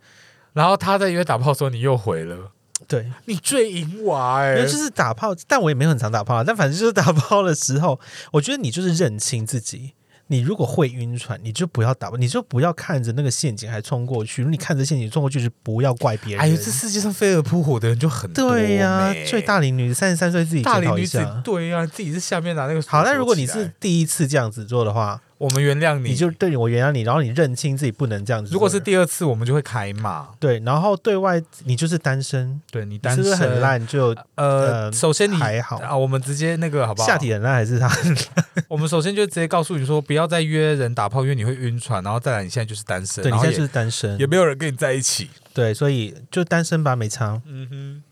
[0.53, 2.51] 然后他在约打炮的时候，你又回了，
[2.87, 7.99] 对，你最淫娃哎、就是打炮，但我也没有很常打炮啊，但反正就是打炮的时候，
[8.33, 9.93] 我觉得你就是认清自己。
[10.31, 14.43] 你如果会晕船，你就不要打，你就不要看着那个陷阱还冲过去。
[14.43, 16.39] 如果你看着陷阱冲过去，就不要怪别人。
[16.39, 21.27] 哎呦，这世界上飞蛾扑火的人就很多对呀、咩最大龄女三十三岁自己检大龄女子。
[21.43, 28.51] 对呀、自己是下面拿那个好，那如果你是第一次这样子做的话，我们原谅你，你就对我原谅你，然后你认清自己不能这样子。
[28.53, 30.27] 如果是第二次，我们就会开骂。
[30.37, 33.61] 对，然后对外你就是单身，对你你单身是不是很？
[33.61, 33.87] 烂？
[33.87, 37.07] 就呃，呃首先你还好啊，我们直接那个好不好？
[37.07, 37.89] 下体很烂还是他？
[38.67, 42.03] 我们首先就直接告诉你说，不要再约人打炮，因为你会晕船。
[42.03, 45.29] 然后再来，你现在就是单身，你现在就是单身也，没有人跟你在一起。
[45.53, 47.41] 对，所以就单身吧，没差。
[47.45, 48.03] 嗯哼，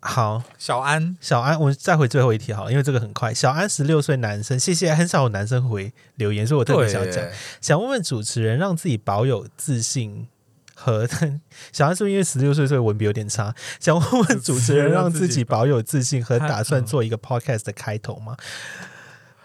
[0.00, 3.34] 好，小安，小安，我们再回最后一题好了，因为这个很快。
[3.34, 7.24] 小安十六岁男生，谢谢，很少有男生回留言，所以我特别对想讲，
[7.60, 10.28] 想问问主持人，让自己保有自信
[10.74, 11.08] 和
[11.72, 13.52] 小安是不是因为十六岁所以文笔有点差？
[13.80, 18.36] 想问问主持人，让自己保有自信和打算做一个 podcast 的开头吗？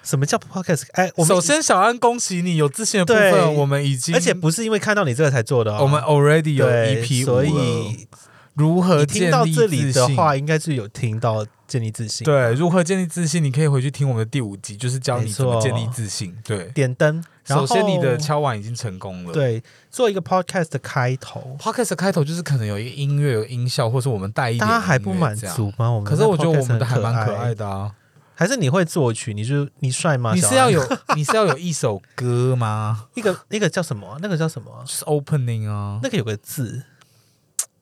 [0.04, 0.84] 什么叫 podcast？
[0.92, 8.08] 哎，我们首，先小安，恭喜你有自信的部分，我们已经，而且不是因为看到你这个才做的哦，我们 already 有对 EP 所以
[8.56, 13.44] 如何你建立听到这里自信的话，应该是有听到建立自信。，对，如何建立自信？
[13.44, 16.36] 你可以回去听我们的第五集，就是教你怎么建立自信。
[16.44, 17.24] 对，点灯。
[17.46, 19.34] 首先你的敲碗已经成功了。
[19.34, 25.90] 对做一个 podcast 的开头，，podcast 的开头就是可能有一个音乐、有音效，或是我们带一点大家还不满足吗？
[25.90, 27.92] 我们可是我觉得我们的还蛮可爱的，啊。
[28.36, 29.32] 还是你会作曲？
[29.32, 30.34] 你就你帅吗？
[30.34, 30.82] 你是要有
[31.16, 33.06] 你是要有一首歌吗？
[33.14, 34.18] 一个那个叫什么啊？
[34.22, 36.84] 那个叫什么是 opening 啊那个有个字，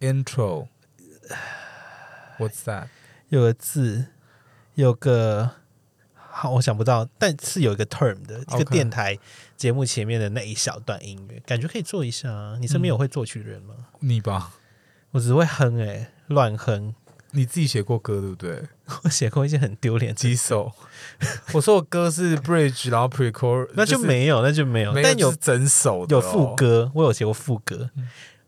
[0.01, 0.67] ，intro。
[2.37, 2.87] What's that？
[3.29, 4.07] 有个字，
[4.75, 5.51] 有个
[6.15, 9.17] 好，我想不到，但是有一个 term 的一个电台
[9.55, 12.57] 节目前面的那一小段音乐，感觉可以做一下啊。
[12.59, 13.75] 你身边有会作曲的人吗？
[13.99, 14.51] 你吧，
[15.11, 16.95] 我只会哼哎、乱哼。
[17.33, 18.61] 你自己写过歌对不对？
[19.03, 20.73] 我写过一些很丢脸的几首？
[21.53, 24.93] 我说我歌是 bridge，然后 pre chorus，那就没有，那就没有。
[25.01, 27.89] 但有整首的有哦副歌，我有写过副歌，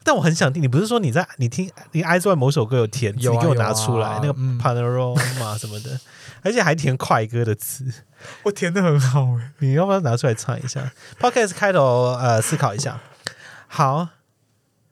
[0.04, 0.62] 但我很想听。
[0.62, 6.00] 你不是说你在你听你 I Z Y 某首歌有填词，啊你给我拿出来、那个嗯 panorama 什么的，
[6.44, 7.86] 而且还填快歌的词，
[8.44, 9.52] 我填的很好哎。
[9.60, 13.00] 你要不要拿出来唱一下？Podcast 开头呃思考一下。
[13.68, 14.08] 好，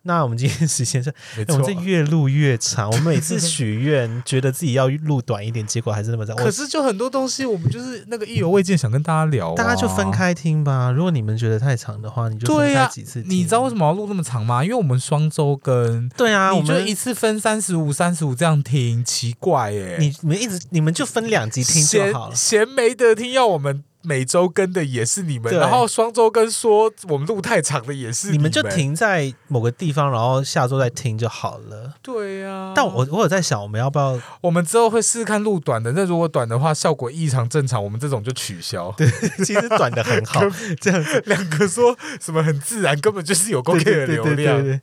[0.03, 1.11] 那我们今天时间是，
[1.49, 2.89] 我们这越录越长。
[2.91, 6.35] 我们每次许愿，觉得自己要录短一点，结果还是那么长。
[6.35, 10.11] 可是就很多东西，我们就是那个意犹未尽，想跟大家聊、啊大家就分。
[10.11, 10.91] 开听吧。
[10.91, 13.31] 如果你们觉得太长的话，你就分对呀、开几次听。
[13.31, 14.61] 你知道为什么要录那么长吗？
[14.61, 22.35] 因为我们双周更，对啊，我们你就一次分三十五、三十五这样听，奇怪耶、你你们一直你们就分两集听就好了。
[22.35, 28.61] 嫌没得听，要我们每周更的也是你们，然后双周更说我们录太长的也是们你们就。
[28.71, 31.93] 停在某个地方，然后下周再听就好了。
[32.01, 34.17] 对呀、但我我有在想，我们要不要？
[34.39, 38.89] 我们之后会试试看录短的，那如果短的话效果异常正常，我们这种就取消。
[38.95, 39.05] 对，
[39.43, 40.39] 其实短的很好，
[40.79, 41.21] 这样子。
[41.25, 44.63] 两个说什么很自然，根本就是有够 K 的流量。
[44.63, 44.79] 对。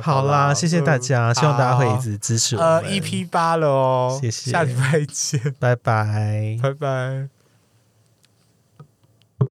[0.00, 2.92] 好好啦啦，谢谢大家，希望大家会一直支持我呃们。
[2.92, 6.56] ，EP 八了哦，谢谢下礼拜见，拜拜。
[6.62, 7.37] 拜拜。